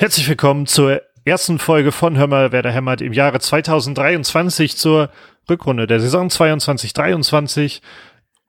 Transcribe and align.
Herzlich 0.00 0.30
willkommen 0.30 0.64
zur 0.64 1.02
ersten 1.26 1.58
Folge 1.58 1.92
von 1.92 2.16
Hör 2.16 2.26
mal, 2.26 2.52
wer 2.52 2.62
da 2.62 2.70
hämmert 2.70 3.02
im 3.02 3.12
Jahre 3.12 3.38
2023 3.38 4.74
zur 4.74 5.10
Rückrunde 5.46 5.86
der 5.86 6.00
Saison 6.00 6.28
22-23 6.28 7.82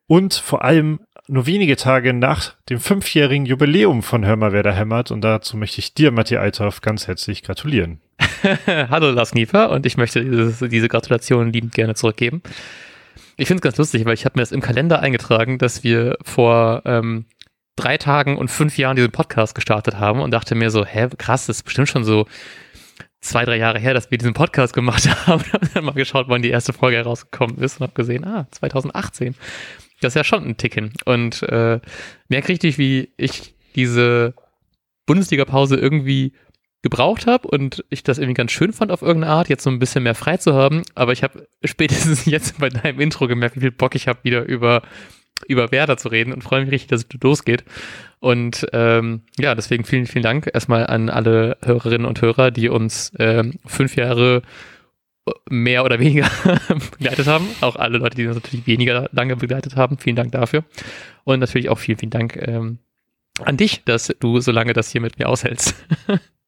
und 0.07 0.33
vor 0.33 0.63
allem 0.63 1.01
nur 1.27 1.47
wenige 1.47 1.75
Tage 1.75 2.13
nach 2.13 2.53
dem 2.69 2.79
fünfjährigen 2.79 3.45
Jubiläum 3.45 4.01
von 4.01 4.25
Hör 4.25 4.37
mal, 4.37 4.53
wer 4.53 4.63
da 4.63 4.71
hämmert 4.71 5.11
und 5.11 5.19
dazu 5.19 5.57
möchte 5.57 5.79
ich 5.79 5.93
dir, 5.93 6.11
Matti 6.11 6.37
Althoff, 6.37 6.79
ganz 6.79 7.07
herzlich 7.07 7.43
gratulieren. 7.43 7.99
Hallo 8.65 9.11
Lars 9.11 9.33
Niefer 9.33 9.71
und 9.71 9.85
ich 9.85 9.97
möchte 9.97 10.23
diese, 10.23 10.69
diese 10.69 10.87
Gratulation 10.87 11.51
liebend 11.51 11.73
gerne 11.73 11.95
zurückgeben. 11.95 12.43
Ich 13.35 13.49
finde 13.49 13.59
es 13.59 13.63
ganz 13.63 13.77
lustig, 13.77 14.05
weil 14.05 14.13
ich 14.13 14.23
habe 14.23 14.39
mir 14.39 14.43
das 14.43 14.53
im 14.53 14.61
Kalender 14.61 15.01
eingetragen, 15.01 15.57
dass 15.57 15.83
wir 15.83 16.17
vor 16.23 16.83
ähm, 16.85 17.25
drei 17.75 17.97
Tagen 17.97 18.37
und 18.37 18.49
fünf 18.49 18.77
Jahren 18.77 18.95
diesen 18.95 19.11
Podcast 19.11 19.55
gestartet 19.55 19.97
haben 19.97 20.21
und 20.21 20.31
dachte 20.31 20.55
mir 20.55 20.69
so, 20.71 20.85
hä, 20.85 21.09
krass, 21.17 21.47
das 21.47 21.57
ist 21.57 21.63
bestimmt 21.63 21.89
schon 21.89 22.03
so 22.03 22.27
zwei, 23.21 23.45
drei 23.45 23.57
Jahre 23.57 23.79
her, 23.79 23.93
dass 23.93 24.11
wir 24.11 24.17
diesen 24.17 24.33
Podcast 24.33 24.73
gemacht 24.73 25.07
haben. 25.27 25.43
Und 25.59 25.75
dann 25.75 25.85
mal 25.85 25.93
geschaut, 25.93 26.27
wann 26.27 26.41
die 26.41 26.49
erste 26.49 26.73
Folge 26.73 26.97
herausgekommen 26.97 27.57
ist 27.57 27.79
und 27.79 27.83
habe 27.83 27.93
gesehen, 27.93 28.25
ah, 28.25 28.47
2018. 28.51 29.35
Das 30.01 30.11
ist 30.11 30.15
ja 30.15 30.23
schon 30.23 30.43
ein 30.43 30.57
Tick 30.57 30.73
hin. 30.73 30.91
Und 31.05 31.43
äh, 31.43 31.79
merke 32.27 32.49
richtig, 32.49 32.77
wie 32.77 33.13
ich 33.17 33.55
diese 33.75 34.33
Bundesliga-Pause 35.05 35.75
irgendwie 35.77 36.33
gebraucht 36.81 37.27
habe 37.27 37.47
und 37.47 37.85
ich 37.89 38.01
das 38.01 38.17
irgendwie 38.17 38.33
ganz 38.33 38.51
schön 38.51 38.73
fand 38.73 38.91
auf 38.91 39.03
irgendeine 39.03 39.33
Art, 39.33 39.49
jetzt 39.49 39.63
so 39.63 39.69
ein 39.69 39.77
bisschen 39.77 40.01
mehr 40.03 40.15
frei 40.15 40.37
zu 40.37 40.55
haben. 40.55 40.81
Aber 40.95 41.11
ich 41.11 41.21
habe 41.21 41.47
spätestens 41.63 42.25
jetzt 42.25 42.59
bei 42.59 42.69
deinem 42.69 42.99
Intro 42.99 43.27
gemerkt, 43.27 43.55
wie 43.55 43.61
viel 43.61 43.71
Bock 43.71 43.93
ich 43.93 44.07
habe, 44.07 44.23
wieder 44.23 44.43
über 44.43 44.81
über 45.47 45.71
Werder 45.71 45.97
zu 45.97 46.09
reden 46.09 46.33
und 46.33 46.43
freue 46.43 46.61
mich 46.61 46.71
richtig, 46.71 46.89
dass 46.89 47.05
es 47.05 47.21
losgeht. 47.21 47.63
Und 48.19 48.67
ähm, 48.73 49.21
ja, 49.39 49.55
deswegen 49.55 49.83
vielen, 49.83 50.05
vielen 50.05 50.23
Dank 50.23 50.49
erstmal 50.53 50.87
an 50.87 51.09
alle 51.09 51.57
Hörerinnen 51.63 52.05
und 52.05 52.21
Hörer, 52.21 52.51
die 52.51 52.69
uns 52.69 53.11
ähm, 53.17 53.55
fünf 53.65 53.95
Jahre 53.95 54.43
mehr 55.49 55.83
oder 55.85 55.99
weniger 55.99 56.29
begleitet 56.91 57.27
haben. 57.27 57.47
Auch 57.61 57.75
alle 57.75 57.97
Leute, 57.97 58.15
die 58.15 58.27
uns 58.27 58.35
natürlich 58.35 58.67
weniger 58.67 59.09
lange 59.11 59.35
begleitet 59.35 59.75
haben. 59.75 59.97
Vielen 59.97 60.15
Dank 60.15 60.31
dafür. 60.31 60.63
Und 61.23 61.39
natürlich 61.39 61.69
auch 61.69 61.79
vielen, 61.79 61.97
vielen 61.97 62.09
Dank 62.11 62.35
ähm, 62.37 62.79
an 63.43 63.57
dich, 63.57 63.83
dass 63.85 64.13
du 64.19 64.39
so 64.39 64.51
lange 64.51 64.73
das 64.73 64.91
hier 64.91 65.01
mit 65.01 65.19
mir 65.19 65.29
aushältst. 65.29 65.75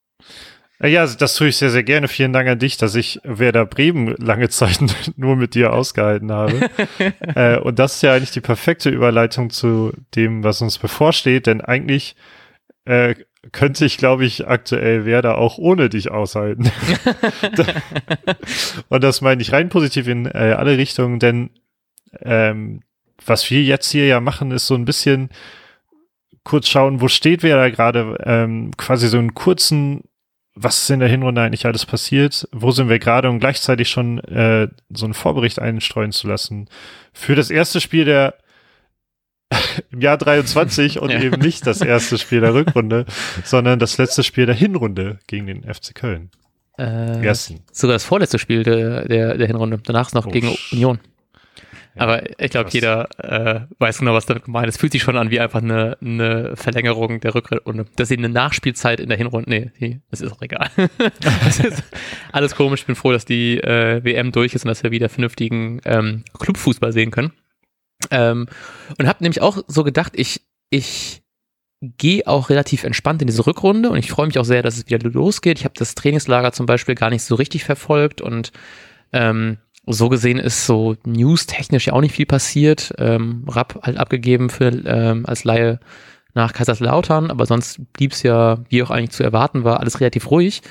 Äh, 0.84 0.89
ja, 0.89 1.08
das 1.08 1.36
tue 1.36 1.48
ich 1.48 1.58
sehr, 1.58 1.70
sehr 1.70 1.84
gerne. 1.84 2.08
Vielen 2.08 2.34
Dank 2.34 2.48
an 2.48 2.59
dich, 2.59 2.78
dass 2.78 2.94
ich 2.95 3.20
Werder 3.23 3.66
Bremen 3.66 4.16
lange 4.17 4.50
Zeit 4.50 4.80
nur 5.16 5.36
mit 5.36 5.56
dir 5.56 5.73
ausgehalten 5.73 6.31
habe. 6.31 6.70
äh, 7.36 7.58
und 7.58 7.80
das 7.80 7.95
ist 7.95 8.03
ja 8.03 8.14
eigentlich 8.14 8.31
die 8.31 8.42
perfekte 8.42 8.90
Überleitung 8.90 9.50
zu 9.50 9.94
dem, 10.16 10.44
was 10.44 10.62
uns 10.62 10.78
bevorsteht, 10.78 11.48
denn 11.48 11.62
eigentlich 11.62 12.16
äh, 12.86 13.16
könnte 13.52 13.86
ich, 13.86 13.98
glaube 13.98 14.25
ich, 14.25 14.48
aktuell 14.48 15.06
Werder 15.06 15.38
auch 15.38 15.58
ohne 15.58 15.90
dich 15.90 16.12
aushalten. 16.12 16.72
und 18.90 19.03
das 19.03 19.22
meine 19.22 19.42
ich 19.42 19.52
rein 19.52 19.70
positiv 19.70 20.08
in 20.08 20.25
äh, 20.25 20.56
alle 20.58 20.78
Richtungen, 20.78 21.20
denn 21.20 21.50
ähm, 22.22 22.81
was 23.25 23.50
wir 23.50 23.62
jetzt 23.64 23.90
hier 23.92 24.06
ja 24.06 24.20
machen, 24.20 24.52
ist 24.52 24.68
so 24.68 24.75
ein 24.75 24.86
bisschen 24.86 25.30
kurz 26.44 26.68
schauen, 26.68 27.02
wo 27.02 27.08
steht 27.08 27.44
Werder 27.44 27.72
gerade, 27.72 28.18
ähm, 28.25 28.72
quasi 28.78 29.08
so 29.08 29.18
einen 29.18 29.34
kurzen 29.34 30.03
was 30.56 30.84
ist 30.84 30.90
in 30.90 31.00
der 31.00 31.09
Hinrunde 31.09 31.42
eigentlich 31.42 31.66
alles 31.66 31.86
passiert, 31.86 32.48
wo 32.52 32.72
sind 32.72 32.90
wir 32.90 33.00
gerade 33.00 33.30
und 33.30 33.40
gleichzeitig 33.40 33.90
schon 33.90 34.20
äh, 34.20 34.68
so 34.90 35.06
einen 35.06 35.14
Vorbericht 35.14 35.59
einstreuen 35.59 36.12
zu 36.12 36.28
lassen 36.28 36.70
für 37.12 37.36
das 37.36 37.50
erste 37.50 37.82
Spiel 37.82 38.06
der 38.06 38.36
im 39.92 40.02
Jahr 40.02 40.18
23 40.18 41.00
und 41.00 41.09
ja. 41.09 41.22
eben 41.22 41.42
nicht 41.42 41.66
das 41.66 41.81
erste 41.81 42.18
Spiel 42.18 42.42
der 42.42 42.54
Rückrunde, 42.54 43.06
sondern 43.44 43.80
das 43.80 43.98
letzte 43.98 44.24
Spiel 44.24 44.46
der 44.46 44.56
Hinrunde 44.56 45.20
gegen 45.28 45.48
den 45.48 45.64
FC 45.64 45.94
Köln. 45.96 46.31
Äh, 46.78 47.24
Ersten. 47.24 47.62
Sogar 47.72 47.94
das 47.94 48.03
vorletzte 48.03 48.40
Spiel 48.40 48.64
der, 48.64 49.08
der, 49.08 49.38
der 49.38 49.47
Hinrunde. 49.47 49.80
Danach 49.84 50.08
ist 50.08 50.16
noch 50.16 50.25
oh, 50.25 50.31
gegen 50.31 50.56
Union. 50.72 51.00
Aber 51.96 52.40
ich 52.40 52.50
glaube, 52.50 52.70
jeder 52.72 53.08
äh, 53.20 53.62
weiß 53.78 54.00
genau, 54.00 54.14
was 54.14 54.26
damit 54.26 54.46
gemeint 54.46 54.68
ist. 54.68 54.76
Es 54.76 54.81
fühlt 54.81 54.94
sich 54.94 55.04
schon 55.04 55.16
an 55.16 55.30
wie 55.30 55.40
einfach 55.40 55.62
eine, 55.62 55.98
eine 56.02 56.56
Verlängerung 56.56 57.20
der 57.20 57.36
Rückrunde. 57.36 57.86
Das 57.96 58.09
ist 58.09 58.18
eine 58.18 58.30
Nachspielzeit 58.30 59.00
in 59.00 59.09
der 59.09 59.18
Hinrunde. 59.18 59.50
Nee, 59.50 59.72
die, 59.80 60.02
das 60.09 60.22
ist 60.22 60.32
auch 60.32 60.42
egal. 60.42 60.70
das 61.20 61.59
ist 61.59 61.84
alles 62.32 62.56
komisch. 62.56 62.82
Ich 62.82 62.88
bin 62.88 62.96
froh, 62.96 63.12
dass 63.12 63.26
die 63.26 63.59
äh, 63.59 64.03
WM 64.03 64.32
durch 64.32 64.56
ist 64.56 64.66
und 64.66 64.70
dass 64.70 64.84
wir 64.84 64.92
wieder 64.92 65.09
vernünftigen 65.09 65.82
ähm, 65.86 66.24
Clubfußball 66.40 66.92
sehen 66.94 67.12
können. 67.12 67.32
Ähm, 68.09 68.48
und 68.98 69.08
habe 69.08 69.24
nämlich 69.24 69.42
auch 69.42 69.59
so 69.68 69.84
gedacht, 69.84 70.14
ich, 70.16 70.42
ich 70.70 71.22
gehe 71.82 72.26
auch 72.28 72.50
relativ 72.50 72.84
entspannt 72.86 73.22
in 73.22 73.28
diese 73.28 73.46
Rückrunde 73.46 73.90
und 73.90 73.98
ich 73.98 74.09
freue 74.09 74.28
mich 74.28 74.40
auch 74.40 74.46
sehr, 74.46 74.64
dass 74.64 74.78
es 74.78 74.88
wieder 74.88 75.09
losgeht. 75.09 75.59
Ich 75.59 75.66
habe 75.66 75.76
das 75.78 75.96
Trainingslager 75.96 76.53
zum 76.53 76.66
Beispiel 76.66 76.96
gar 76.96 77.09
nicht 77.09 77.24
so 77.24 77.36
richtig 77.36 77.66
verfolgt 77.66 78.22
und 78.22 78.52
ähm, 79.12 79.58
so 79.86 80.10
gesehen 80.10 80.40
ist 80.40 80.66
so 80.66 80.96
news-technisch 81.06 81.88
ja 81.88 81.94
auch 81.94 82.02
nicht 82.02 82.16
viel 82.16 82.26
passiert. 82.26 82.94
Ähm, 82.98 83.46
Rapp 83.48 83.80
halt 83.84 83.98
abgegeben 83.98 84.50
für, 84.50 84.68
ähm, 84.68 85.26
als 85.26 85.44
Laie 85.44 85.80
nach 86.34 86.54
Kaiserslautern, 86.54 87.30
aber 87.30 87.46
sonst 87.46 87.80
blieb 87.94 88.14
es 88.14 88.24
ja, 88.24 88.58
wie 88.70 88.82
auch 88.82 88.90
eigentlich 88.90 89.12
zu 89.12 89.24
erwarten 89.24 89.64
war, 89.64 89.80
alles 89.80 90.00
relativ 90.00 90.32
ruhig. 90.32 90.62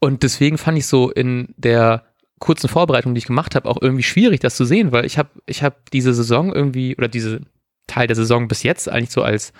Und 0.00 0.22
deswegen 0.22 0.58
fand 0.58 0.78
ich 0.78 0.86
so 0.86 1.10
in 1.10 1.54
der 1.56 2.04
kurzen 2.40 2.68
Vorbereitung, 2.68 3.14
die 3.14 3.18
ich 3.18 3.26
gemacht 3.26 3.54
habe, 3.54 3.68
auch 3.68 3.80
irgendwie 3.80 4.02
schwierig, 4.02 4.40
das 4.40 4.56
zu 4.56 4.64
sehen, 4.64 4.92
weil 4.92 5.04
ich 5.04 5.16
habe 5.16 5.30
ich 5.46 5.62
hab 5.62 5.90
diese 5.90 6.12
Saison 6.12 6.52
irgendwie 6.52 6.96
oder 6.96 7.08
diese 7.08 7.42
Teil 7.86 8.06
der 8.06 8.16
Saison 8.16 8.48
bis 8.48 8.62
jetzt 8.62 8.88
eigentlich 8.88 9.10
so 9.10 9.22
als 9.22 9.52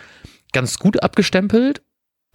ganz 0.52 0.78
gut 0.78 1.02
abgestempelt 1.02 1.82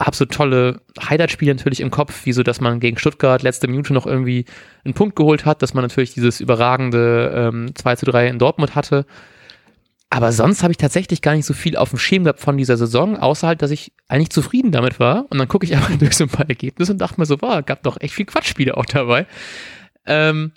habe 0.00 0.16
so 0.16 0.24
tolle 0.24 0.80
Highlight-Spiele 1.00 1.54
natürlich 1.54 1.80
im 1.80 1.90
Kopf, 1.90 2.24
wie 2.24 2.32
so, 2.32 2.42
dass 2.42 2.60
man 2.60 2.80
gegen 2.80 2.98
Stuttgart 2.98 3.42
letzte 3.42 3.68
Minute 3.68 3.92
noch 3.92 4.06
irgendwie 4.06 4.46
einen 4.84 4.94
Punkt 4.94 5.14
geholt 5.14 5.44
hat, 5.44 5.62
dass 5.62 5.74
man 5.74 5.84
natürlich 5.84 6.14
dieses 6.14 6.40
überragende 6.40 7.32
ähm, 7.34 7.74
2 7.74 7.96
zu 7.96 8.06
3 8.06 8.28
in 8.28 8.38
Dortmund 8.38 8.74
hatte. 8.74 9.04
Aber 10.08 10.32
sonst 10.32 10.62
habe 10.62 10.72
ich 10.72 10.78
tatsächlich 10.78 11.22
gar 11.22 11.36
nicht 11.36 11.46
so 11.46 11.54
viel 11.54 11.76
auf 11.76 11.90
dem 11.90 11.98
Schirm 11.98 12.24
gehabt 12.24 12.40
von 12.40 12.56
dieser 12.56 12.76
Saison, 12.76 13.16
außer 13.16 13.46
halt, 13.46 13.62
dass 13.62 13.70
ich 13.70 13.92
eigentlich 14.08 14.30
zufrieden 14.30 14.72
damit 14.72 14.98
war. 14.98 15.26
Und 15.30 15.38
dann 15.38 15.48
gucke 15.48 15.66
ich 15.66 15.74
einfach 15.76 15.96
durch 15.96 16.16
so 16.16 16.24
ein 16.24 16.30
paar 16.30 16.48
Ergebnisse 16.48 16.92
und 16.92 16.98
dachte 16.98 17.20
mir 17.20 17.26
so, 17.26 17.40
wow, 17.40 17.64
gab 17.64 17.82
doch 17.82 18.00
echt 18.00 18.14
viel 18.14 18.26
Quatschspiele 18.26 18.76
auch 18.76 18.86
dabei. 18.86 19.26
Ähm, 20.06 20.52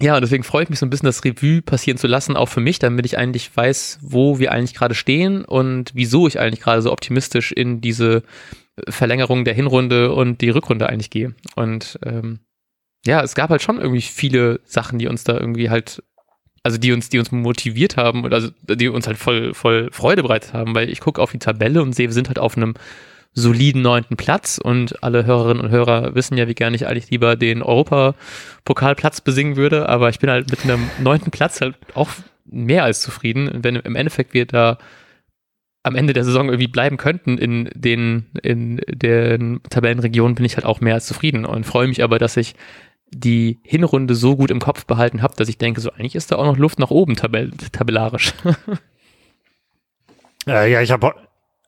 ja, 0.00 0.16
und 0.16 0.22
deswegen 0.22 0.42
freue 0.42 0.64
ich 0.64 0.70
mich 0.70 0.78
so 0.78 0.86
ein 0.86 0.90
bisschen, 0.90 1.06
das 1.06 1.24
Revue 1.24 1.62
passieren 1.62 1.98
zu 1.98 2.06
lassen, 2.06 2.36
auch 2.36 2.48
für 2.48 2.60
mich, 2.60 2.78
damit 2.78 3.06
ich 3.06 3.16
eigentlich 3.16 3.56
weiß, 3.56 4.00
wo 4.02 4.38
wir 4.38 4.50
eigentlich 4.50 4.74
gerade 4.74 4.94
stehen 4.94 5.44
und 5.44 5.92
wieso 5.94 6.26
ich 6.26 6.40
eigentlich 6.40 6.60
gerade 6.60 6.82
so 6.82 6.90
optimistisch 6.90 7.52
in 7.52 7.80
diese 7.80 8.22
Verlängerung 8.88 9.44
der 9.44 9.54
Hinrunde 9.54 10.12
und 10.12 10.40
die 10.40 10.50
Rückrunde 10.50 10.88
eigentlich 10.88 11.10
gehe. 11.10 11.34
Und 11.54 11.98
ähm, 12.04 12.40
ja, 13.06 13.22
es 13.22 13.34
gab 13.34 13.50
halt 13.50 13.62
schon 13.62 13.78
irgendwie 13.78 14.00
viele 14.00 14.60
Sachen, 14.64 14.98
die 14.98 15.06
uns 15.06 15.22
da 15.22 15.38
irgendwie 15.38 15.70
halt, 15.70 16.02
also 16.64 16.78
die 16.78 16.92
uns, 16.92 17.08
die 17.08 17.20
uns 17.20 17.30
motiviert 17.30 17.96
haben 17.96 18.24
und 18.24 18.34
also 18.34 18.48
die 18.62 18.88
uns 18.88 19.06
halt 19.06 19.18
voll, 19.18 19.54
voll 19.54 19.90
Freude 19.92 20.22
bereitet 20.22 20.54
haben, 20.54 20.74
weil 20.74 20.90
ich 20.90 21.00
gucke 21.00 21.22
auf 21.22 21.30
die 21.30 21.38
Tabelle 21.38 21.82
und 21.82 21.94
sehe, 21.94 22.08
wir 22.08 22.14
sind 22.14 22.28
halt 22.28 22.40
auf 22.40 22.56
einem 22.56 22.74
soliden 23.34 23.82
neunten 23.82 24.16
Platz. 24.16 24.58
Und 24.58 25.02
alle 25.02 25.26
Hörerinnen 25.26 25.62
und 25.62 25.70
Hörer 25.70 26.14
wissen 26.14 26.36
ja, 26.36 26.48
wie 26.48 26.54
gerne 26.54 26.76
ich 26.76 26.86
eigentlich 26.86 27.10
lieber 27.10 27.36
den 27.36 27.62
Europapokalplatz 27.62 29.20
besingen 29.20 29.56
würde, 29.56 29.88
aber 29.88 30.08
ich 30.08 30.18
bin 30.18 30.30
halt 30.30 30.50
mit 30.50 30.64
einem 30.64 30.90
neunten 31.00 31.30
Platz 31.30 31.60
halt 31.60 31.76
auch 31.94 32.10
mehr 32.44 32.84
als 32.84 33.00
zufrieden, 33.00 33.50
wenn 33.62 33.76
im 33.76 33.96
Endeffekt 33.96 34.34
wir 34.34 34.46
da 34.46 34.78
am 35.82 35.96
Ende 35.96 36.14
der 36.14 36.24
Saison 36.24 36.48
irgendwie 36.48 36.68
bleiben 36.68 36.96
könnten 36.96 37.36
in 37.36 37.68
den 37.74 38.26
in 38.42 38.80
den 38.88 39.60
Tabellenregionen, 39.68 40.34
bin 40.34 40.46
ich 40.46 40.56
halt 40.56 40.64
auch 40.64 40.80
mehr 40.80 40.94
als 40.94 41.06
zufrieden. 41.06 41.44
Und 41.44 41.64
freue 41.64 41.88
mich 41.88 42.02
aber, 42.02 42.18
dass 42.18 42.36
ich 42.36 42.54
die 43.10 43.58
Hinrunde 43.62 44.14
so 44.14 44.36
gut 44.36 44.50
im 44.50 44.60
Kopf 44.60 44.86
behalten 44.86 45.22
habe, 45.22 45.36
dass 45.36 45.48
ich 45.48 45.58
denke, 45.58 45.80
so 45.80 45.90
eigentlich 45.90 46.14
ist 46.14 46.32
da 46.32 46.36
auch 46.36 46.46
noch 46.46 46.56
Luft 46.56 46.78
nach 46.78 46.90
oben 46.90 47.16
tabell 47.16 47.50
tabellarisch. 47.72 48.32
Äh, 50.46 50.70
ja, 50.70 50.82
ich 50.82 50.90
habe 50.90 51.14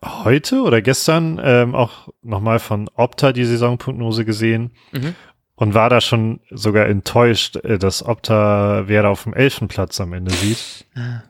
heute 0.05 0.63
oder 0.63 0.83
gestern 0.83 1.41
ähm, 1.43 1.75
auch 1.75 2.09
nochmal 2.23 2.59
von 2.59 2.89
Opta 2.95 3.33
die 3.33 3.45
Saisonprognose 3.45 4.25
gesehen 4.25 4.73
mhm. 4.93 5.15
und 5.55 5.75
war 5.75 5.89
da 5.91 6.01
schon 6.01 6.41
sogar 6.51 6.87
enttäuscht, 6.87 7.57
äh, 7.57 7.79
dass 7.79 8.05
Opta 8.05 8.89
Werder 8.89 9.11
auf 9.11 9.25
dem 9.25 9.35
elften 9.35 9.69
Platz 9.69 10.01
am 10.01 10.13
Ende 10.13 10.33
sieht. 10.33 10.87
Ah. 10.95 11.23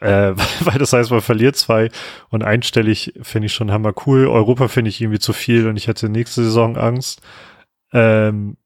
Äh, 0.00 0.34
weil 0.64 0.78
das 0.78 0.92
heißt, 0.92 1.10
man 1.10 1.20
verliert 1.20 1.56
zwei 1.56 1.90
und 2.30 2.42
einstellig 2.42 3.14
finde 3.22 3.46
ich 3.46 3.52
schon 3.52 3.70
hammer 3.70 3.94
cool. 4.06 4.26
Europa 4.26 4.68
finde 4.68 4.88
ich 4.88 5.00
irgendwie 5.00 5.20
zu 5.20 5.32
viel 5.32 5.68
und 5.68 5.76
ich 5.76 5.86
hätte 5.86 6.08
nächste 6.08 6.42
Saison 6.42 6.76
Angst. 6.76 7.22
Ähm, 7.92 8.56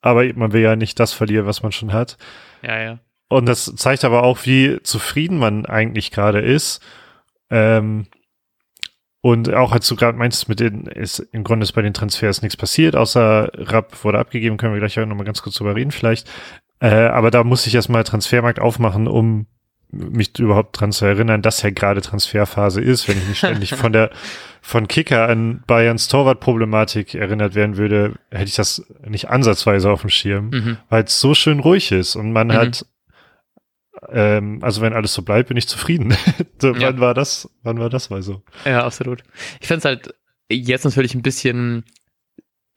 aber 0.00 0.32
man 0.34 0.52
will 0.52 0.62
ja 0.62 0.76
nicht 0.76 1.00
das 1.00 1.12
verlieren, 1.12 1.46
was 1.46 1.62
man 1.62 1.72
schon 1.72 1.92
hat. 1.92 2.16
Ja, 2.62 2.80
ja. 2.80 2.98
Und 3.28 3.46
das 3.46 3.72
zeigt 3.76 4.04
aber 4.04 4.22
auch, 4.22 4.46
wie 4.46 4.80
zufrieden 4.82 5.38
man 5.38 5.66
eigentlich 5.66 6.10
gerade 6.10 6.40
ist. 6.40 6.80
Ähm, 7.50 8.06
und 9.20 9.52
auch 9.52 9.72
als 9.72 9.88
du 9.88 9.96
gerade 9.96 10.16
meinst, 10.16 10.48
mit 10.48 10.60
den 10.60 10.86
ist 10.86 11.18
im 11.32 11.44
Grunde 11.44 11.64
ist 11.64 11.72
bei 11.72 11.82
den 11.82 11.94
Transfers 11.94 12.42
nichts 12.42 12.56
passiert, 12.56 12.94
außer 12.94 13.50
Rapp 13.54 14.04
wurde 14.04 14.18
abgegeben, 14.18 14.56
können 14.56 14.74
wir 14.74 14.80
gleich 14.80 14.98
auch 14.98 15.06
nochmal 15.06 15.26
ganz 15.26 15.42
kurz 15.42 15.56
drüber 15.56 15.74
reden 15.74 15.90
vielleicht. 15.90 16.28
Äh, 16.80 17.06
aber 17.06 17.30
da 17.30 17.42
muss 17.42 17.66
ich 17.66 17.74
erstmal 17.74 18.04
Transfermarkt 18.04 18.60
aufmachen, 18.60 19.08
um 19.08 19.46
mich 19.90 20.38
überhaupt 20.38 20.78
dran 20.78 20.92
zu 20.92 21.06
erinnern, 21.06 21.42
dass 21.42 21.62
ja 21.62 21.70
gerade 21.70 22.02
Transferphase 22.02 22.80
ist, 22.80 23.08
wenn 23.08 23.18
ich 23.18 23.26
nicht 23.26 23.38
ständig 23.38 23.74
von 23.74 23.92
der 23.92 24.10
von 24.60 24.86
Kicker 24.86 25.28
an 25.28 25.62
Bayerns 25.66 26.08
Torwartproblematik 26.08 27.14
erinnert 27.14 27.54
werden 27.54 27.76
würde, 27.76 28.14
hätte 28.30 28.44
ich 28.44 28.54
das 28.54 28.84
nicht 29.06 29.30
ansatzweise 29.30 29.90
auf 29.90 30.02
dem 30.02 30.10
Schirm, 30.10 30.50
mhm. 30.50 30.76
weil 30.90 31.04
es 31.04 31.18
so 31.20 31.34
schön 31.34 31.60
ruhig 31.60 31.90
ist 31.90 32.16
und 32.16 32.32
man 32.32 32.48
mhm. 32.48 32.52
hat 32.52 32.86
ähm, 34.10 34.58
also 34.62 34.80
wenn 34.80 34.92
alles 34.92 35.14
so 35.14 35.22
bleibt, 35.22 35.48
bin 35.48 35.56
ich 35.56 35.68
zufrieden. 35.68 36.16
so, 36.60 36.74
ja. 36.74 36.88
Wann 36.88 37.00
war 37.00 37.14
das? 37.14 37.48
Wann 37.62 37.78
war 37.78 37.90
das 37.90 38.10
mal 38.10 38.22
so? 38.22 38.42
Ja, 38.64 38.84
absolut. 38.84 39.22
Ich 39.60 39.66
fände 39.66 39.78
es 39.78 39.84
halt 39.84 40.14
jetzt 40.50 40.84
natürlich 40.84 41.14
ein 41.14 41.22
bisschen 41.22 41.84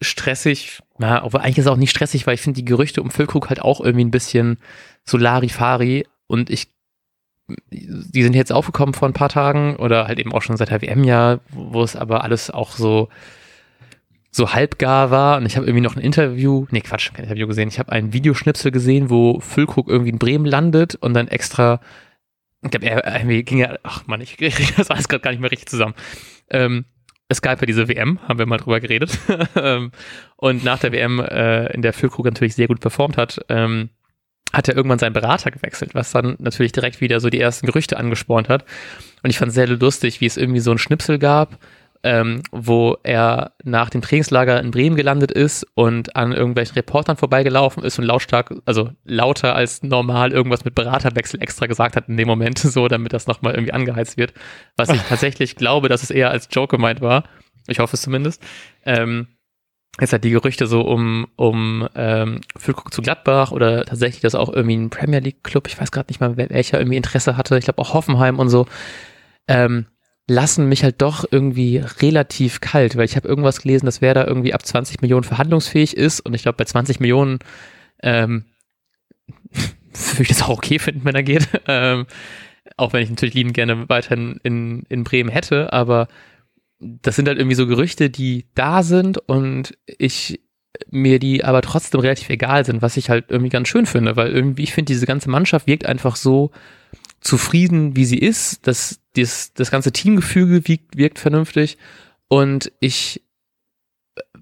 stressig, 0.01 0.81
na, 0.97 1.21
aber 1.21 1.41
eigentlich 1.41 1.59
ist 1.59 1.65
es 1.65 1.71
auch 1.71 1.77
nicht 1.77 1.91
stressig, 1.91 2.25
weil 2.25 2.33
ich 2.33 2.41
finde 2.41 2.57
die 2.57 2.65
Gerüchte 2.65 3.01
um 3.01 3.11
Füllkrug 3.11 3.49
halt 3.49 3.61
auch 3.61 3.79
irgendwie 3.79 4.03
ein 4.03 4.11
bisschen 4.11 4.57
so 5.05 5.17
Larifari 5.17 6.07
und 6.27 6.49
ich 6.49 6.69
die 7.69 8.23
sind 8.23 8.33
jetzt 8.33 8.53
aufgekommen 8.53 8.93
vor 8.93 9.09
ein 9.09 9.13
paar 9.13 9.29
Tagen 9.29 9.75
oder 9.75 10.07
halt 10.07 10.19
eben 10.19 10.33
auch 10.33 10.41
schon 10.41 10.55
seit 10.55 10.69
der 10.69 10.81
WM 10.81 11.03
ja, 11.03 11.39
wo 11.49 11.83
es 11.83 11.95
aber 11.95 12.23
alles 12.23 12.49
auch 12.49 12.71
so 12.71 13.09
so 14.31 14.53
halbgar 14.53 15.11
war 15.11 15.37
und 15.37 15.45
ich 15.45 15.57
habe 15.57 15.65
irgendwie 15.65 15.83
noch 15.83 15.95
ein 15.95 16.01
Interview, 16.01 16.65
nee 16.71 16.79
Quatsch, 16.79 17.13
kein 17.13 17.25
Interview 17.25 17.47
gesehen, 17.47 17.67
ich 17.67 17.79
habe 17.79 17.91
einen 17.91 18.13
Videoschnipsel 18.13 18.71
gesehen, 18.71 19.09
wo 19.09 19.41
Füllkrug 19.41 19.89
irgendwie 19.89 20.11
in 20.11 20.19
Bremen 20.19 20.45
landet 20.45 20.95
und 20.95 21.13
dann 21.13 21.27
extra, 21.27 21.81
ich 22.63 22.71
glaube, 22.71 22.85
er 22.85 23.15
irgendwie 23.15 23.43
ging 23.43 23.57
ja, 23.59 23.77
ach 23.83 24.07
man, 24.07 24.21
ich 24.21 24.37
kriege 24.37 24.73
das 24.77 24.89
alles 24.89 25.09
gerade 25.09 25.21
gar 25.21 25.31
nicht 25.31 25.41
mehr 25.41 25.51
richtig 25.51 25.67
zusammen. 25.67 25.95
Ähm, 26.49 26.85
es 27.27 27.41
gab 27.41 27.61
ja 27.61 27.65
diese 27.65 27.87
WM, 27.87 28.19
haben 28.27 28.39
wir 28.39 28.45
mal 28.45 28.57
drüber 28.57 28.79
geredet. 28.79 29.17
Ähm, 29.55 29.91
und 30.37 30.63
nach 30.63 30.79
der 30.79 30.91
WM, 30.91 31.19
äh, 31.19 31.67
in 31.73 31.81
der 31.81 31.93
Füllkrug 31.93 32.25
natürlich 32.25 32.55
sehr 32.55 32.67
gut 32.67 32.79
performt 32.79 33.17
hat, 33.17 33.39
ähm, 33.49 33.89
hat 34.53 34.67
er 34.67 34.75
irgendwann 34.75 34.99
seinen 34.99 35.13
Berater 35.13 35.51
gewechselt, 35.51 35.93
was 35.93 36.11
dann 36.11 36.35
natürlich 36.39 36.71
direkt 36.71 36.99
wieder 36.99 37.19
so 37.19 37.29
die 37.29 37.39
ersten 37.39 37.67
Gerüchte 37.67 37.97
angespornt 37.97 38.49
hat. 38.49 38.65
Und 39.23 39.29
ich 39.29 39.37
fand 39.37 39.49
es 39.49 39.55
sehr 39.55 39.67
lustig, 39.67 40.19
wie 40.19 40.25
es 40.25 40.37
irgendwie 40.37 40.59
so 40.59 40.71
ein 40.71 40.77
Schnipsel 40.77 41.19
gab, 41.19 41.57
ähm, 42.03 42.41
wo 42.51 42.97
er 43.03 43.53
nach 43.63 43.89
dem 43.89 44.01
Trainingslager 44.01 44.59
in 44.59 44.71
Bremen 44.71 44.95
gelandet 44.95 45.31
ist 45.31 45.65
und 45.75 46.15
an 46.15 46.31
irgendwelchen 46.31 46.73
Reportern 46.75 47.17
vorbeigelaufen 47.17 47.83
ist 47.83 47.99
und 47.99 48.05
lautstark, 48.05 48.53
also 48.65 48.89
lauter 49.05 49.55
als 49.55 49.83
normal 49.83 50.31
irgendwas 50.31 50.65
mit 50.65 50.73
Beraterwechsel 50.73 51.41
extra 51.41 51.67
gesagt 51.67 51.95
hat 51.95 52.09
in 52.09 52.17
dem 52.17 52.27
Moment, 52.27 52.57
so 52.59 52.87
damit 52.87 53.13
das 53.13 53.27
nochmal 53.27 53.53
irgendwie 53.53 53.73
angeheizt 53.73 54.17
wird. 54.17 54.33
Was 54.77 54.89
ich 54.89 55.01
tatsächlich 55.09 55.55
glaube, 55.55 55.89
dass 55.89 56.03
es 56.03 56.09
eher 56.09 56.31
als 56.31 56.47
Joke 56.51 56.75
gemeint 56.75 57.01
war. 57.01 57.23
Ich 57.67 57.79
hoffe 57.79 57.95
es 57.95 58.01
zumindest. 58.01 58.41
Ähm, 58.83 59.27
jetzt 59.99 60.13
hat 60.13 60.23
die 60.23 60.31
Gerüchte 60.31 60.65
so 60.65 60.81
um, 60.81 61.27
um 61.35 61.87
ähm, 61.95 62.41
Füllkrug 62.57 62.91
zu 62.91 63.03
Gladbach 63.03 63.51
oder 63.51 63.85
tatsächlich, 63.85 64.21
dass 64.21 64.33
auch 64.33 64.51
irgendwie 64.51 64.77
ein 64.77 64.89
Premier 64.89 65.19
League 65.19 65.43
Club, 65.43 65.67
ich 65.67 65.79
weiß 65.79 65.91
gerade 65.91 66.09
nicht 66.09 66.19
mal, 66.19 66.35
welcher 66.37 66.79
irgendwie 66.79 66.97
Interesse 66.97 67.37
hatte, 67.37 67.59
ich 67.59 67.65
glaube 67.65 67.79
auch 67.79 67.93
Hoffenheim 67.93 68.39
und 68.39 68.49
so, 68.49 68.65
ähm, 69.47 69.85
lassen 70.27 70.69
mich 70.69 70.83
halt 70.83 71.01
doch 71.01 71.25
irgendwie 71.29 71.77
relativ 71.77 72.61
kalt, 72.61 72.95
weil 72.95 73.05
ich 73.05 73.15
habe 73.15 73.27
irgendwas 73.27 73.61
gelesen, 73.61 73.85
dass 73.85 74.01
wer 74.01 74.13
da 74.13 74.25
irgendwie 74.25 74.53
ab 74.53 74.65
20 74.65 75.01
Millionen 75.01 75.23
verhandlungsfähig 75.23 75.97
ist 75.97 76.19
und 76.21 76.33
ich 76.33 76.43
glaube 76.43 76.57
bei 76.57 76.65
20 76.65 76.99
Millionen 76.99 77.39
ähm, 78.01 78.45
würde 79.51 80.21
ich 80.21 80.27
das 80.27 80.43
auch 80.43 80.49
okay 80.49 80.79
finden, 80.79 81.03
wenn 81.03 81.15
er 81.15 81.23
geht. 81.23 81.47
ähm, 81.67 82.05
auch 82.77 82.93
wenn 82.93 83.03
ich 83.03 83.09
natürlich 83.09 83.35
lieben 83.35 83.53
gerne 83.53 83.89
weiterhin 83.89 84.39
in, 84.43 84.83
in 84.89 85.03
Bremen 85.03 85.29
hätte, 85.29 85.73
aber 85.73 86.07
das 86.79 87.15
sind 87.15 87.27
halt 87.27 87.37
irgendwie 87.37 87.55
so 87.55 87.67
Gerüchte, 87.67 88.09
die 88.09 88.47
da 88.55 88.81
sind 88.83 89.17
und 89.17 89.77
ich 89.85 90.39
mir 90.89 91.19
die 91.19 91.43
aber 91.43 91.61
trotzdem 91.61 91.99
relativ 91.99 92.29
egal 92.29 92.65
sind, 92.65 92.81
was 92.81 92.97
ich 92.97 93.09
halt 93.09 93.25
irgendwie 93.29 93.49
ganz 93.49 93.67
schön 93.67 93.85
finde, 93.85 94.15
weil 94.15 94.31
irgendwie 94.31 94.63
ich 94.63 94.73
finde, 94.73 94.91
diese 94.91 95.05
ganze 95.05 95.29
Mannschaft 95.29 95.67
wirkt 95.67 95.85
einfach 95.85 96.15
so 96.15 96.51
zufrieden, 97.21 97.95
wie 97.95 98.05
sie 98.05 98.17
ist. 98.17 98.67
Das, 98.67 98.99
das, 99.15 99.53
das 99.53 99.71
ganze 99.71 99.91
Teamgefüge 99.91 100.67
wirkt, 100.67 100.97
wirkt 100.97 101.19
vernünftig 101.19 101.77
und 102.27 102.71
ich 102.79 103.21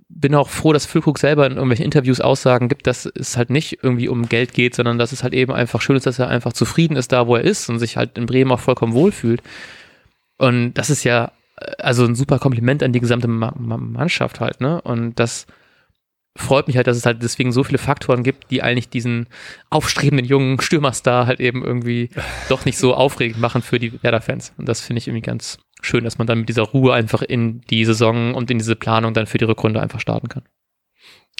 bin 0.07 0.35
auch 0.35 0.49
froh, 0.49 0.73
dass 0.73 0.85
Füllkrug 0.85 1.17
selber 1.17 1.45
in 1.45 1.53
irgendwelchen 1.53 1.85
Interviews 1.85 2.19
Aussagen 2.19 2.67
gibt, 2.67 2.87
dass 2.87 3.05
es 3.05 3.37
halt 3.37 3.49
nicht 3.49 3.79
irgendwie 3.83 4.09
um 4.09 4.27
Geld 4.27 4.53
geht, 4.53 4.75
sondern 4.75 4.97
dass 4.97 5.11
es 5.11 5.23
halt 5.23 5.33
eben 5.33 5.53
einfach 5.53 5.81
schön 5.81 5.95
ist, 5.95 6.05
dass 6.05 6.19
er 6.19 6.27
einfach 6.27 6.51
zufrieden 6.51 6.97
ist 6.97 7.11
da, 7.11 7.27
wo 7.27 7.35
er 7.35 7.43
ist 7.43 7.69
und 7.69 7.79
sich 7.79 7.95
halt 7.95 8.17
in 8.17 8.25
Bremen 8.25 8.51
auch 8.51 8.59
vollkommen 8.59 8.93
wohlfühlt. 8.93 9.41
Und 10.37 10.73
das 10.73 10.89
ist 10.89 11.03
ja 11.03 11.31
also 11.77 12.05
ein 12.05 12.15
super 12.15 12.39
Kompliment 12.39 12.83
an 12.83 12.93
die 12.93 12.99
gesamte 12.99 13.27
Ma 13.27 13.53
Mannschaft 13.57 14.39
halt, 14.39 14.61
ne? 14.61 14.81
Und 14.81 15.19
das 15.19 15.45
freut 16.35 16.67
mich 16.67 16.77
halt, 16.77 16.87
dass 16.87 16.97
es 16.97 17.05
halt 17.05 17.21
deswegen 17.21 17.51
so 17.51 17.63
viele 17.63 17.77
Faktoren 17.77 18.23
gibt, 18.23 18.51
die 18.51 18.61
eigentlich 18.61 18.89
diesen 18.89 19.27
aufstrebenden 19.69 20.25
jungen 20.25 20.61
Stürmerstar 20.61 21.27
halt 21.27 21.39
eben 21.39 21.63
irgendwie 21.63 22.09
doch 22.49 22.65
nicht 22.65 22.77
so 22.77 22.93
aufregend 22.93 23.39
machen 23.39 23.61
für 23.61 23.79
die 23.79 24.01
Werder-Fans. 24.03 24.53
Und 24.57 24.67
das 24.67 24.81
finde 24.81 24.99
ich 24.99 25.07
irgendwie 25.07 25.25
ganz 25.25 25.57
schön, 25.81 26.03
dass 26.03 26.17
man 26.17 26.27
dann 26.27 26.39
mit 26.39 26.49
dieser 26.49 26.63
Ruhe 26.63 26.93
einfach 26.93 27.21
in 27.21 27.61
die 27.69 27.85
Saison 27.85 28.33
und 28.35 28.51
in 28.51 28.57
diese 28.57 28.75
Planung 28.75 29.13
dann 29.13 29.27
für 29.27 29.37
die 29.37 29.45
Rückrunde 29.45 29.81
einfach 29.81 29.99
starten 29.99 30.29
kann. 30.29 30.43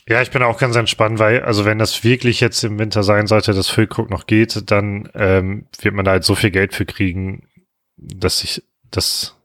Ja, 0.08 0.22
ich 0.22 0.32
bin 0.32 0.42
auch 0.42 0.58
ganz 0.58 0.76
entspannt, 0.76 1.20
weil, 1.20 1.44
also 1.44 1.66
wenn 1.66 1.78
das 1.78 2.04
wirklich 2.04 2.40
jetzt 2.40 2.64
im 2.64 2.80
Winter 2.80 3.04
sein 3.04 3.28
sollte, 3.28 3.54
dass 3.54 3.70
Füllkrug 3.70 4.10
noch 4.10 4.26
geht, 4.26 4.72
dann 4.72 5.10
ähm, 5.14 5.68
wird 5.82 5.94
man 5.94 6.04
da 6.04 6.12
halt 6.12 6.24
so 6.24 6.34
viel 6.34 6.50
Geld 6.50 6.74
für 6.74 6.86
kriegen, 6.86 7.48
dass 7.96 8.44
ich 8.44 8.64
das 8.90 9.36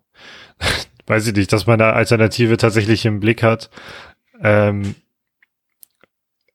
weiß 1.06 1.26
ich 1.26 1.35
nicht, 1.35 1.52
dass 1.52 1.67
man 1.67 1.79
da 1.79 1.93
Alternative 1.93 2.56
tatsächlich 2.56 3.05
im 3.05 3.20
Blick 3.20 3.43
hat. 3.43 3.70
Ähm, 4.41 4.94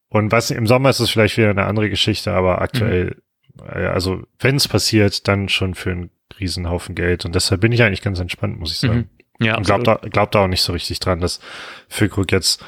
und 0.09 0.31
was 0.31 0.51
im 0.51 0.67
Sommer 0.67 0.89
ist 0.89 0.99
es 0.99 1.11
vielleicht 1.11 1.37
wieder 1.37 1.51
eine 1.51 1.65
andere 1.65 1.89
Geschichte, 1.89 2.33
aber 2.33 2.61
aktuell, 2.61 3.17
mhm. 3.55 3.63
also 3.69 4.23
wenn 4.39 4.55
es 4.55 4.67
passiert, 4.67 5.27
dann 5.27 5.49
schon 5.49 5.75
für 5.75 5.91
einen 5.91 6.09
Riesenhaufen 6.39 6.95
Geld. 6.95 7.25
Und 7.25 7.35
deshalb 7.35 7.61
bin 7.61 7.71
ich 7.71 7.83
eigentlich 7.83 8.01
ganz 8.01 8.19
entspannt, 8.19 8.59
muss 8.59 8.71
ich 8.71 8.79
sagen. 8.79 9.09
Mhm. 9.39 9.45
Ja, 9.45 9.55
und 9.55 9.65
glaubt 9.65 9.87
da, 9.87 9.95
glaubt 9.95 10.35
da 10.35 10.43
auch 10.43 10.47
nicht 10.47 10.63
so 10.63 10.73
richtig 10.73 10.99
dran, 10.99 11.21
dass 11.21 11.39
Füllkrug 11.87 12.31
jetzt 12.31 12.63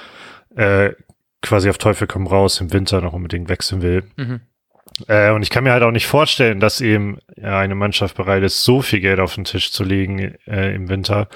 äh, 0.55 0.91
quasi 1.41 1.69
auf 1.69 1.77
Teufel 1.77 2.07
komm 2.07 2.27
raus 2.27 2.61
im 2.61 2.71
Winter 2.71 3.01
noch 3.01 3.13
unbedingt 3.13 3.49
wechseln 3.49 3.81
will. 3.81 4.03
Mhm. 4.15 4.41
Äh, 5.07 5.31
und 5.31 5.41
ich 5.41 5.49
kann 5.49 5.63
mir 5.63 5.71
halt 5.71 5.83
auch 5.83 5.91
nicht 5.91 6.07
vorstellen, 6.07 6.59
dass 6.59 6.79
eben 6.79 7.17
ja, 7.35 7.59
eine 7.59 7.75
Mannschaft 7.75 8.15
bereit 8.15 8.43
ist, 8.43 8.63
so 8.63 8.81
viel 8.81 8.99
Geld 8.99 9.19
auf 9.19 9.35
den 9.35 9.45
Tisch 9.45 9.71
zu 9.71 9.83
legen 9.83 10.35
äh, 10.45 10.73
im 10.73 10.89
Winter, 10.89 11.27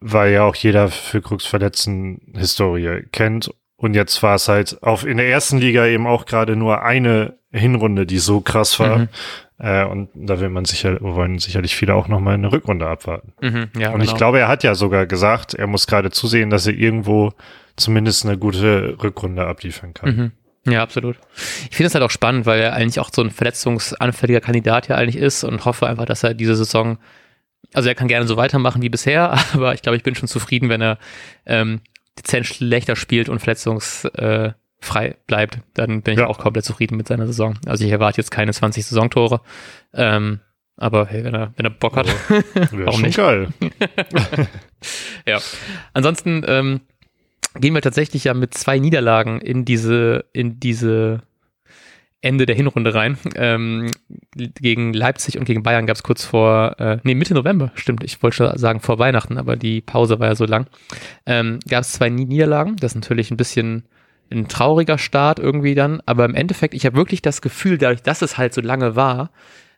weil 0.00 0.32
ja 0.32 0.44
auch 0.44 0.54
jeder 0.54 0.88
Füllkrugs 0.88 1.46
verletzten 1.46 2.32
Historie 2.36 3.04
kennt 3.10 3.50
und 3.76 3.94
jetzt 3.94 4.22
war 4.22 4.36
es 4.36 4.48
halt 4.48 4.82
auch 4.82 5.04
in 5.04 5.16
der 5.16 5.28
ersten 5.28 5.58
Liga 5.58 5.86
eben 5.86 6.06
auch 6.06 6.26
gerade 6.26 6.56
nur 6.56 6.82
eine 6.82 7.34
Hinrunde, 7.52 8.06
die 8.06 8.18
so 8.18 8.40
krass 8.40 8.78
war. 8.80 8.98
Mhm. 8.98 9.08
Äh, 9.58 9.84
und 9.84 10.08
da 10.14 10.40
will 10.40 10.48
man 10.48 10.64
sicher, 10.64 11.00
wollen 11.00 11.38
sicherlich 11.38 11.76
viele 11.76 11.94
auch 11.94 12.08
nochmal 12.08 12.34
eine 12.34 12.52
Rückrunde 12.52 12.86
abwarten. 12.86 13.32
Mhm, 13.40 13.68
ja, 13.78 13.90
und 13.90 14.00
genau. 14.00 14.12
ich 14.12 14.16
glaube, 14.16 14.40
er 14.40 14.48
hat 14.48 14.64
ja 14.64 14.74
sogar 14.74 15.06
gesagt, 15.06 15.54
er 15.54 15.66
muss 15.66 15.86
gerade 15.86 16.10
zusehen, 16.10 16.50
dass 16.50 16.66
er 16.66 16.74
irgendwo 16.74 17.32
zumindest 17.76 18.24
eine 18.24 18.38
gute 18.38 18.96
Rückrunde 19.02 19.46
abliefern 19.46 19.94
kann. 19.94 20.16
Mhm. 20.16 20.72
Ja, 20.72 20.82
absolut. 20.82 21.16
Ich 21.70 21.76
finde 21.76 21.88
es 21.88 21.94
halt 21.94 22.04
auch 22.04 22.10
spannend, 22.10 22.46
weil 22.46 22.60
er 22.60 22.72
eigentlich 22.72 22.98
auch 22.98 23.10
so 23.12 23.22
ein 23.22 23.30
verletzungsanfälliger 23.30 24.40
Kandidat 24.40 24.88
ja 24.88 24.96
eigentlich 24.96 25.22
ist 25.22 25.44
und 25.44 25.64
hoffe 25.64 25.86
einfach, 25.86 26.06
dass 26.06 26.22
er 26.22 26.34
diese 26.34 26.56
Saison, 26.56 26.98
also 27.74 27.88
er 27.88 27.94
kann 27.94 28.08
gerne 28.08 28.26
so 28.26 28.36
weitermachen 28.36 28.80
wie 28.80 28.88
bisher, 28.88 29.38
aber 29.52 29.74
ich 29.74 29.82
glaube, 29.82 29.96
ich 29.96 30.02
bin 30.02 30.14
schon 30.14 30.28
zufrieden, 30.28 30.68
wenn 30.68 30.80
er 30.80 30.98
ähm, 31.44 31.80
dezent 32.18 32.46
schlechter 32.46 32.96
spielt 32.96 33.28
und 33.28 33.40
verletzungsfrei 33.40 35.16
bleibt, 35.26 35.58
dann 35.74 36.02
bin 36.02 36.14
ich 36.14 36.20
ja. 36.20 36.26
auch 36.26 36.38
komplett 36.38 36.64
zufrieden 36.64 36.96
mit 36.96 37.08
seiner 37.08 37.26
Saison. 37.26 37.58
Also 37.66 37.84
ich 37.84 37.90
erwarte 37.90 38.20
jetzt 38.20 38.30
keine 38.30 38.52
20 38.52 38.84
Saisontore. 38.84 39.40
Ähm, 39.92 40.40
aber 40.76 41.06
hey, 41.06 41.24
wenn 41.24 41.34
er, 41.34 41.52
wenn 41.56 41.66
er 41.66 41.70
Bock 41.70 41.96
hat, 41.96 42.06
ja, 42.08 42.14
warum 42.72 43.02
nicht? 43.02 43.16
geil. 43.16 43.48
ja. 45.26 45.38
Ansonsten 45.92 46.42
ähm, 46.46 46.80
gehen 47.54 47.74
wir 47.74 47.82
tatsächlich 47.82 48.24
ja 48.24 48.34
mit 48.34 48.54
zwei 48.54 48.78
Niederlagen 48.78 49.40
in 49.40 49.64
diese, 49.64 50.24
in 50.32 50.58
diese 50.58 51.22
Ende 52.24 52.46
der 52.46 52.56
Hinrunde 52.56 52.94
rein. 52.94 53.18
Ähm, 53.36 53.90
gegen 54.34 54.92
Leipzig 54.92 55.38
und 55.38 55.44
gegen 55.44 55.62
Bayern 55.62 55.86
gab 55.86 55.96
es 55.96 56.02
kurz 56.02 56.24
vor, 56.24 56.74
äh, 56.80 56.98
nee, 57.02 57.14
Mitte 57.14 57.34
November, 57.34 57.70
stimmt. 57.74 58.02
Ich 58.02 58.22
wollte 58.22 58.36
schon 58.36 58.58
sagen 58.58 58.80
vor 58.80 58.98
Weihnachten, 58.98 59.38
aber 59.38 59.56
die 59.56 59.80
Pause 59.80 60.18
war 60.18 60.28
ja 60.28 60.34
so 60.34 60.46
lang. 60.46 60.66
Ähm, 61.26 61.58
gab 61.68 61.82
es 61.82 61.92
zwei 61.92 62.08
Niederlagen. 62.08 62.76
Das 62.76 62.92
ist 62.92 62.96
natürlich 62.96 63.30
ein 63.30 63.36
bisschen 63.36 63.84
ein 64.32 64.48
trauriger 64.48 64.98
Start 64.98 65.38
irgendwie 65.38 65.74
dann. 65.74 66.00
Aber 66.06 66.24
im 66.24 66.34
Endeffekt, 66.34 66.74
ich 66.74 66.86
habe 66.86 66.96
wirklich 66.96 67.22
das 67.22 67.42
Gefühl, 67.42 67.78
dadurch, 67.78 68.02
dass 68.02 68.22
es 68.22 68.38
halt 68.38 68.54
so 68.54 68.60
lange 68.60 68.96
war, 68.96 69.30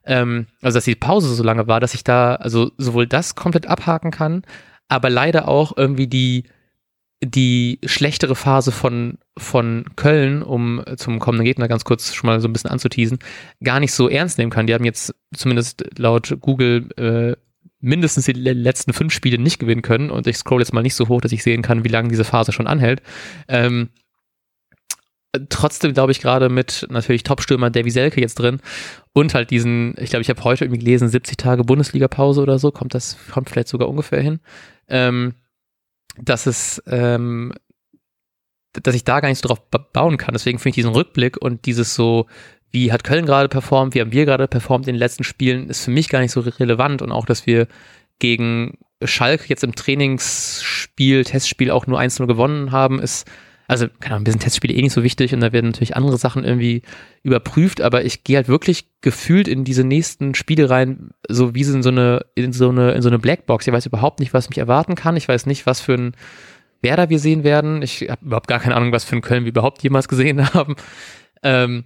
ähm, 0.05 0.47
also 0.63 0.77
dass 0.77 0.85
die 0.85 0.95
Pause 0.95 1.35
so 1.35 1.43
lange 1.43 1.67
war, 1.67 1.81
dass 1.81 1.95
ich 1.95 2.05
da 2.05 2.37
also 2.37 2.71
sowohl 2.79 3.07
das 3.07 3.35
komplett 3.35 3.67
abhaken 3.67 4.13
kann, 4.13 4.43
aber 4.89 5.11
leider 5.11 5.49
auch 5.49 5.77
irgendwie 5.77 6.07
die 6.07 6.45
die 7.23 7.81
schlechtere 7.85 8.35
Phase 8.35 8.73
von, 8.73 9.19
von 9.39 9.87
Köln, 9.97 10.43
um 10.43 10.83
zum 10.97 11.19
kommenden 11.19 11.47
Gegner 11.47 11.69
ganz 11.69 11.85
kurz 11.85 12.15
schon 12.15 12.29
mal 12.29 12.41
so 12.41 12.49
ein 12.49 12.53
bisschen 12.53 12.71
anzuteasen, 12.71 13.19
gar 13.65 13.81
nicht 13.81 13.93
so 13.93 14.09
ernst 14.09 14.39
nehmen 14.39 14.51
kann. 14.51 14.67
Die 14.67 14.75
haben 14.75 14.85
jetzt 14.85 15.15
zumindest 15.35 15.85
laut 15.99 16.37
Google 16.41 16.89
äh, 16.97 17.37
mindestens 17.81 18.27
die 18.27 18.33
letzten 18.33 18.93
fünf 18.93 19.13
Spiele 19.13 19.39
nicht 19.39 19.59
gewinnen 19.59 19.83
können 19.83 20.11
und 20.11 20.27
ich 20.27 20.37
scroll 20.37 20.61
jetzt 20.61 20.73
mal 20.73 20.83
nicht 20.83 20.95
so 20.95 21.09
hoch, 21.09 21.21
dass 21.21 21.33
ich 21.33 21.43
sehen 21.43 21.63
kann, 21.63 21.85
wie 21.85 21.89
lange 21.89 22.09
diese 22.09 22.25
Phase 22.25 22.53
schon 22.53 22.67
anhält. 22.67 23.03
Ähm, 23.49 23.91
trotzdem 25.49 25.93
glaube 25.93 26.13
ich 26.13 26.21
gerade 26.21 26.49
mit 26.49 26.87
natürlich 26.91 27.23
Topstürmer 27.23 27.71
Davy 27.71 27.91
Selke 27.91 28.21
jetzt 28.21 28.37
drin 28.37 28.61
und 29.13 29.35
halt 29.35 29.51
diesen, 29.51 29.95
ich 29.99 30.11
glaube, 30.11 30.23
ich 30.23 30.31
habe 30.31 30.43
heute 30.45 30.65
irgendwie 30.65 30.81
gelesen, 30.81 31.09
70 31.09 31.37
Tage 31.37 31.65
Bundesliga-Pause 31.65 32.43
oder 32.43 32.59
so, 32.59 32.71
kommt 32.71 32.95
das, 32.95 33.17
kommt 33.31 33.51
vielleicht 33.51 33.69
sogar 33.69 33.89
ungefähr 33.89 34.21
hin, 34.21 34.41
ähm, 34.89 35.35
dass 36.21 36.47
es, 36.47 36.83
ähm, 36.87 37.53
dass 38.73 38.95
ich 38.95 39.05
da 39.05 39.21
gar 39.21 39.29
nicht 39.29 39.43
so 39.43 39.49
drauf 39.49 39.61
bauen 39.93 40.17
kann. 40.17 40.33
Deswegen 40.33 40.59
finde 40.59 40.71
ich 40.71 40.77
diesen 40.77 40.93
Rückblick 40.93 41.37
und 41.37 41.67
dieses 41.67 41.95
so, 41.95 42.27
wie 42.71 42.93
hat 42.93 43.05
Köln 43.05 43.27
gerade 43.27 43.49
performt, 43.49 43.95
wie 43.95 44.01
haben 44.01 44.13
wir 44.13 44.27
gerade 44.27 44.49
performt 44.49 44.87
in 44.87 44.95
den 44.95 44.99
letzten 44.99 45.25
Spielen, 45.25 45.69
ist 45.69 45.85
für 45.85 45.91
mich 45.91 46.09
gar 46.09 46.21
nicht 46.21 46.33
so 46.33 46.41
relevant 46.41 47.03
und 47.03 47.13
auch, 47.13 47.27
dass 47.27 47.47
wir 47.47 47.69
gegen 48.19 48.79
Schalk 49.03 49.49
jetzt 49.49 49.65
im 49.65 49.75
Trainingsspiel, 49.75 51.25
Testspiel 51.25 51.71
auch 51.71 51.87
nur 51.87 52.01
1-0 52.01 52.27
gewonnen 52.27 52.73
haben, 52.73 52.99
ist 52.99 53.27
also, 53.69 53.89
keine 54.01 54.15
Ahnung, 54.15 54.23
ein 54.23 54.25
bisschen 54.25 54.41
Testspiele 54.41 54.75
eh 54.75 54.83
nicht 54.83 54.93
so 54.93 55.03
wichtig 55.03 55.35
und 55.35 55.41
da 55.41 55.53
werden 55.53 55.67
natürlich 55.67 55.97
andere 55.97 56.19
Sachen 56.19 56.45
irgendwie 56.45 56.83
überprüft, 57.23 57.81
aber 57.81 58.05
ich 58.05 58.23
gehe 58.23 58.37
halt 58.37 58.49
wirklich 58.49 58.87
gefühlt 59.01 59.49
in 59.49 59.65
diese 59.65 59.83
nächsten 59.85 60.35
Spiele 60.35 60.71
rein, 60.71 61.11
so 61.29 61.55
wie 61.55 61.63
in 61.63 61.83
so 61.83 61.89
eine, 61.89 62.25
in 62.35 62.53
so 62.53 62.69
eine, 62.69 62.93
in 62.93 63.03
so 63.03 63.09
eine 63.09 63.19
Blackbox. 63.19 63.67
Ich 63.67 63.73
weiß 63.73 63.87
überhaupt 63.87 64.21
nicht, 64.21 64.33
was 64.33 64.49
mich 64.49 64.59
erwarten 64.59 64.95
kann. 64.95 65.17
Ich 65.17 65.27
weiß 65.27 65.47
nicht, 65.47 65.67
was 65.67 65.81
für 65.81 65.95
ein 65.95 66.17
Werder 66.81 67.11
wir 67.11 67.19
sehen 67.19 67.43
werden. 67.43 67.83
Ich 67.83 68.03
habe 68.09 68.25
überhaupt 68.25 68.49
gar 68.49 68.61
keine 68.61 68.77
Ahnung, 68.77 68.93
was 68.93 69.05
für 69.05 69.17
ein 69.17 69.23
Köln 69.23 69.45
wir 69.45 69.51
überhaupt 69.51 69.83
jemals 69.83 70.07
gesehen 70.07 70.53
haben. 70.55 70.77
Ähm, 71.43 71.85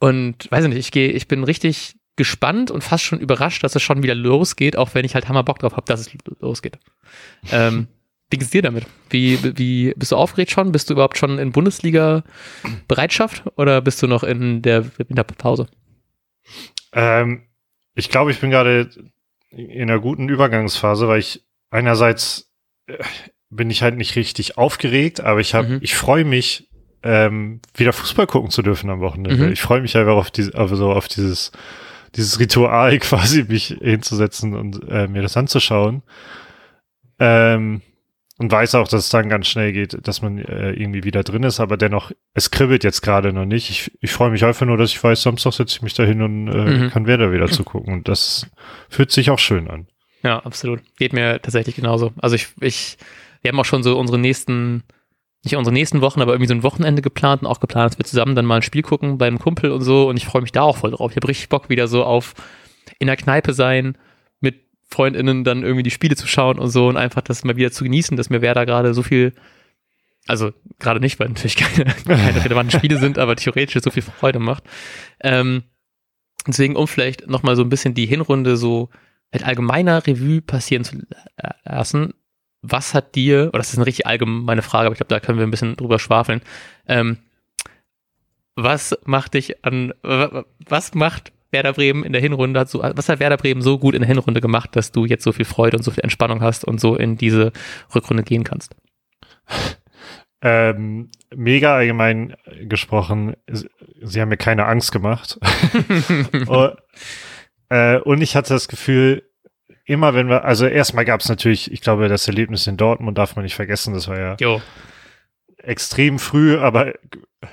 und 0.00 0.50
weiß 0.50 0.64
ich 0.64 0.68
nicht, 0.68 0.78
ich 0.78 0.92
gehe, 0.92 1.10
ich 1.10 1.26
bin 1.26 1.42
richtig 1.42 1.96
gespannt 2.16 2.70
und 2.70 2.84
fast 2.84 3.04
schon 3.04 3.20
überrascht, 3.20 3.64
dass 3.64 3.76
es 3.76 3.82
schon 3.82 4.02
wieder 4.02 4.14
losgeht, 4.14 4.76
auch 4.76 4.94
wenn 4.94 5.04
ich 5.04 5.14
halt 5.14 5.28
Hammer 5.28 5.44
Bock 5.44 5.60
drauf 5.60 5.72
habe, 5.72 5.86
dass 5.86 6.00
es 6.00 6.10
losgeht. 6.40 6.78
ähm, 7.50 7.86
wie 8.30 8.36
geht's 8.36 8.50
dir 8.50 8.62
damit? 8.62 8.84
Wie, 9.10 9.38
wie 9.56 9.94
bist 9.96 10.12
du 10.12 10.16
aufgeregt 10.16 10.50
schon? 10.50 10.72
Bist 10.72 10.90
du 10.90 10.94
überhaupt 10.94 11.16
schon 11.16 11.38
in 11.38 11.52
Bundesliga-Bereitschaft 11.52 13.44
oder 13.56 13.80
bist 13.80 14.02
du 14.02 14.06
noch 14.06 14.22
in 14.22 14.60
der 14.62 14.84
Winterpause? 14.98 15.68
Ähm, 16.92 17.44
ich 17.94 18.10
glaube, 18.10 18.30
ich 18.30 18.40
bin 18.40 18.50
gerade 18.50 18.90
in 19.50 19.82
einer 19.82 19.98
guten 19.98 20.28
Übergangsphase, 20.28 21.08
weil 21.08 21.20
ich 21.20 21.44
einerseits 21.70 22.50
äh, 22.86 23.02
bin 23.50 23.70
ich 23.70 23.82
halt 23.82 23.96
nicht 23.96 24.14
richtig 24.16 24.58
aufgeregt, 24.58 25.20
aber 25.20 25.40
ich 25.40 25.54
habe, 25.54 25.68
mhm. 25.68 25.78
ich 25.80 25.96
freue 25.96 26.24
mich, 26.24 26.68
ähm, 27.02 27.60
wieder 27.74 27.92
Fußball 27.92 28.26
gucken 28.26 28.50
zu 28.50 28.62
dürfen 28.62 28.90
am 28.90 29.00
Wochenende. 29.00 29.46
Mhm. 29.46 29.52
Ich 29.52 29.62
freue 29.62 29.80
mich 29.80 29.96
einfach 29.96 30.16
auf 30.16 30.30
diese, 30.30 30.54
also 30.54 30.92
auf 30.92 31.08
dieses, 31.08 31.52
dieses 32.14 32.38
Ritual 32.38 32.98
quasi, 33.00 33.44
mich 33.44 33.76
hinzusetzen 33.80 34.54
und 34.54 34.86
äh, 34.88 35.08
mir 35.08 35.22
das 35.22 35.36
anzuschauen. 35.36 36.02
Ähm, 37.18 37.82
und 38.38 38.52
weiß 38.52 38.76
auch, 38.76 38.86
dass 38.86 39.04
es 39.04 39.10
dann 39.10 39.28
ganz 39.28 39.48
schnell 39.48 39.72
geht, 39.72 40.06
dass 40.06 40.22
man 40.22 40.38
äh, 40.38 40.70
irgendwie 40.70 41.02
wieder 41.02 41.24
drin 41.24 41.42
ist, 41.42 41.58
aber 41.58 41.76
dennoch, 41.76 42.12
es 42.34 42.52
kribbelt 42.52 42.84
jetzt 42.84 43.02
gerade 43.02 43.32
noch 43.32 43.44
nicht. 43.44 43.68
Ich, 43.68 43.90
ich 44.00 44.12
freue 44.12 44.30
mich 44.30 44.44
einfach 44.44 44.64
nur, 44.64 44.76
dass 44.76 44.90
ich 44.90 45.02
weiß, 45.02 45.22
Samstag 45.22 45.54
setze 45.54 45.76
ich 45.76 45.82
mich 45.82 45.94
da 45.94 46.04
hin 46.04 46.22
und 46.22 46.46
äh, 46.46 46.78
mhm. 46.78 46.90
kann 46.90 47.08
Werder 47.08 47.32
wieder 47.32 47.48
zugucken. 47.48 47.92
Und 47.92 48.08
das 48.08 48.48
fühlt 48.88 49.10
sich 49.10 49.30
auch 49.30 49.40
schön 49.40 49.68
an. 49.68 49.88
Ja, 50.22 50.38
absolut. 50.38 50.80
Geht 50.96 51.12
mir 51.12 51.42
tatsächlich 51.42 51.74
genauso. 51.74 52.12
Also 52.18 52.36
ich, 52.36 52.48
ich, 52.60 52.96
wir 53.42 53.50
haben 53.50 53.58
auch 53.58 53.64
schon 53.64 53.82
so 53.82 53.98
unsere 53.98 54.18
nächsten, 54.18 54.84
nicht 55.42 55.56
unsere 55.56 55.74
nächsten 55.74 56.00
Wochen, 56.00 56.22
aber 56.22 56.32
irgendwie 56.32 56.48
so 56.48 56.54
ein 56.54 56.62
Wochenende 56.62 57.02
geplant 57.02 57.42
und 57.42 57.48
auch 57.48 57.60
geplant, 57.60 57.92
dass 57.92 57.98
wir 57.98 58.04
zusammen 58.04 58.36
dann 58.36 58.46
mal 58.46 58.56
ein 58.56 58.62
Spiel 58.62 58.82
gucken 58.82 59.18
bei 59.18 59.26
einem 59.26 59.40
Kumpel 59.40 59.72
und 59.72 59.82
so. 59.82 60.08
Und 60.08 60.16
ich 60.16 60.26
freue 60.26 60.42
mich 60.42 60.52
da 60.52 60.62
auch 60.62 60.76
voll 60.76 60.92
drauf. 60.92 61.10
Ich 61.10 61.16
habe 61.16 61.26
richtig 61.26 61.48
Bock 61.48 61.70
wieder 61.70 61.88
so 61.88 62.04
auf 62.04 62.34
in 63.00 63.08
der 63.08 63.16
Kneipe 63.16 63.52
sein, 63.52 63.98
FreundInnen 64.88 65.44
dann 65.44 65.62
irgendwie 65.62 65.82
die 65.82 65.90
Spiele 65.90 66.16
zu 66.16 66.26
schauen 66.26 66.58
und 66.58 66.70
so 66.70 66.88
und 66.88 66.96
einfach 66.96 67.22
das 67.22 67.44
mal 67.44 67.56
wieder 67.56 67.70
zu 67.70 67.84
genießen, 67.84 68.16
dass 68.16 68.30
mir 68.30 68.42
Werder 68.42 68.66
gerade 68.66 68.94
so 68.94 69.02
viel, 69.02 69.34
also 70.26 70.52
gerade 70.78 71.00
nicht, 71.00 71.20
weil 71.20 71.28
natürlich 71.28 71.56
keine, 71.56 71.84
keine 72.04 72.44
relevanten 72.44 72.78
Spiele 72.78 72.98
sind, 72.98 73.18
aber 73.18 73.36
theoretisch 73.36 73.82
so 73.82 73.90
viel 73.90 74.02
Freude 74.02 74.38
macht. 74.38 74.64
Ähm, 75.20 75.64
deswegen, 76.46 76.76
um 76.76 76.88
vielleicht 76.88 77.28
nochmal 77.28 77.56
so 77.56 77.62
ein 77.62 77.68
bisschen 77.68 77.94
die 77.94 78.06
Hinrunde 78.06 78.56
so 78.56 78.88
mit 79.30 79.46
allgemeiner 79.46 80.06
Revue 80.06 80.40
passieren 80.40 80.84
zu 80.84 81.02
lassen, 81.64 82.14
was 82.62 82.94
hat 82.94 83.14
dir, 83.14 83.48
oder 83.48 83.58
das 83.58 83.70
ist 83.70 83.78
eine 83.78 83.86
richtig 83.86 84.06
allgemeine 84.06 84.62
Frage, 84.62 84.86
aber 84.86 84.94
ich 84.94 84.98
glaube, 84.98 85.14
da 85.14 85.20
können 85.20 85.38
wir 85.38 85.46
ein 85.46 85.50
bisschen 85.50 85.76
drüber 85.76 85.98
schwafeln, 85.98 86.40
ähm, 86.86 87.18
was 88.56 88.98
macht 89.04 89.34
dich 89.34 89.64
an, 89.64 89.92
was 90.02 90.94
macht 90.94 91.32
Werder 91.50 91.72
Bremen 91.72 92.04
in 92.04 92.12
der 92.12 92.20
Hinrunde 92.20 92.60
hat 92.60 92.68
so, 92.68 92.80
was 92.82 93.08
hat 93.08 93.20
Werder 93.20 93.36
Bremen 93.36 93.62
so 93.62 93.78
gut 93.78 93.94
in 93.94 94.00
der 94.00 94.08
Hinrunde 94.08 94.40
gemacht, 94.40 94.76
dass 94.76 94.92
du 94.92 95.04
jetzt 95.04 95.24
so 95.24 95.32
viel 95.32 95.44
Freude 95.44 95.76
und 95.76 95.82
so 95.82 95.90
viel 95.90 96.04
Entspannung 96.04 96.42
hast 96.42 96.64
und 96.64 96.80
so 96.80 96.96
in 96.96 97.16
diese 97.16 97.52
Rückrunde 97.94 98.22
gehen 98.22 98.44
kannst? 98.44 98.74
Ähm, 100.40 101.10
mega 101.34 101.74
allgemein 101.74 102.36
gesprochen, 102.62 103.34
sie 104.00 104.20
haben 104.20 104.28
mir 104.28 104.36
keine 104.36 104.66
Angst 104.66 104.92
gemacht. 104.92 105.36
und, 106.46 106.76
äh, 107.70 107.98
und 107.98 108.22
ich 108.22 108.36
hatte 108.36 108.54
das 108.54 108.68
Gefühl, 108.68 109.24
immer 109.84 110.14
wenn 110.14 110.28
wir, 110.28 110.44
also 110.44 110.66
erstmal 110.66 111.04
gab 111.04 111.22
es 111.22 111.28
natürlich, 111.28 111.72
ich 111.72 111.80
glaube, 111.80 112.08
das 112.08 112.28
Erlebnis 112.28 112.66
in 112.66 112.76
Dortmund 112.76 113.18
darf 113.18 113.34
man 113.34 113.42
nicht 113.42 113.56
vergessen, 113.56 113.94
das 113.94 114.06
war 114.06 114.18
ja 114.18 114.36
jo. 114.38 114.62
extrem 115.56 116.20
früh, 116.20 116.56
aber 116.56 116.92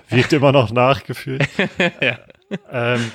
wirkt 0.09 0.33
immer 0.33 0.51
noch 0.51 0.71
nachgefühlt. 0.71 1.47
ja. 2.01 2.19
Ähm, 2.69 3.11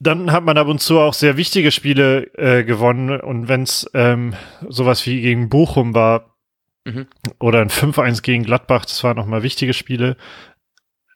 dann 0.00 0.32
hat 0.32 0.44
man 0.44 0.58
ab 0.58 0.68
und 0.68 0.80
zu 0.80 0.98
auch 1.00 1.14
sehr 1.14 1.36
wichtige 1.36 1.70
Spiele 1.70 2.32
äh, 2.34 2.64
gewonnen. 2.64 3.20
Und 3.20 3.48
wenn 3.48 3.62
es 3.62 3.88
ähm, 3.94 4.34
sowas 4.68 5.04
wie 5.06 5.20
gegen 5.20 5.48
Bochum 5.48 5.94
war 5.94 6.36
mhm. 6.84 7.06
oder 7.38 7.60
ein 7.60 7.70
5-1 7.70 8.22
gegen 8.22 8.44
Gladbach, 8.44 8.84
das 8.84 9.02
waren 9.02 9.16
nochmal 9.16 9.42
wichtige 9.42 9.74
Spiele. 9.74 10.16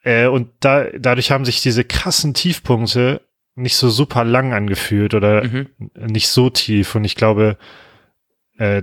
Äh, 0.03 0.27
und 0.27 0.51
da, 0.61 0.87
dadurch 0.99 1.31
haben 1.31 1.45
sich 1.45 1.62
diese 1.62 1.85
krassen 1.85 2.35
Tiefpunkte 2.35 3.23
nicht 3.55 3.77
so 3.77 3.91
super 3.91 4.25
lang 4.25 4.53
angefühlt 4.53 5.15
oder 5.15 5.45
mhm. 5.45 5.69
nicht 5.95 6.29
so 6.29 6.51
tief. 6.51 6.95
Und 6.95 7.05
ich 7.05 7.15
glaube, 7.15 7.59
äh, 8.57 8.83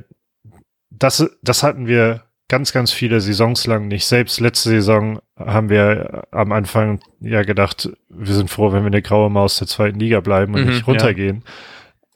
das, 0.90 1.30
das 1.42 1.64
hatten 1.64 1.88
wir 1.88 2.24
ganz, 2.50 2.74
ganz 2.74 2.92
viele 2.92 3.22
Saisons 3.22 3.66
lang 3.68 3.88
nicht. 3.88 4.06
Selbst 4.06 4.42
letzte 4.42 4.70
Saison 4.70 5.20
haben 5.38 5.70
wir 5.70 6.28
am 6.32 6.52
Anfang 6.52 7.00
ja 7.22 7.44
gedacht, 7.44 7.90
wir 8.10 8.34
sind 8.34 8.50
froh, 8.50 8.74
wenn 8.74 8.84
wir 8.84 8.88
eine 8.88 9.02
graue 9.02 9.30
Maus 9.30 9.60
der 9.60 9.68
zweiten 9.68 10.00
Liga 10.00 10.20
bleiben 10.20 10.56
und 10.56 10.64
mhm, 10.64 10.70
nicht 10.70 10.88
runtergehen. 10.88 11.44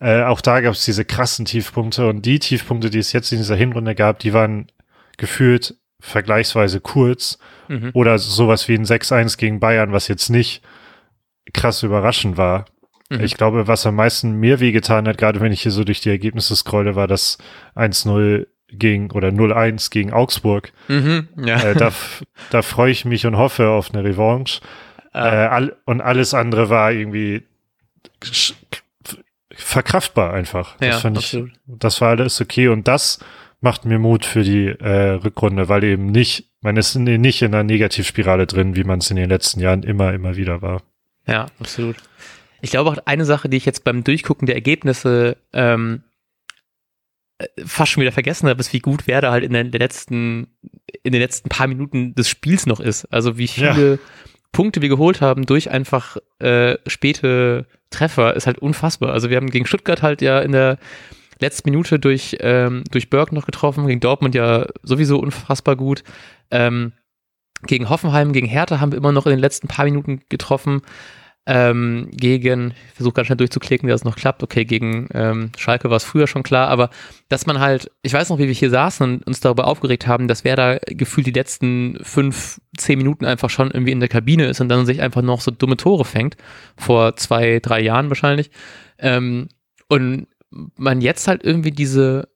Ja. 0.02 0.24
Äh, 0.24 0.25
auch 0.25 0.42
da 0.42 0.60
gab 0.60 0.74
es 0.74 0.84
diese 0.84 1.06
krassen 1.06 1.46
Tiefpunkte 1.46 2.10
und 2.10 2.25
die 2.25 2.40
Tiefpunkte, 2.40 2.90
die 2.90 3.00
es 3.00 3.13
jetzt 3.13 3.32
in 3.32 3.38
dieser 3.38 3.56
Hinrunde 3.56 3.96
gab, 3.96 4.20
die 4.20 4.34
waren 4.34 4.68
gefühlt 5.18 5.75
vergleichsweise 6.00 6.82
kurz 6.82 7.38
mhm. 7.70 7.92
oder 7.94 8.18
sowas 8.18 8.68
wie 8.68 8.74
ein 8.74 8.86
6-1 8.86 9.38
gegen 9.38 9.62
Bayern, 9.62 9.94
was 9.94 10.10
jetzt 10.10 10.30
nicht 10.30 10.62
krass 11.54 11.84
überraschend 11.84 12.36
war. 12.36 12.66
Mhm. 13.10 13.22
Ich 13.22 13.38
glaube, 13.38 13.68
was 13.68 13.86
am 13.86 13.96
meisten 13.96 14.34
mir 14.34 14.60
wehgetan 14.60 15.08
hat, 15.08 15.18
gerade 15.18 15.40
wenn 15.40 15.54
ich 15.54 15.62
hier 15.62 15.72
so 15.72 15.84
durch 15.84 16.02
die 16.02 16.10
Ergebnisse 16.10 16.56
scrolle, 16.56 16.96
war 16.96 17.08
das 17.08 17.38
1-0 17.75 18.48
gegen 18.80 19.12
oder 19.12 19.30
0-1 19.30 19.92
gegen 19.92 20.13
Augsburg. 20.13 20.72
Mhm, 20.88 21.27
ja. 21.38 21.62
äh, 21.62 21.75
da, 21.75 21.92
da 22.50 22.62
freue 22.62 22.92
ich 22.92 23.06
mich 23.06 23.25
und 23.25 23.38
hoffe 23.38 23.70
auf 23.70 23.94
eine 23.94 24.03
Revanche. 24.03 24.62
Ah. 25.12 25.27
Äh, 25.27 25.48
all, 25.48 25.75
und 25.86 26.01
alles 26.01 26.34
andere 26.34 26.70
war 26.70 26.92
irgendwie 26.92 27.44
verkraftbar 29.51 30.34
einfach. 30.34 30.75
Das 30.77 30.88
ja, 30.88 31.00
fand 31.00 31.18
absolut. 31.18 31.51
ich, 31.51 31.58
das 31.68 32.01
war 32.01 32.10
alles 32.10 32.42
okay 32.42 32.68
und 32.68 32.88
das 32.88 33.20
macht 33.62 33.86
mir 33.86 33.98
Mut 33.98 34.25
für 34.25 34.44
die 34.44 34.68
äh, 34.68 35.12
Rückrunde, 35.12 35.70
weil 35.70 35.84
eben 35.86 36.08
nicht, 36.08 36.50
man 36.62 36.75
ist 36.75 36.96
nicht 36.96 37.42
in 37.42 37.53
einer 37.53 37.63
Negativspirale 37.63 38.46
drin, 38.46 38.75
wie 38.75 38.84
man 38.84 39.00
es 39.00 39.10
in 39.10 39.15
den 39.15 39.30
letzten 39.30 39.62
Jahren 39.62 39.84
immer, 39.84 40.13
immer 40.13 40.36
wieder 40.36 40.62
war. 40.62 40.82
Ja, 41.25 41.46
absolut. 41.60 41.96
Ich 42.62 42.72
glaube 42.72 42.89
auch 42.89 42.98
eine 43.06 43.25
Sache, 43.25 43.48
die 43.50 43.58
ich 43.58 43.65
jetzt 43.65 43.84
beim 43.84 44.03
Durchgucken 44.03 44.48
der 44.48 44.56
Ergebnisse 44.56 45.38
ähm, 45.53 46.03
fast 47.66 47.92
schon 47.92 48.02
wieder 48.02 48.12
vergessen 48.12 48.48
habe, 48.48 48.60
ist, 48.60 48.74
wie 48.74 48.80
gut 48.80 49.08
Werder 49.08 49.32
halt 49.32 49.44
in 49.44 49.54
den, 49.54 49.72
letzten, 49.72 50.48
in 51.04 51.12
den 51.12 51.22
letzten 51.22 51.50
paar 51.50 51.68
Minuten 51.68 52.16
des 52.16 52.30
Spiels 52.30 52.66
noch 52.66 52.80
ist. 52.80 53.06
Also 53.06 53.38
wie 53.38 53.48
viele 53.48 53.92
ja. 53.94 53.98
Punkte 54.52 54.82
wir 54.82 54.90
geholt 54.90 55.22
haben 55.22 55.46
durch 55.46 55.72
einfach 55.72 56.18
äh, 56.40 56.78
späte 56.88 57.66
Treffer, 57.90 58.36
ist 58.36 58.48
halt 58.48 58.60
unfassbar. 58.60 59.12
Also 59.12 59.30
wir 59.30 59.38
haben 59.38 59.50
gegen 59.50 59.66
Stuttgart 59.66 60.02
halt 60.02 60.22
ja 60.22 60.40
in 60.40 60.52
der 60.52 60.78
letzten 61.40 61.70
Minute 61.70 62.00
durch, 62.00 62.38
ähm, 62.40 62.84
durch 62.92 63.10
Berg 63.10 63.32
noch 63.32 63.46
getroffen, 63.46 63.88
gegen 63.88 64.00
Dortmund 64.00 64.36
ja 64.36 64.68
sowieso 64.84 65.20
unfassbar 65.20 65.75
gut. 65.75 66.04
Ähm, 66.52 66.94
gegen 67.66 67.90
Hoffenheim, 67.90 68.34
gegen 68.34 68.48
Hertha 68.48 68.80
haben 68.80 68.92
wir 68.92 68.98
immer 68.98 69.12
noch 69.12 69.25
in 69.25 69.32
den 69.32 69.40
letzten 69.40 69.68
paar 69.68 69.86
Minuten 69.86 70.22
getroffen 70.30 70.82
ähm, 71.46 72.10
gegen, 72.12 72.74
ich 72.88 72.94
versuche 72.96 73.14
ganz 73.14 73.28
schnell 73.28 73.38
durchzuklicken, 73.38 73.90
dass 73.90 74.02
es 74.02 74.06
noch 74.06 74.16
klappt, 74.16 74.44
okay, 74.44 74.64
gegen 74.64 75.10
ähm, 75.14 75.52
Schalke 75.58 75.90
war 75.90 75.98
es 75.98 76.06
früher 76.06 76.28
schon 76.28 76.44
klar, 76.44 76.70
aber 76.70 76.90
dass 77.28 77.46
man 77.46 77.60
halt, 77.60 77.92
ich 78.02 78.14
weiß 78.14 78.30
noch, 78.30 78.38
wie 78.38 78.48
wir 78.48 78.54
hier 78.54 78.70
saßen 78.70 79.06
und 79.06 79.28
uns 79.28 79.42
darüber 79.42 79.68
aufgeregt 79.68 80.08
haben, 80.08 80.28
dass 80.28 80.46
wer 80.46 80.56
da 80.56 80.78
gefühlt 80.86 81.28
die 81.28 81.32
letzten 81.32 82.00
fünf, 82.02 82.62
zehn 82.78 82.98
Minuten 82.98 83.26
einfach 83.26 83.50
schon 83.50 83.72
irgendwie 83.72 83.92
in 83.92 84.00
der 84.00 84.10
Kabine 84.10 84.46
ist 84.46 84.62
und 84.62 84.70
dann 84.70 84.86
sich 84.86 85.02
einfach 85.02 85.22
noch 85.22 85.42
so 85.42 85.52
dumme 85.52 85.76
Tore 85.76 86.06
fängt, 86.06 86.38
vor 86.78 87.18
zwei, 87.18 87.60
drei 87.60 87.82
Jahren 87.82 88.10
wahrscheinlich, 88.10 88.50
ähm, 89.00 89.50
und 89.90 90.28
man 90.78 91.02
jetzt 91.02 91.28
halt 91.28 91.44
irgendwie 91.44 91.72
diese 91.72 92.30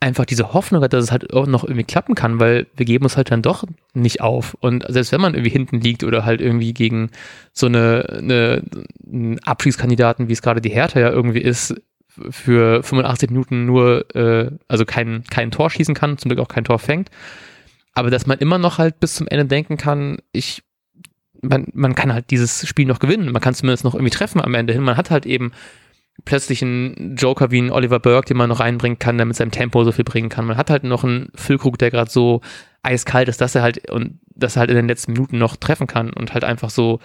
einfach 0.00 0.26
diese 0.26 0.52
Hoffnung 0.52 0.82
hat, 0.82 0.92
dass 0.92 1.04
es 1.04 1.12
halt 1.12 1.32
auch 1.32 1.46
noch 1.46 1.64
irgendwie 1.64 1.84
klappen 1.84 2.14
kann, 2.14 2.38
weil 2.38 2.66
wir 2.76 2.84
geben 2.84 3.04
uns 3.04 3.16
halt 3.16 3.30
dann 3.30 3.42
doch 3.42 3.64
nicht 3.94 4.20
auf. 4.20 4.54
Und 4.60 4.84
selbst 4.88 5.12
wenn 5.12 5.20
man 5.20 5.34
irgendwie 5.34 5.50
hinten 5.50 5.80
liegt 5.80 6.04
oder 6.04 6.24
halt 6.24 6.40
irgendwie 6.40 6.74
gegen 6.74 7.10
so 7.52 7.66
eine, 7.66 8.18
eine 8.18 8.62
einen 9.10 9.38
Abschiedskandidaten, 9.40 10.28
wie 10.28 10.32
es 10.32 10.42
gerade 10.42 10.60
die 10.60 10.70
Hertha 10.70 11.00
ja 11.00 11.10
irgendwie 11.10 11.40
ist, 11.40 11.74
für 12.30 12.82
85 12.82 13.30
Minuten 13.30 13.66
nur, 13.66 14.14
äh, 14.14 14.50
also 14.68 14.84
kein, 14.84 15.24
kein 15.30 15.50
Tor 15.50 15.70
schießen 15.70 15.94
kann, 15.94 16.18
zum 16.18 16.28
Glück 16.28 16.40
auch 16.40 16.48
kein 16.52 16.64
Tor 16.64 16.78
fängt. 16.78 17.10
Aber 17.94 18.10
dass 18.10 18.26
man 18.26 18.38
immer 18.38 18.58
noch 18.58 18.78
halt 18.78 19.00
bis 19.00 19.14
zum 19.14 19.26
Ende 19.28 19.46
denken 19.46 19.76
kann, 19.76 20.18
ich, 20.32 20.62
man, 21.42 21.66
man 21.72 21.94
kann 21.94 22.12
halt 22.12 22.30
dieses 22.30 22.66
Spiel 22.68 22.86
noch 22.86 22.98
gewinnen. 22.98 23.32
Man 23.32 23.42
kann 23.42 23.54
zumindest 23.54 23.84
noch 23.84 23.94
irgendwie 23.94 24.10
treffen 24.10 24.40
am 24.40 24.54
Ende 24.54 24.72
hin. 24.72 24.82
Man 24.82 24.96
hat 24.96 25.10
halt 25.10 25.26
eben 25.26 25.52
plötzlich 26.24 26.62
einen 26.62 27.16
Joker 27.16 27.50
wie 27.50 27.58
einen 27.58 27.70
Oliver 27.70 27.98
Burke, 27.98 28.28
den 28.28 28.36
man 28.36 28.48
noch 28.48 28.60
reinbringen 28.60 28.98
kann, 28.98 29.16
der 29.16 29.26
mit 29.26 29.36
seinem 29.36 29.50
Tempo 29.50 29.82
so 29.84 29.92
viel 29.92 30.04
bringen 30.04 30.28
kann. 30.28 30.46
Man 30.46 30.56
hat 30.56 30.70
halt 30.70 30.84
noch 30.84 31.04
einen 31.04 31.30
Füllkrug, 31.34 31.78
der 31.78 31.90
gerade 31.90 32.10
so 32.10 32.40
eiskalt 32.82 33.28
ist, 33.28 33.40
dass 33.40 33.54
er 33.54 33.62
halt 33.62 33.90
und 33.90 34.20
dass 34.34 34.56
er 34.56 34.60
halt 34.60 34.70
in 34.70 34.76
den 34.76 34.88
letzten 34.88 35.12
Minuten 35.12 35.38
noch 35.38 35.56
treffen 35.56 35.86
kann 35.86 36.12
und 36.12 36.34
halt 36.34 36.44
einfach 36.44 36.70
so 36.70 37.00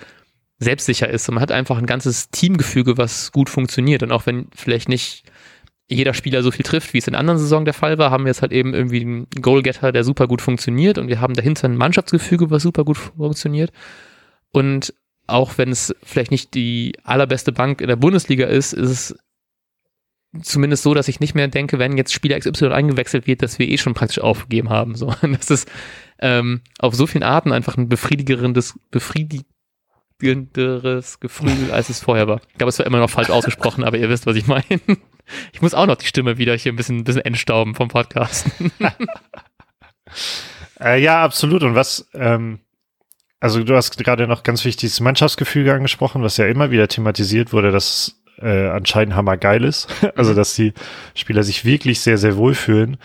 selbstsicher 0.59 1.09
ist. 1.09 1.27
Und 1.29 1.35
man 1.35 1.41
hat 1.41 1.51
einfach 1.51 1.77
ein 1.77 1.85
ganzes 1.85 2.29
Teamgefüge, 2.29 2.97
was 2.97 3.31
gut 3.31 3.49
funktioniert. 3.49 4.03
Und 4.03 4.11
auch 4.11 4.25
wenn 4.25 4.47
vielleicht 4.55 4.89
nicht 4.89 5.23
jeder 5.87 6.13
Spieler 6.13 6.43
so 6.43 6.51
viel 6.51 6.65
trifft, 6.65 6.93
wie 6.93 6.99
es 6.99 7.07
in 7.07 7.15
anderen 7.15 7.39
Saison 7.39 7.65
der 7.65 7.73
Fall 7.73 7.97
war, 7.97 8.11
haben 8.11 8.25
wir 8.25 8.29
jetzt 8.29 8.43
halt 8.43 8.51
eben 8.51 8.73
irgendwie 8.73 9.01
einen 9.01 9.27
Goalgetter, 9.41 9.91
der 9.91 10.03
super 10.03 10.27
gut 10.27 10.41
funktioniert 10.41 10.99
und 10.99 11.07
wir 11.07 11.19
haben 11.19 11.33
dahinter 11.33 11.67
ein 11.67 11.77
Mannschaftsgefüge, 11.77 12.51
was 12.51 12.61
super 12.61 12.83
gut 12.83 12.97
funktioniert. 12.97 13.71
Und 14.51 14.93
auch 15.29 15.57
wenn 15.57 15.69
es 15.69 15.95
vielleicht 16.03 16.31
nicht 16.31 16.53
die 16.53 16.93
allerbeste 17.03 17.51
Bank 17.51 17.81
in 17.81 17.87
der 17.87 17.95
Bundesliga 17.95 18.45
ist, 18.45 18.73
ist 18.73 18.89
es 18.89 19.15
zumindest 20.41 20.83
so, 20.83 20.93
dass 20.93 21.07
ich 21.07 21.19
nicht 21.19 21.33
mehr 21.35 21.47
denke, 21.47 21.79
wenn 21.79 21.97
jetzt 21.97 22.13
Spieler 22.13 22.39
XY 22.39 22.67
eingewechselt 22.67 23.25
wird, 23.27 23.41
dass 23.41 23.59
wir 23.59 23.67
eh 23.67 23.77
schon 23.77 23.93
praktisch 23.93 24.19
aufgegeben 24.19 24.69
haben. 24.69 24.95
So, 24.95 25.13
das 25.21 25.49
ist 25.49 25.69
ähm, 26.19 26.61
auf 26.77 26.95
so 26.95 27.07
vielen 27.07 27.23
Arten 27.23 27.51
einfach 27.51 27.75
ein 27.77 27.89
befriedigendes, 27.89 28.79
befriedigenderes 28.91 31.19
Gefühl, 31.19 31.71
als 31.71 31.89
es 31.89 31.99
vorher 31.99 32.27
war. 32.27 32.41
Ich 32.49 32.57
glaube, 32.57 32.69
es 32.69 32.79
war 32.79 32.85
immer 32.85 32.99
noch 32.99 33.09
falsch 33.09 33.31
ausgesprochen, 33.31 33.83
aber 33.83 33.97
ihr 33.97 34.09
wisst, 34.09 34.25
was 34.25 34.35
ich 34.35 34.47
meine. 34.47 34.63
Ich 35.53 35.61
muss 35.61 35.75
auch 35.75 35.85
noch 35.85 35.97
die 35.97 36.07
Stimme 36.07 36.39
wieder 36.39 36.55
hier 36.55 36.73
ein 36.73 36.75
bisschen, 36.75 36.97
ein 36.97 37.03
bisschen 37.03 37.23
entstauben 37.23 37.75
vom 37.75 37.87
Podcast. 37.87 38.47
äh, 40.79 40.99
ja, 40.99 41.23
absolut. 41.23 41.61
Und 41.61 41.75
was, 41.75 42.09
ähm, 42.15 42.61
also 43.39 43.63
du 43.63 43.75
hast 43.75 43.97
gerade 43.97 44.27
noch 44.27 44.43
ganz 44.43 44.65
wichtig 44.65 44.89
das 44.89 44.99
Mannschaftsgefüge 44.99 45.73
angesprochen, 45.73 46.21
was 46.23 46.37
ja 46.37 46.45
immer 46.47 46.71
wieder 46.71 46.87
thematisiert 46.87 47.53
wurde, 47.53 47.71
dass 47.71 48.21
äh, 48.37 48.67
anscheinend 48.67 49.15
hammergeil 49.15 49.63
ist. 49.63 49.87
also 50.15 50.33
dass 50.33 50.55
die 50.55 50.73
Spieler 51.15 51.43
sich 51.43 51.65
wirklich 51.65 52.01
sehr, 52.01 52.17
sehr 52.17 52.37
wohl 52.37 52.55
fühlen. 52.55 52.97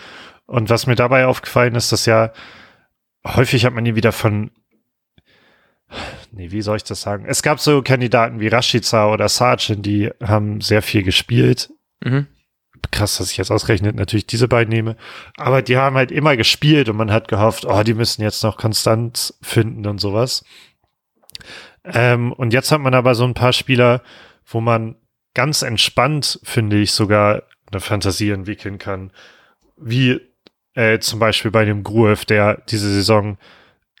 Und 0.45 0.69
was 0.69 0.87
mir 0.87 0.95
dabei 0.95 1.25
aufgefallen 1.25 1.75
ist, 1.75 1.91
dass 1.91 2.05
ja 2.05 2.31
häufig 3.25 3.65
hat 3.65 3.73
man 3.73 3.85
hier 3.85 3.95
wieder 3.95 4.11
von 4.11 4.51
nee, 6.31 6.51
wie 6.51 6.61
soll 6.61 6.77
ich 6.77 6.83
das 6.83 7.01
sagen? 7.01 7.25
Es 7.27 7.41
gab 7.41 7.59
so 7.59 7.81
Kandidaten 7.81 8.39
wie 8.39 8.47
Rashica 8.47 9.11
oder 9.11 9.29
Sargent, 9.29 9.85
die 9.85 10.11
haben 10.21 10.61
sehr 10.61 10.81
viel 10.81 11.03
gespielt. 11.03 11.69
Mhm 12.03 12.27
krass, 12.91 13.17
dass 13.17 13.31
ich 13.31 13.37
jetzt 13.37 13.51
ausgerechnet 13.51 13.95
natürlich 13.95 14.27
diese 14.27 14.47
beiden 14.47 14.73
nehme. 14.73 14.95
Aber 15.37 15.61
die 15.61 15.77
haben 15.77 15.95
halt 15.95 16.11
immer 16.11 16.37
gespielt 16.37 16.89
und 16.89 16.97
man 16.97 17.11
hat 17.11 17.27
gehofft, 17.27 17.65
oh, 17.65 17.83
die 17.83 17.93
müssen 17.93 18.21
jetzt 18.21 18.43
noch 18.43 18.57
konstant 18.57 19.33
finden 19.41 19.85
und 19.85 19.99
sowas. 19.99 20.43
Ähm, 21.83 22.31
und 22.33 22.53
jetzt 22.53 22.71
hat 22.71 22.81
man 22.81 22.93
aber 22.93 23.15
so 23.15 23.23
ein 23.23 23.33
paar 23.33 23.53
Spieler, 23.53 24.01
wo 24.45 24.61
man 24.61 24.95
ganz 25.33 25.61
entspannt, 25.61 26.39
finde 26.43 26.77
ich, 26.77 26.91
sogar 26.91 27.43
eine 27.71 27.81
Fantasie 27.81 28.31
entwickeln 28.31 28.77
kann. 28.77 29.11
Wie 29.77 30.21
äh, 30.73 30.99
zum 30.99 31.19
Beispiel 31.19 31.51
bei 31.51 31.65
dem 31.65 31.83
Gruev, 31.83 32.25
der 32.25 32.61
diese 32.69 32.91
Saison 32.91 33.37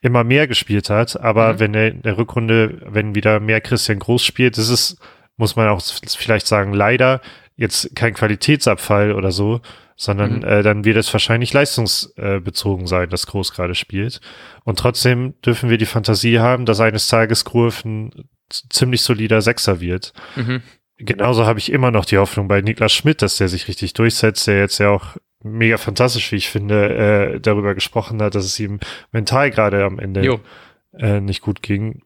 immer 0.01 0.23
mehr 0.23 0.47
gespielt 0.47 0.89
hat, 0.89 1.19
aber 1.19 1.53
mhm. 1.53 1.59
wenn 1.59 1.73
er 1.73 1.87
in 1.87 2.01
der 2.01 2.17
Rückrunde, 2.17 2.81
wenn 2.85 3.15
wieder 3.15 3.39
mehr 3.39 3.61
Christian 3.61 3.99
Groß 3.99 4.23
spielt, 4.23 4.57
das 4.57 4.69
ist, 4.69 4.97
muss 5.37 5.55
man 5.55 5.67
auch 5.67 5.81
vielleicht 5.81 6.47
sagen, 6.47 6.73
leider 6.73 7.21
jetzt 7.55 7.95
kein 7.95 8.13
Qualitätsabfall 8.13 9.13
oder 9.13 9.31
so, 9.31 9.61
sondern 9.95 10.37
mhm. 10.37 10.43
äh, 10.43 10.63
dann 10.63 10.83
wird 10.83 10.97
es 10.97 11.11
wahrscheinlich 11.13 11.53
leistungsbezogen 11.53 12.87
sein, 12.87 13.09
dass 13.09 13.27
Groß 13.27 13.53
gerade 13.53 13.75
spielt. 13.75 14.19
Und 14.63 14.79
trotzdem 14.79 15.35
dürfen 15.41 15.69
wir 15.69 15.77
die 15.77 15.85
Fantasie 15.85 16.39
haben, 16.39 16.65
dass 16.65 16.79
eines 16.79 17.07
Tages 17.07 17.45
Groß 17.45 17.85
ein 17.85 18.11
ziemlich 18.49 19.01
solider 19.01 19.41
Sechser 19.41 19.79
wird. 19.79 20.13
Mhm. 20.35 20.61
Genauso 20.97 21.45
habe 21.45 21.59
ich 21.59 21.71
immer 21.71 21.91
noch 21.91 22.05
die 22.05 22.17
Hoffnung 22.17 22.47
bei 22.47 22.61
Niklas 22.61 22.93
Schmidt, 22.93 23.21
dass 23.21 23.37
der 23.37 23.49
sich 23.49 23.67
richtig 23.67 23.93
durchsetzt, 23.93 24.47
der 24.47 24.59
jetzt 24.59 24.77
ja 24.77 24.89
auch 24.89 25.17
mega 25.43 25.77
fantastisch, 25.77 26.31
wie 26.31 26.37
ich 26.37 26.49
finde, 26.49 27.35
äh, 27.35 27.39
darüber 27.39 27.75
gesprochen 27.75 28.21
hat, 28.21 28.35
dass 28.35 28.45
es 28.45 28.59
ihm 28.59 28.79
mental 29.11 29.51
gerade 29.51 29.83
am 29.83 29.99
Ende 29.99 30.23
äh, 30.97 31.19
nicht 31.19 31.41
gut 31.41 31.61
ging. 31.61 32.01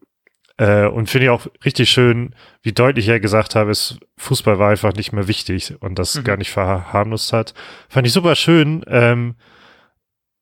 Äh, 0.60 0.88
und 0.88 1.10
finde 1.10 1.26
ich 1.26 1.30
auch 1.30 1.48
richtig 1.64 1.90
schön, 1.90 2.36
wie 2.62 2.74
deutlich 2.74 3.08
er 3.08 3.22
gesagt 3.22 3.56
hat, 3.56 3.70
es, 3.70 3.98
Fußball 4.18 4.60
war 4.60 4.72
einfach 4.72 4.94
nicht 4.94 5.14
mehr 5.14 5.30
wichtig 5.30 5.74
und 5.80 5.98
das 5.98 6.16
mhm. 6.16 6.26
gar 6.26 6.36
nicht 6.38 6.52
verharmlost 6.52 7.32
hat. 7.32 7.54
Fand 7.88 8.06
ich 8.06 8.12
super 8.12 8.36
schön. 8.36 8.84
Ähm, 8.88 9.36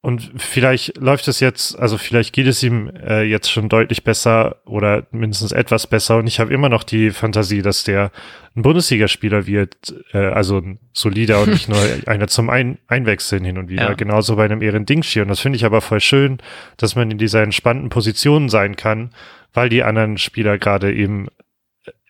und 0.01 0.31
vielleicht 0.38 0.97
läuft 0.97 1.27
es 1.27 1.39
jetzt, 1.39 1.77
also 1.77 1.97
vielleicht 1.97 2.33
geht 2.33 2.47
es 2.47 2.63
ihm 2.63 2.89
äh, 2.95 3.23
jetzt 3.23 3.51
schon 3.51 3.67
deutlich 3.67 4.03
besser 4.03 4.57
oder 4.65 5.07
mindestens 5.12 5.51
etwas 5.51 5.88
besser. 5.88 6.17
Und 6.17 6.27
ich 6.27 6.39
habe 6.39 6.53
immer 6.53 6.69
noch 6.69 6.83
die 6.83 7.12
Fantasie, 7.12 7.62
dass 7.62 7.83
der 7.83 8.12
ein 8.55 8.62
Bundesligaspieler 8.62 9.47
wird, 9.47 9.75
äh, 10.13 10.19
also 10.19 10.60
ein 10.60 10.79
solider 10.93 11.41
und 11.41 11.49
nicht 11.49 11.67
nur 11.67 11.79
einer 12.05 12.27
zum 12.27 12.49
ein 12.49 12.77
Einwechseln 12.88 13.43
hin 13.43 13.57
und 13.57 13.69
wieder. 13.69 13.89
Ja. 13.89 13.93
Genauso 13.93 14.36
bei 14.36 14.45
einem 14.45 14.62
Ehren 14.62 14.86
Dingschi. 14.86 15.19
Und 15.19 15.27
das 15.29 15.39
finde 15.39 15.57
ich 15.57 15.65
aber 15.65 15.81
voll 15.81 15.99
schön, 15.99 16.38
dass 16.77 16.95
man 16.95 17.12
in 17.12 17.17
dieser 17.17 17.41
entspannten 17.41 17.89
Position 17.89 18.49
sein 18.49 18.75
kann 18.75 19.10
weil 19.57 19.69
die 19.69 19.83
anderen 19.83 20.19
Spieler 20.19 20.60
gerade 20.60 20.93
eben 20.93 21.29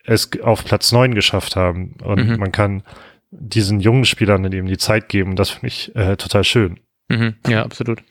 es 0.04 0.30
auf 0.42 0.66
Platz 0.66 0.92
neun 0.92 1.14
geschafft 1.14 1.56
haben. 1.56 1.96
Und 2.02 2.28
mhm. 2.28 2.36
man 2.36 2.52
kann 2.52 2.82
diesen 3.30 3.80
jungen 3.80 4.04
Spielern 4.04 4.44
eben 4.52 4.66
die 4.66 4.76
Zeit 4.76 5.08
geben. 5.08 5.34
Das 5.34 5.50
finde 5.50 5.68
ich 5.68 5.96
äh, 5.96 6.16
total 6.16 6.44
schön. 6.44 6.78
Mhm. 7.08 7.34
Ja, 7.46 7.62
absolut. 7.62 8.02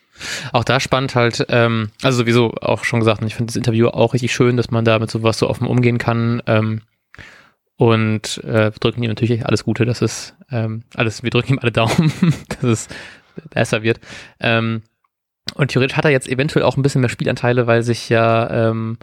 Auch 0.51 0.63
da 0.63 0.79
spannend 0.79 1.15
halt, 1.15 1.45
ähm, 1.49 1.91
also 2.01 2.19
sowieso 2.19 2.53
auch 2.55 2.83
schon 2.83 2.99
gesagt, 2.99 3.21
ich 3.23 3.35
finde 3.35 3.51
das 3.51 3.55
Interview 3.55 3.87
auch 3.89 4.13
richtig 4.13 4.33
schön, 4.33 4.57
dass 4.57 4.71
man 4.71 4.83
da 4.85 4.97
mit 4.97 5.11
sowas 5.11 5.37
so 5.37 5.49
offen 5.49 5.67
umgehen 5.67 5.99
kann. 5.99 6.41
Ähm, 6.47 6.81
und 7.75 8.43
äh, 8.43 8.71
drücken 8.71 9.03
ihm 9.03 9.09
natürlich 9.09 9.45
alles 9.45 9.63
Gute, 9.63 9.85
dass 9.85 10.01
es 10.01 10.33
ähm, 10.51 10.83
alles, 10.95 11.21
wir 11.21 11.29
drücken 11.29 11.53
ihm 11.53 11.59
alle 11.59 11.71
Daumen, 11.71 12.11
dass 12.49 12.63
es 12.63 12.87
besser 13.51 13.83
wird. 13.83 13.99
Ähm, 14.39 14.81
und 15.53 15.71
theoretisch 15.71 15.95
hat 15.95 16.05
er 16.05 16.11
jetzt 16.11 16.27
eventuell 16.27 16.65
auch 16.65 16.75
ein 16.75 16.81
bisschen 16.81 17.01
mehr 17.01 17.09
Spielanteile, 17.09 17.67
weil 17.67 17.83
sich 17.83 18.09
ja 18.09 18.69
ähm, 18.69 18.97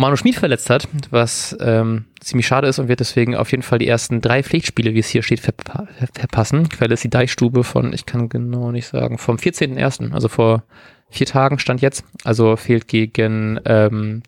Romano 0.00 0.16
Schmid 0.16 0.36
verletzt 0.36 0.70
hat, 0.70 0.88
was 1.10 1.54
ähm, 1.60 2.06
ziemlich 2.20 2.46
schade 2.46 2.66
ist 2.66 2.78
und 2.78 2.88
wird 2.88 3.00
deswegen 3.00 3.36
auf 3.36 3.50
jeden 3.50 3.62
Fall 3.62 3.78
die 3.78 3.86
ersten 3.86 4.22
drei 4.22 4.42
Pflichtspiele, 4.42 4.94
wie 4.94 4.98
es 5.00 5.10
hier 5.10 5.22
steht, 5.22 5.40
verpa 5.40 5.88
verpassen. 6.14 6.70
Quelle 6.70 6.94
ist 6.94 7.04
die 7.04 7.10
Deichstube 7.10 7.64
von, 7.64 7.92
ich 7.92 8.06
kann 8.06 8.30
genau 8.30 8.72
nicht 8.72 8.86
sagen, 8.86 9.18
vom 9.18 9.36
14.01., 9.36 10.14
also 10.14 10.28
vor 10.28 10.62
vier 11.10 11.26
Tagen 11.26 11.58
stand 11.58 11.82
jetzt. 11.82 12.02
Also 12.24 12.56
fehlt 12.56 12.88
gegen 12.88 13.60
ähm, 13.66 14.22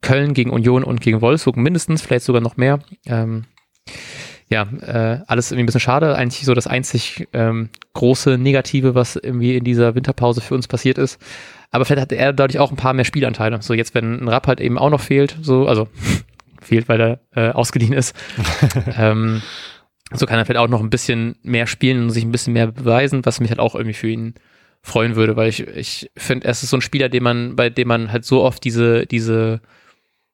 Köln, 0.00 0.32
gegen 0.32 0.50
Union 0.50 0.84
und 0.84 1.00
gegen 1.00 1.20
Wolfsburg 1.20 1.56
mindestens, 1.56 2.02
vielleicht 2.02 2.24
sogar 2.24 2.40
noch 2.40 2.56
mehr. 2.56 2.78
Ähm, 3.04 3.46
ja, 4.50 4.62
äh, 4.82 5.22
alles 5.28 5.50
irgendwie 5.50 5.62
ein 5.62 5.66
bisschen 5.66 5.80
schade. 5.80 6.16
Eigentlich 6.16 6.44
so 6.44 6.54
das 6.54 6.66
einzig 6.66 7.28
ähm, 7.32 7.70
große 7.94 8.36
Negative, 8.36 8.96
was 8.96 9.14
irgendwie 9.14 9.56
in 9.56 9.64
dieser 9.64 9.94
Winterpause 9.94 10.40
für 10.40 10.56
uns 10.56 10.66
passiert 10.66 10.98
ist. 10.98 11.20
Aber 11.70 11.84
vielleicht 11.84 12.02
hat 12.02 12.12
er 12.12 12.32
dadurch 12.32 12.58
auch 12.58 12.72
ein 12.72 12.76
paar 12.76 12.92
mehr 12.92 13.04
Spielanteile. 13.04 13.62
So 13.62 13.74
jetzt, 13.74 13.94
wenn 13.94 14.20
ein 14.20 14.28
Rapp 14.28 14.48
halt 14.48 14.60
eben 14.60 14.76
auch 14.76 14.90
noch 14.90 15.00
fehlt, 15.00 15.36
so, 15.40 15.68
also 15.68 15.88
fehlt, 16.60 16.88
weil 16.88 17.00
er 17.00 17.20
äh, 17.34 17.52
ausgeliehen 17.52 17.92
ist. 17.92 18.14
ähm, 18.98 19.40
so 20.12 20.26
kann 20.26 20.38
er 20.38 20.44
vielleicht 20.44 20.60
auch 20.60 20.68
noch 20.68 20.80
ein 20.80 20.90
bisschen 20.90 21.36
mehr 21.44 21.68
spielen 21.68 22.02
und 22.02 22.10
sich 22.10 22.24
ein 22.24 22.32
bisschen 22.32 22.52
mehr 22.52 22.66
beweisen, 22.66 23.24
was 23.24 23.38
mich 23.38 23.50
halt 23.50 23.60
auch 23.60 23.76
irgendwie 23.76 23.94
für 23.94 24.08
ihn 24.08 24.34
freuen 24.82 25.14
würde, 25.14 25.36
weil 25.36 25.48
ich, 25.48 25.66
ich 25.68 26.10
finde, 26.16 26.46
er 26.46 26.50
ist 26.50 26.62
so 26.62 26.76
ein 26.76 26.80
Spieler, 26.80 27.08
den 27.08 27.22
man, 27.22 27.54
bei 27.54 27.70
dem 27.70 27.86
man 27.86 28.10
halt 28.10 28.24
so 28.24 28.42
oft 28.42 28.64
diese, 28.64 29.06
diese 29.06 29.60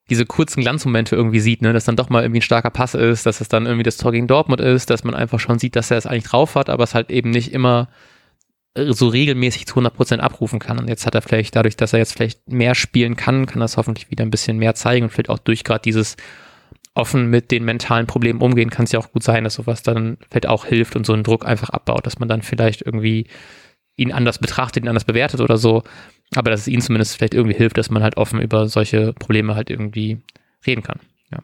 diese 0.09 0.25
kurzen 0.25 0.61
Glanzmomente 0.61 1.15
irgendwie 1.15 1.39
sieht, 1.39 1.61
ne, 1.61 1.73
dass 1.73 1.85
dann 1.85 1.95
doch 1.95 2.09
mal 2.09 2.23
irgendwie 2.23 2.39
ein 2.39 2.43
starker 2.43 2.69
Pass 2.69 2.93
ist, 2.93 3.25
dass 3.25 3.41
es 3.41 3.49
dann 3.49 3.65
irgendwie 3.65 3.83
das 3.83 3.97
Tor 3.97 4.11
gegen 4.11 4.27
Dortmund 4.27 4.61
ist, 4.61 4.89
dass 4.89 5.03
man 5.03 5.13
einfach 5.13 5.39
schon 5.39 5.59
sieht, 5.59 5.75
dass 5.75 5.91
er 5.91 5.97
es 5.97 6.05
eigentlich 6.05 6.25
drauf 6.25 6.55
hat, 6.55 6.69
aber 6.69 6.83
es 6.83 6.95
halt 6.95 7.09
eben 7.11 7.29
nicht 7.29 7.51
immer 7.51 7.89
äh, 8.75 8.93
so 8.93 9.07
regelmäßig 9.07 9.65
zu 9.65 9.79
100% 9.79 10.19
abrufen 10.19 10.59
kann. 10.59 10.79
Und 10.79 10.87
jetzt 10.87 11.05
hat 11.05 11.15
er 11.15 11.21
vielleicht, 11.21 11.55
dadurch, 11.55 11.75
dass 11.75 11.93
er 11.93 11.99
jetzt 11.99 12.13
vielleicht 12.13 12.49
mehr 12.49 12.75
spielen 12.75 13.15
kann, 13.17 13.45
kann 13.45 13.59
das 13.59 13.75
hoffentlich 13.75 14.09
wieder 14.09 14.23
ein 14.23 14.31
bisschen 14.31 14.57
mehr 14.57 14.75
zeigen 14.75 15.05
und 15.05 15.09
vielleicht 15.09 15.29
auch 15.29 15.39
durch 15.39 15.63
gerade 15.63 15.81
dieses 15.81 16.15
offen 16.93 17.29
mit 17.29 17.51
den 17.51 17.63
mentalen 17.63 18.07
Problemen 18.07 18.41
umgehen, 18.41 18.71
kann 18.71 18.85
es 18.85 18.91
ja 18.91 18.99
auch 18.99 19.11
gut 19.11 19.23
sein, 19.23 19.43
dass 19.43 19.53
sowas 19.53 19.83
dann 19.83 20.17
vielleicht 20.29 20.47
auch 20.47 20.65
hilft 20.65 20.95
und 20.95 21.05
so 21.05 21.13
einen 21.13 21.23
Druck 21.23 21.45
einfach 21.45 21.69
abbaut, 21.69 22.05
dass 22.07 22.17
man 22.17 22.27
dann 22.27 22.41
vielleicht 22.41 22.81
irgendwie 22.81 23.27
ihn 23.97 24.11
anders 24.11 24.39
betrachtet, 24.39 24.83
ihn 24.83 24.89
anders 24.89 25.05
bewertet 25.05 25.41
oder 25.41 25.57
so. 25.57 25.83
Aber 26.35 26.51
dass 26.51 26.61
es 26.61 26.67
ihnen 26.67 26.81
zumindest 26.81 27.15
vielleicht 27.15 27.33
irgendwie 27.33 27.57
hilft, 27.57 27.77
dass 27.77 27.89
man 27.89 28.03
halt 28.03 28.17
offen 28.17 28.41
über 28.41 28.67
solche 28.67 29.13
Probleme 29.13 29.55
halt 29.55 29.69
irgendwie 29.69 30.21
reden 30.65 30.83
kann. 30.83 30.99
Ja, 31.31 31.39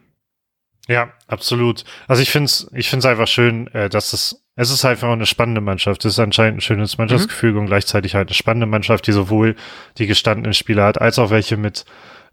ja 0.88 1.12
absolut. 1.26 1.84
Also 2.06 2.22
ich 2.22 2.30
finde 2.30 2.46
es 2.46 2.70
ich 2.74 2.88
find's 2.88 3.06
einfach 3.06 3.28
schön, 3.28 3.68
äh, 3.68 3.88
dass 3.88 4.12
es 4.12 4.44
Es 4.56 4.70
ist 4.70 4.84
einfach 4.84 5.10
eine 5.10 5.26
spannende 5.26 5.60
Mannschaft. 5.60 6.04
Es 6.04 6.12
ist 6.12 6.18
anscheinend 6.20 6.58
ein 6.58 6.60
schönes 6.60 6.96
Mannschaftsgefüge 6.98 7.54
mhm. 7.54 7.60
und 7.60 7.66
gleichzeitig 7.66 8.14
halt 8.14 8.28
eine 8.28 8.34
spannende 8.34 8.66
Mannschaft, 8.66 9.06
die 9.06 9.12
sowohl 9.12 9.56
die 9.98 10.06
gestandenen 10.06 10.54
Spieler 10.54 10.84
hat, 10.84 11.00
als 11.00 11.18
auch 11.18 11.30
welche 11.30 11.56
mit, 11.56 11.84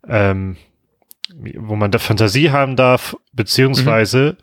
ähm, 0.08 0.58
wo 1.58 1.76
man 1.76 1.90
da 1.90 1.98
Fantasie 1.98 2.52
haben 2.52 2.76
darf, 2.76 3.16
beziehungsweise, 3.34 4.38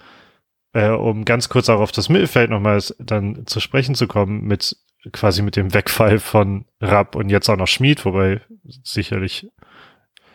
mhm. 0.73 0.81
äh, 0.81 0.89
um 0.89 1.25
ganz 1.25 1.49
kurz 1.49 1.69
auch 1.69 1.81
auf 1.81 1.93
das 1.93 2.09
Mittelfeld 2.09 2.51
nochmal 2.51 2.83
dann 2.99 3.47
zu 3.47 3.61
sprechen 3.61 3.95
zu 3.95 4.09
kommen, 4.09 4.43
mit 4.45 4.77
quasi 5.13 5.43
mit 5.43 5.57
dem 5.57 5.75
Wegfall 5.75 6.19
von 6.19 6.65
Rapp 6.81 7.15
und 7.15 7.31
jetzt 7.31 7.49
auch 7.49 7.57
noch 7.57 7.69
Schmied, 7.69 8.05
wobei 8.05 8.41
sicherlich 8.65 9.49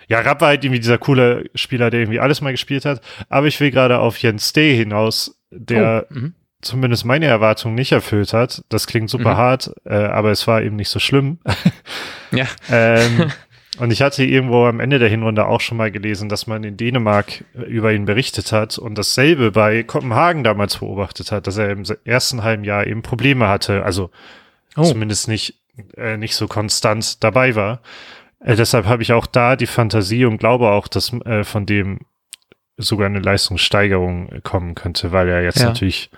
ja, 0.08 0.19
Rapp 0.19 0.41
war 0.41 0.49
halt 0.49 0.63
irgendwie 0.63 0.80
dieser 0.80 0.97
coole 0.97 1.49
Spieler, 1.56 1.89
der 1.89 2.02
irgendwie 2.02 2.19
alles 2.19 2.41
mal 2.41 2.52
gespielt 2.52 2.86
hat. 2.86 3.02
Aber 3.30 3.47
ich 3.47 3.60
will 3.60 3.71
gerade 3.71 3.99
auf 3.99 4.17
Jens 4.17 4.54
Day 4.54 4.76
hinaus, 4.76 5.39
der 5.49 6.08
oh, 6.10 6.13
mhm. 6.13 6.34
zumindest 6.62 7.06
meine 7.06 7.26
Erwartungen 7.26 7.76
nicht 7.76 7.91
erfüllt 7.91 8.34
hat. 8.34 8.63
Das 8.69 8.88
klingt 8.88 9.10
super 9.10 9.34
mhm. 9.34 9.38
hart, 9.38 9.71
äh, 9.86 9.95
aber 9.95 10.32
es 10.32 10.47
war 10.47 10.62
eben 10.62 10.76
nicht 10.76 10.89
so 10.89 10.99
schlimm. 10.99 11.39
ja. 12.32 12.45
ähm, 12.69 13.32
und 13.80 13.91
ich 13.91 14.02
hatte 14.02 14.23
irgendwo 14.23 14.65
am 14.65 14.80
Ende 14.80 14.99
der 14.99 15.10
Hinrunde 15.10 15.47
auch 15.47 15.62
schon 15.62 15.78
mal 15.78 15.89
gelesen, 15.89 16.30
dass 16.30 16.47
man 16.47 16.63
in 16.63 16.78
Dänemark 16.78 17.43
äh, 17.56 17.62
über 17.63 17.93
ihn 17.93 18.06
berichtet 18.06 18.52
hat 18.52 18.78
und 18.78 18.97
dasselbe 18.97 19.52
bei 19.52 19.84
Kopenhagen 19.84 20.43
damals 20.43 20.78
beobachtet 20.78 21.32
hat, 21.32 21.47
dass 21.47 21.58
er 21.58 21.69
im 21.69 21.84
ersten 22.04 22.43
halben 22.43 22.63
Jahr 22.63 22.86
eben 22.86 23.02
Probleme 23.02 23.47
hatte, 23.47 23.84
also 23.84 24.12
oh. 24.76 24.84
zumindest 24.84 25.28
nicht, 25.28 25.62
äh, 25.96 26.18
nicht 26.18 26.36
so 26.36 26.48
konstant 26.48 27.24
dabei 27.24 27.56
war. 27.56 27.82
Äh, 28.40 28.56
deshalb 28.56 28.86
habe 28.86 29.04
ich 29.04 29.14
auch 29.14 29.26
da 29.26 29.56
die 29.56 29.68
Fantasie 29.68 30.26
und 30.26 30.38
glaube 30.38 30.72
auch, 30.72 30.88
dass 30.88 31.14
äh, 31.26 31.44
von 31.44 31.66
dem 31.66 32.00
sogar 32.78 33.08
eine 33.08 33.20
Leistungssteigerung 33.20 34.42
kommen 34.44 34.76
könnte, 34.76 35.12
weil 35.12 35.30
er 35.30 35.44
jetzt 35.44 35.60
ja. 35.60 35.68
natürlich 35.68 36.10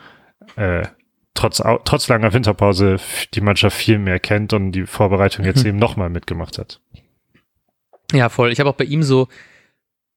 äh, 0.55 0.87
trotz, 1.33 1.61
trotz 1.83 2.07
langer 2.07 2.33
Winterpause 2.33 2.97
die 3.33 3.41
Mannschaft 3.41 3.77
viel 3.77 3.99
mehr 3.99 4.19
kennt 4.19 4.53
und 4.53 4.71
die 4.71 4.85
Vorbereitung 4.85 5.45
jetzt 5.45 5.63
mhm. 5.63 5.69
eben 5.69 5.77
nochmal 5.77 6.09
mitgemacht 6.09 6.57
hat. 6.57 6.79
Ja, 8.11 8.29
voll. 8.29 8.51
Ich 8.51 8.59
habe 8.59 8.69
auch 8.69 8.75
bei 8.75 8.85
ihm 8.85 9.03
so, 9.03 9.27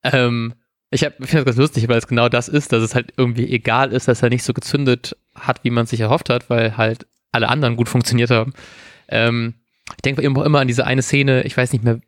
ähm, 0.04 0.54
ich, 0.90 1.02
ich 1.02 1.08
finde 1.08 1.44
das 1.44 1.44
ganz 1.44 1.56
lustig, 1.56 1.88
weil 1.88 1.98
es 1.98 2.06
genau 2.06 2.28
das 2.28 2.48
ist, 2.48 2.72
dass 2.72 2.82
es 2.82 2.94
halt 2.94 3.12
irgendwie 3.16 3.50
egal 3.52 3.92
ist, 3.92 4.08
dass 4.08 4.22
er 4.22 4.30
nicht 4.30 4.44
so 4.44 4.52
gezündet 4.52 5.16
hat, 5.34 5.64
wie 5.64 5.70
man 5.70 5.86
sich 5.86 6.00
erhofft 6.00 6.30
hat, 6.30 6.48
weil 6.48 6.76
halt 6.76 7.06
alle 7.32 7.48
anderen 7.48 7.76
gut 7.76 7.88
funktioniert 7.88 8.30
haben. 8.30 8.52
Ähm, 9.08 9.54
ich 9.96 10.02
denke 10.02 10.22
immer 10.22 10.60
an 10.60 10.68
diese 10.68 10.86
eine 10.86 11.02
Szene, 11.02 11.42
ich 11.44 11.56
weiß 11.56 11.72
nicht 11.72 11.84
mehr, 11.84 11.98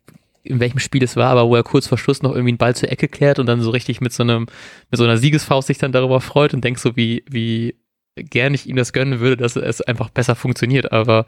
in 0.43 0.59
welchem 0.59 0.79
Spiel 0.79 1.03
es 1.03 1.15
war, 1.15 1.29
aber 1.29 1.47
wo 1.47 1.55
er 1.55 1.63
kurz 1.63 1.87
vor 1.87 1.97
Schluss 1.97 2.23
noch 2.23 2.31
irgendwie 2.31 2.51
einen 2.51 2.57
Ball 2.57 2.75
zur 2.75 2.91
Ecke 2.91 3.07
klärt 3.07 3.39
und 3.39 3.45
dann 3.45 3.61
so 3.61 3.69
richtig 3.69 4.01
mit 4.01 4.11
so 4.11 4.23
einem, 4.23 4.47
mit 4.89 4.97
so 4.97 5.03
einer 5.03 5.17
Siegesfaust 5.17 5.67
sich 5.67 5.77
dann 5.77 5.91
darüber 5.91 6.19
freut 6.21 6.53
und 6.53 6.63
denkt 6.63 6.79
so, 6.79 6.95
wie, 6.95 7.23
wie 7.29 7.75
gern 8.15 8.53
ich 8.53 8.67
ihm 8.67 8.75
das 8.75 8.93
gönnen 8.93 9.19
würde, 9.19 9.37
dass 9.37 9.55
es 9.55 9.81
einfach 9.81 10.09
besser 10.09 10.35
funktioniert. 10.35 10.91
Aber 10.91 11.25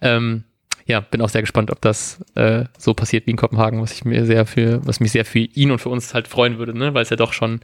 ähm, 0.00 0.44
ja, 0.86 1.00
bin 1.00 1.20
auch 1.20 1.28
sehr 1.28 1.40
gespannt, 1.40 1.70
ob 1.70 1.80
das 1.80 2.24
äh, 2.36 2.64
so 2.78 2.94
passiert 2.94 3.26
wie 3.26 3.32
in 3.32 3.36
Kopenhagen, 3.36 3.82
was 3.82 3.92
ich 3.92 4.04
mir 4.04 4.24
sehr 4.24 4.46
für, 4.46 4.84
was 4.86 5.00
mich 5.00 5.12
sehr 5.12 5.24
für 5.24 5.40
ihn 5.40 5.72
und 5.72 5.80
für 5.80 5.88
uns 5.88 6.14
halt 6.14 6.28
freuen 6.28 6.58
würde, 6.58 6.76
ne? 6.78 6.94
weil 6.94 7.02
es 7.02 7.10
ja 7.10 7.16
doch 7.16 7.32
schon 7.32 7.60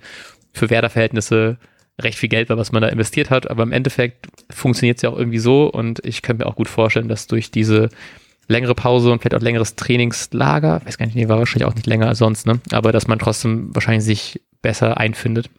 für 0.52 0.68
Werder-Verhältnisse 0.68 1.58
recht 2.04 2.18
viel 2.18 2.28
Geld 2.28 2.48
war, 2.48 2.56
was 2.56 2.72
man 2.72 2.82
da 2.82 2.88
investiert 2.88 3.30
hat. 3.30 3.50
Aber 3.50 3.62
im 3.62 3.72
Endeffekt 3.72 4.26
funktioniert 4.50 4.96
es 4.98 5.02
ja 5.02 5.10
auch 5.10 5.18
irgendwie 5.18 5.38
so 5.38 5.66
und 5.66 6.04
ich 6.04 6.22
könnte 6.22 6.44
mir 6.44 6.50
auch 6.50 6.56
gut 6.56 6.68
vorstellen, 6.68 7.08
dass 7.08 7.26
durch 7.26 7.50
diese 7.50 7.88
längere 8.48 8.74
Pause 8.74 9.12
und 9.12 9.20
vielleicht 9.20 9.34
auch 9.34 9.40
längeres 9.40 9.76
Trainingslager, 9.76 10.82
weiß 10.84 10.98
gar 10.98 11.06
nicht, 11.06 11.14
nee, 11.14 11.28
war 11.28 11.38
wahrscheinlich 11.38 11.66
auch 11.66 11.74
nicht 11.74 11.86
länger 11.86 12.08
als 12.08 12.18
sonst, 12.18 12.46
ne? 12.46 12.60
Aber 12.70 12.92
dass 12.92 13.06
man 13.06 13.18
trotzdem 13.18 13.74
wahrscheinlich 13.74 14.04
sich 14.04 14.42
besser 14.62 14.98
einfindet. 14.98 15.50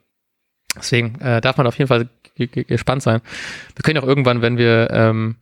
Deswegen 0.75 1.19
äh, 1.21 1.41
darf 1.41 1.57
man 1.57 1.67
auf 1.67 1.77
jeden 1.77 1.87
Fall 1.87 2.09
gespannt 2.35 3.03
sein. 3.03 3.21
Wir 3.75 3.83
können 3.83 3.99
auch 3.99 4.07
irgendwann, 4.07 4.41
wenn 4.41 4.57
wir 4.57 4.89
ähm, 4.91 5.35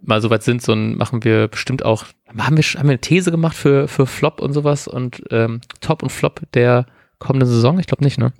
mal 0.00 0.20
so 0.20 0.30
weit 0.30 0.42
sind, 0.42 0.62
so 0.62 0.74
machen 0.74 1.24
wir 1.24 1.48
bestimmt 1.48 1.84
auch, 1.84 2.06
haben 2.36 2.56
wir, 2.56 2.62
haben 2.62 2.88
wir 2.88 2.92
eine 2.92 2.98
These 2.98 3.30
gemacht 3.30 3.56
für, 3.56 3.86
für 3.86 4.06
Flop 4.06 4.40
und 4.40 4.52
sowas 4.52 4.88
und 4.88 5.22
ähm, 5.30 5.60
Top 5.80 6.02
und 6.02 6.10
Flop 6.10 6.40
der 6.54 6.86
kommenden 7.18 7.48
Saison? 7.48 7.78
Ich 7.78 7.86
glaube 7.86 8.04
nicht, 8.04 8.18
ne? 8.18 8.32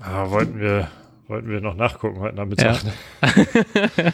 Ah, 0.00 0.30
wollten 0.30 0.58
wir, 0.58 0.88
Wollten 1.28 1.50
wir 1.50 1.60
noch 1.60 1.74
nachgucken 1.74 2.20
heute 2.20 2.36
Nachmittag. 2.36 2.80
Ja. 2.82 4.12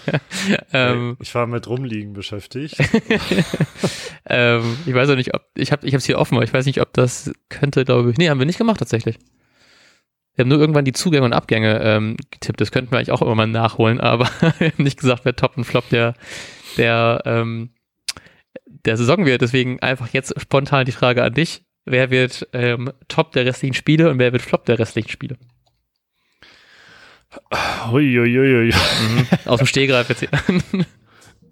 ähm, 0.72 1.16
ich 1.20 1.32
war 1.36 1.46
mit 1.46 1.68
Rumliegen 1.68 2.12
beschäftigt. 2.12 2.76
ähm, 4.26 4.76
ich 4.84 4.92
weiß 4.92 5.10
auch 5.10 5.14
nicht, 5.14 5.32
ob, 5.32 5.42
ich 5.54 5.70
habe 5.70 5.86
es 5.86 6.04
hier 6.04 6.18
offen, 6.18 6.34
aber 6.34 6.42
ich 6.42 6.52
weiß 6.52 6.66
nicht, 6.66 6.80
ob 6.80 6.92
das 6.92 7.32
könnte, 7.50 7.84
glaube 7.84 8.10
ich. 8.10 8.18
Nee, 8.18 8.30
haben 8.30 8.40
wir 8.40 8.46
nicht 8.46 8.58
gemacht 8.58 8.80
tatsächlich. 8.80 9.20
Wir 10.34 10.42
haben 10.42 10.48
nur 10.48 10.58
irgendwann 10.58 10.84
die 10.84 10.92
Zugänge 10.92 11.24
und 11.24 11.32
Abgänge 11.32 11.80
ähm, 11.84 12.16
getippt. 12.32 12.60
Das 12.60 12.72
könnten 12.72 12.90
wir 12.90 12.98
eigentlich 12.98 13.12
auch 13.12 13.22
immer 13.22 13.36
mal 13.36 13.46
nachholen, 13.46 14.00
aber 14.00 14.24
wir 14.58 14.72
haben 14.72 14.82
nicht 14.82 14.98
gesagt, 14.98 15.24
wer 15.24 15.36
Top 15.36 15.56
und 15.56 15.62
Flop 15.62 15.88
der, 15.90 16.14
der, 16.76 17.22
ähm, 17.26 17.70
der 18.66 18.96
Saison 18.96 19.24
wird. 19.24 19.40
Deswegen 19.40 19.78
einfach 19.78 20.08
jetzt 20.12 20.34
spontan 20.40 20.84
die 20.84 20.90
Frage 20.90 21.22
an 21.22 21.32
dich. 21.32 21.64
Wer 21.84 22.10
wird 22.10 22.48
ähm, 22.52 22.92
Top 23.06 23.30
der 23.30 23.46
restlichen 23.46 23.74
Spiele 23.74 24.10
und 24.10 24.18
wer 24.18 24.32
wird 24.32 24.42
Flop 24.42 24.64
der 24.64 24.80
restlichen 24.80 25.10
Spiele? 25.10 25.36
Uiuiui. 27.92 28.72
Mhm. 28.72 29.26
Aus 29.44 29.58
dem 29.58 29.66
Stehgreif 29.66 30.08
jetzt 30.08 30.20
hier. 30.20 30.30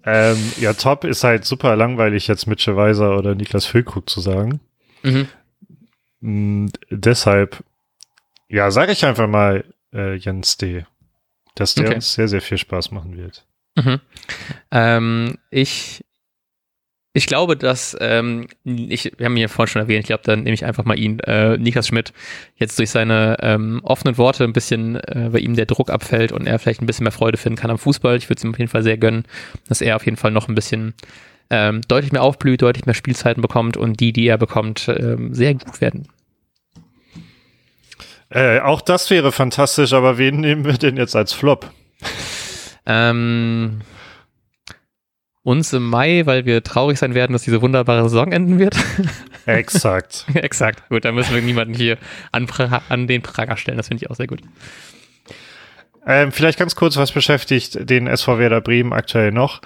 ähm, 0.05 0.53
ja, 0.59 0.73
top 0.73 1.03
ist 1.03 1.23
halt 1.23 1.45
super 1.45 1.75
langweilig, 1.75 2.27
jetzt 2.27 2.47
Mitchell 2.47 2.75
Weiser 2.75 3.17
oder 3.17 3.35
Niklas 3.35 3.65
Füllkrug 3.65 4.09
zu 4.09 4.21
sagen. 4.21 4.59
Mhm. 5.03 5.27
Und 6.21 6.71
deshalb, 6.89 7.63
ja, 8.47 8.71
sage 8.71 8.91
ich 8.91 9.05
einfach 9.05 9.27
mal 9.27 9.65
äh, 9.93 10.15
Jens 10.15 10.57
D. 10.57 10.85
Dass 11.55 11.75
der 11.75 11.85
okay. 11.85 11.95
uns 11.95 12.13
sehr, 12.13 12.27
sehr 12.27 12.41
viel 12.41 12.57
Spaß 12.57 12.91
machen 12.91 13.15
wird. 13.17 13.45
Mhm. 13.75 13.99
Ähm, 14.71 15.37
ich 15.51 16.03
ich 17.15 17.27
glaube, 17.27 17.55
dass, 17.55 17.95
ähm, 17.99 18.47
ich, 18.63 19.11
wir 19.17 19.25
haben 19.25 19.37
ihn 19.37 19.43
ja 19.43 19.47
vorhin 19.47 19.71
schon 19.71 19.81
erwähnt, 19.83 20.01
ich 20.01 20.07
glaube, 20.07 20.23
dann 20.25 20.43
nehme 20.43 20.55
ich 20.55 20.65
einfach 20.65 20.83
mal 20.83 20.97
ihn, 20.97 21.19
äh, 21.19 21.57
Niklas 21.57 21.87
Schmidt, 21.87 22.11
jetzt 22.55 22.79
durch 22.79 22.89
seine 22.89 23.37
ähm, 23.41 23.81
offenen 23.83 24.17
Worte 24.17 24.43
ein 24.43 24.53
bisschen 24.53 24.95
äh, 24.95 25.29
bei 25.31 25.39
ihm 25.39 25.55
der 25.55 25.67
Druck 25.67 25.91
abfällt 25.91 26.31
und 26.31 26.47
er 26.47 26.57
vielleicht 26.57 26.81
ein 26.81 26.87
bisschen 26.87 27.03
mehr 27.03 27.11
Freude 27.11 27.37
finden 27.37 27.57
kann 27.57 27.69
am 27.69 27.77
Fußball. 27.77 28.17
Ich 28.17 28.29
würde 28.29 28.39
es 28.39 28.43
ihm 28.43 28.51
auf 28.51 28.57
jeden 28.57 28.71
Fall 28.71 28.81
sehr 28.81 28.97
gönnen, 28.97 29.25
dass 29.69 29.81
er 29.81 29.95
auf 29.95 30.05
jeden 30.05 30.17
Fall 30.17 30.31
noch 30.31 30.47
ein 30.47 30.55
bisschen 30.55 30.95
ähm, 31.51 31.81
deutlich 31.87 32.11
mehr 32.11 32.23
aufblüht, 32.23 32.63
deutlich 32.63 32.87
mehr 32.87 32.95
Spielzeiten 32.95 33.41
bekommt 33.41 33.77
und 33.77 33.99
die, 33.99 34.11
die 34.11 34.27
er 34.27 34.39
bekommt, 34.39 34.87
ähm, 34.87 35.35
sehr 35.35 35.53
gut 35.53 35.81
werden. 35.81 36.07
Äh, 38.29 38.59
auch 38.61 38.81
das 38.81 39.11
wäre 39.11 39.31
fantastisch, 39.31 39.93
aber 39.93 40.17
wen 40.17 40.39
nehmen 40.39 40.65
wir 40.65 40.79
denn 40.79 40.97
jetzt 40.97 41.15
als 41.15 41.31
Flop? 41.33 41.69
Ähm, 42.87 43.81
uns 45.43 45.73
im 45.73 45.89
Mai, 45.89 46.25
weil 46.25 46.45
wir 46.45 46.63
traurig 46.63 46.97
sein 46.97 47.13
werden, 47.13 47.33
dass 47.33 47.43
diese 47.43 47.61
wunderbare 47.61 48.03
Saison 48.03 48.31
enden 48.31 48.59
wird. 48.59 48.75
Exakt. 49.45 50.25
Exakt. 50.33 50.87
Gut, 50.89 51.05
dann 51.05 51.15
müssen 51.15 51.35
wir 51.35 51.41
niemanden 51.41 51.73
hier 51.73 51.97
an, 52.31 52.47
an 52.89 53.07
den 53.07 53.21
Prager 53.21 53.57
stellen. 53.57 53.77
Das 53.77 53.89
finde 53.89 54.03
ich 54.03 54.09
auch 54.09 54.15
sehr 54.15 54.27
gut. 54.27 54.41
Ähm, 56.07 56.31
vielleicht 56.31 56.59
ganz 56.59 56.75
kurz, 56.75 56.97
was 56.97 57.11
beschäftigt 57.11 57.89
den 57.89 58.07
SV 58.07 58.39
Werder 58.39 58.61
Bremen 58.61 58.93
aktuell 58.93 59.31
noch? 59.31 59.61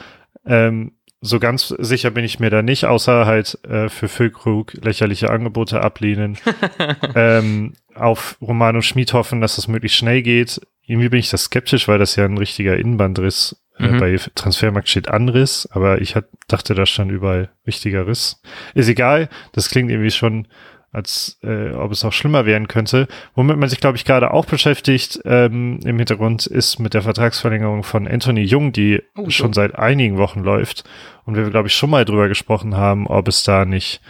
Ähm, 0.45 0.93
so 1.19 1.39
ganz 1.39 1.69
sicher 1.69 2.11
bin 2.11 2.23
ich 2.23 2.39
mir 2.39 2.51
da 2.51 2.61
nicht, 2.61 2.85
außer 2.85 3.25
halt 3.25 3.57
äh, 3.67 3.89
für 3.89 4.07
Füllkrug 4.07 4.73
lächerliche 4.73 5.29
Angebote 5.29 5.81
ablehnen. 5.81 6.37
ähm, 7.15 7.73
auf 7.95 8.37
Romano 8.39 8.81
Schmid 8.81 9.13
hoffen, 9.13 9.41
dass 9.41 9.55
das 9.55 9.67
möglichst 9.67 9.97
schnell 9.97 10.21
geht. 10.21 10.61
Irgendwie 10.85 11.09
bin 11.09 11.19
ich 11.19 11.29
da 11.29 11.37
skeptisch, 11.37 11.87
weil 11.87 11.97
das 11.97 12.15
ja 12.15 12.25
ein 12.25 12.37
richtiger 12.37 12.77
Innenbandriss 12.77 13.59
mhm. 13.79 13.99
Bei 13.99 14.17
Transfermarkt 14.35 14.89
steht 14.89 15.07
Anriss, 15.07 15.67
aber 15.71 16.01
ich 16.01 16.15
hat, 16.15 16.25
dachte, 16.47 16.73
da 16.73 16.85
stand 16.85 17.11
überall 17.11 17.49
richtiger 17.65 18.07
Riss. 18.07 18.41
Ist 18.73 18.89
egal, 18.89 19.29
das 19.53 19.69
klingt 19.69 19.91
irgendwie 19.91 20.11
schon, 20.11 20.47
als 20.91 21.37
äh, 21.43 21.71
ob 21.71 21.91
es 21.91 22.03
auch 22.03 22.13
schlimmer 22.13 22.45
werden 22.45 22.67
könnte. 22.67 23.07
Womit 23.35 23.57
man 23.57 23.69
sich, 23.69 23.79
glaube 23.79 23.97
ich, 23.97 24.05
gerade 24.05 24.31
auch 24.31 24.45
beschäftigt 24.45 25.19
ähm, 25.25 25.79
im 25.85 25.97
Hintergrund 25.97 26.47
ist 26.47 26.79
mit 26.79 26.93
der 26.93 27.03
Vertragsverlängerung 27.03 27.83
von 27.83 28.07
Anthony 28.07 28.41
Jung, 28.41 28.71
die 28.71 29.03
oh, 29.15 29.29
schon 29.29 29.53
seit 29.53 29.75
einigen 29.75 30.17
Wochen 30.17 30.39
läuft. 30.41 30.83
Und 31.25 31.35
wir, 31.35 31.49
glaube 31.49 31.67
ich, 31.67 31.75
schon 31.75 31.89
mal 31.89 32.05
drüber 32.05 32.27
gesprochen 32.27 32.77
haben, 32.77 33.05
ob 33.07 33.27
es 33.27 33.43
da 33.43 33.65
nicht, 33.65 34.01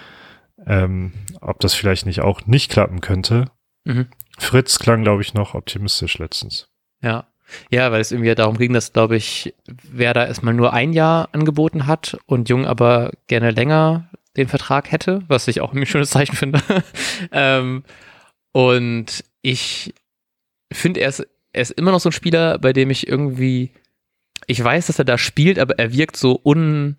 ähm, 0.66 1.14
ob 1.42 1.60
das 1.60 1.74
vielleicht 1.74 2.06
nicht 2.06 2.22
auch 2.22 2.46
nicht 2.46 2.72
klappen 2.72 3.02
könnte. 3.02 3.46
Mhm. 3.84 4.08
Fritz 4.38 4.80
klang, 4.80 5.04
glaube 5.04 5.24
ich, 5.24 5.34
noch 5.34 5.56
optimistisch 5.56 6.20
letztens. 6.20 6.70
Ja, 7.02 7.28
ja, 7.70 7.92
weil 7.92 8.02
es 8.02 8.12
irgendwie 8.12 8.34
darum 8.36 8.58
ging, 8.58 8.74
dass, 8.74 8.94
glaube 8.94 9.16
ich, 9.16 9.54
wer 9.66 10.14
da 10.14 10.26
erstmal 10.26 10.54
nur 10.54 10.74
ein 10.74 10.94
Jahr 10.94 11.30
angeboten 11.32 11.88
hat 11.88 12.18
und 12.26 12.50
Jung 12.50 12.66
aber 12.66 13.12
gerne 13.28 13.52
länger 13.52 14.10
den 14.36 14.48
Vertrag 14.48 14.92
hätte, 14.92 15.24
was 15.28 15.48
ich 15.48 15.62
auch 15.62 15.74
ein 15.74 15.86
schönes 15.86 16.12
Zeichen 16.12 16.36
finde. 16.36 16.62
ähm, 17.32 17.84
und 18.52 19.24
ich 19.42 19.94
finde, 20.72 21.00
er 21.02 21.14
er 21.58 21.62
ist 21.62 21.72
immer 21.72 21.92
noch 21.92 22.00
so 22.00 22.10
ein 22.10 22.14
Spieler, 22.14 22.60
bei 22.60 22.72
dem 22.72 22.92
ich 22.92 23.08
irgendwie, 23.08 23.72
ich 24.46 24.64
weiß, 24.64 24.88
dass 24.88 25.00
er 25.00 25.06
da 25.06 25.18
spielt, 25.18 25.58
aber 25.58 25.80
er 25.80 25.92
wirkt 25.92 26.16
so 26.16 26.40
un, 26.44 26.98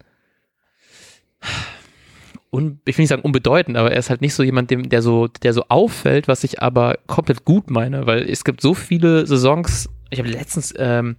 un 2.51 2.81
ich 2.85 2.97
will 2.97 3.03
nicht 3.03 3.11
sagen 3.11 3.23
unbedeutend, 3.23 3.77
aber 3.77 3.93
er 3.93 3.99
ist 3.99 4.11
halt 4.11 4.21
nicht 4.21 4.35
so 4.35 4.43
jemand, 4.43 4.71
dem, 4.71 4.89
der 4.89 5.03
so, 5.03 5.27
der 5.27 5.53
so 5.53 5.65
auffällt, 5.69 6.29
was 6.29 6.45
ich 6.45 6.63
aber 6.63 6.99
komplett 7.07 7.45
gut 7.45 7.71
meine, 7.71 8.07
weil 8.07 8.29
es 8.29 8.45
gibt 8.45 8.61
so 8.61 8.75
viele 8.75 9.27
Saisons, 9.27 9.89
ich 10.11 10.19
habe 10.19 10.29
letztens 10.29 10.73
ähm, 10.79 11.17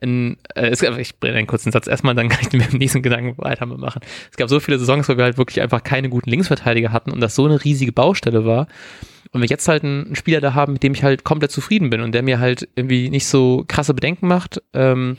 in, 0.00 0.38
äh, 0.54 0.68
es, 0.68 0.82
ich 0.82 1.18
bringe 1.20 1.36
einen 1.36 1.46
kurzen 1.46 1.72
Satz 1.72 1.86
erstmal, 1.86 2.14
dann 2.14 2.28
kann 2.30 2.40
ich 2.40 2.52
mit 2.52 2.72
dem 2.72 2.78
nächsten 2.78 3.02
Gedanken 3.02 3.34
weitermachen. 3.36 4.00
Es 4.30 4.36
gab 4.36 4.48
so 4.48 4.60
viele 4.60 4.78
Saisons, 4.78 5.08
wo 5.08 5.16
wir 5.16 5.24
halt 5.24 5.38
wirklich 5.38 5.60
einfach 5.60 5.82
keine 5.82 6.08
guten 6.08 6.30
Linksverteidiger 6.30 6.92
hatten 6.92 7.10
und 7.10 7.20
das 7.20 7.34
so 7.34 7.44
eine 7.44 7.62
riesige 7.62 7.92
Baustelle 7.92 8.44
war. 8.44 8.66
Und 9.32 9.42
wir 9.42 9.48
jetzt 9.48 9.68
halt 9.68 9.84
einen 9.84 10.16
Spieler 10.16 10.40
da 10.40 10.54
haben, 10.54 10.72
mit 10.72 10.82
dem 10.82 10.92
ich 10.92 11.04
halt 11.04 11.22
komplett 11.22 11.52
zufrieden 11.52 11.90
bin 11.90 12.00
und 12.00 12.12
der 12.12 12.22
mir 12.22 12.40
halt 12.40 12.68
irgendwie 12.74 13.10
nicht 13.10 13.26
so 13.26 13.64
krasse 13.68 13.94
Bedenken 13.94 14.26
macht 14.26 14.60
ähm, 14.72 15.18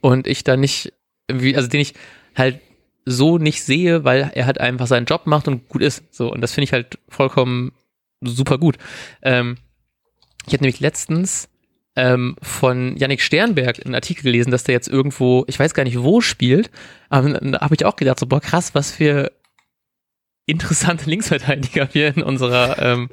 und 0.00 0.28
ich 0.28 0.44
da 0.44 0.56
nicht 0.56 0.92
irgendwie, 1.28 1.56
also 1.56 1.68
den 1.68 1.80
ich 1.80 1.94
halt 2.36 2.60
so 3.06 3.38
nicht 3.38 3.62
sehe, 3.62 4.04
weil 4.04 4.30
er 4.34 4.46
halt 4.46 4.60
einfach 4.60 4.86
seinen 4.86 5.06
Job 5.06 5.26
macht 5.26 5.48
und 5.48 5.68
gut 5.68 5.80
ist. 5.80 6.02
So, 6.14 6.30
und 6.30 6.40
das 6.40 6.52
finde 6.52 6.64
ich 6.64 6.72
halt 6.72 6.98
vollkommen 7.08 7.72
super 8.20 8.58
gut. 8.58 8.76
Ähm, 9.22 9.56
ich 10.46 10.52
habe 10.52 10.64
nämlich 10.64 10.80
letztens 10.80 11.48
ähm, 11.94 12.36
von 12.42 12.96
Yannick 12.96 13.22
Sternberg 13.22 13.84
einen 13.84 13.94
Artikel 13.94 14.24
gelesen, 14.24 14.50
dass 14.50 14.64
der 14.64 14.74
jetzt 14.74 14.88
irgendwo, 14.88 15.44
ich 15.46 15.58
weiß 15.58 15.72
gar 15.72 15.84
nicht 15.84 16.02
wo 16.02 16.20
spielt, 16.20 16.70
aber 17.08 17.30
da 17.30 17.60
habe 17.60 17.74
ich 17.74 17.84
auch 17.84 17.96
gedacht, 17.96 18.18
so, 18.18 18.26
boah, 18.26 18.40
krass, 18.40 18.74
was 18.74 18.90
für 18.90 19.32
interessante 20.46 21.10
Linksverteidiger 21.10 21.88
wir 21.92 22.16
in 22.16 22.22
unserer 22.22 22.80
ähm, 22.80 23.08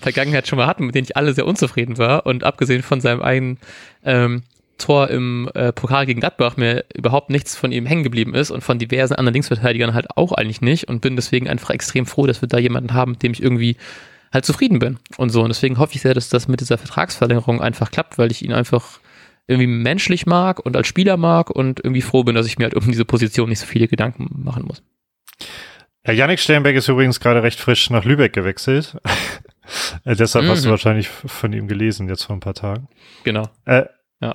Vergangenheit 0.00 0.46
schon 0.46 0.58
mal 0.58 0.66
hatten, 0.66 0.86
mit 0.86 0.94
denen 0.94 1.06
ich 1.06 1.16
alle 1.16 1.32
sehr 1.32 1.46
unzufrieden 1.46 1.96
war. 1.98 2.26
Und 2.26 2.44
abgesehen 2.44 2.82
von 2.82 3.00
seinem 3.00 3.22
eigenen 3.22 3.58
ähm, 4.04 4.42
Tor 4.78 5.10
im 5.10 5.48
äh, 5.54 5.72
Pokal 5.72 6.06
gegen 6.06 6.20
Gladbach 6.20 6.56
mir 6.56 6.84
überhaupt 6.94 7.30
nichts 7.30 7.56
von 7.56 7.72
ihm 7.72 7.86
hängen 7.86 8.02
geblieben 8.02 8.34
ist 8.34 8.50
und 8.50 8.62
von 8.62 8.78
diversen 8.78 9.14
anderen 9.14 9.34
Linksverteidigern 9.34 9.94
halt 9.94 10.16
auch 10.16 10.32
eigentlich 10.32 10.60
nicht 10.60 10.88
und 10.88 11.00
bin 11.00 11.16
deswegen 11.16 11.48
einfach 11.48 11.70
extrem 11.70 12.06
froh, 12.06 12.26
dass 12.26 12.42
wir 12.42 12.48
da 12.48 12.58
jemanden 12.58 12.92
haben, 12.92 13.12
mit 13.12 13.22
dem 13.22 13.32
ich 13.32 13.42
irgendwie 13.42 13.76
halt 14.32 14.44
zufrieden 14.44 14.80
bin 14.80 14.98
und 15.16 15.30
so. 15.30 15.42
Und 15.42 15.48
deswegen 15.48 15.78
hoffe 15.78 15.94
ich 15.94 16.02
sehr, 16.02 16.14
dass 16.14 16.28
das 16.28 16.48
mit 16.48 16.60
dieser 16.60 16.78
Vertragsverlängerung 16.78 17.60
einfach 17.60 17.90
klappt, 17.90 18.18
weil 18.18 18.32
ich 18.32 18.44
ihn 18.44 18.52
einfach 18.52 18.98
irgendwie 19.46 19.66
menschlich 19.66 20.26
mag 20.26 20.64
und 20.64 20.76
als 20.76 20.88
Spieler 20.88 21.16
mag 21.16 21.50
und 21.50 21.80
irgendwie 21.80 22.02
froh 22.02 22.24
bin, 22.24 22.34
dass 22.34 22.46
ich 22.46 22.58
mir 22.58 22.64
halt 22.64 22.74
um 22.74 22.86
diese 22.86 23.04
Position 23.04 23.48
nicht 23.48 23.60
so 23.60 23.66
viele 23.66 23.88
Gedanken 23.88 24.28
machen 24.42 24.64
muss. 24.64 24.82
Ja, 26.06 26.12
Yannick 26.12 26.40
Sternberg 26.40 26.76
ist 26.76 26.88
übrigens 26.88 27.20
gerade 27.20 27.42
recht 27.42 27.60
frisch 27.60 27.88
nach 27.90 28.04
Lübeck 28.04 28.32
gewechselt. 28.32 28.96
äh, 30.04 30.14
deshalb 30.16 30.44
mhm. 30.44 30.50
hast 30.50 30.64
du 30.64 30.68
mhm. 30.68 30.72
wahrscheinlich 30.72 31.08
von 31.08 31.52
ihm 31.52 31.68
gelesen, 31.68 32.08
jetzt 32.08 32.24
vor 32.24 32.36
ein 32.36 32.40
paar 32.40 32.54
Tagen. 32.54 32.88
Genau. 33.22 33.48
Äh, 33.64 33.84
ja. 34.20 34.32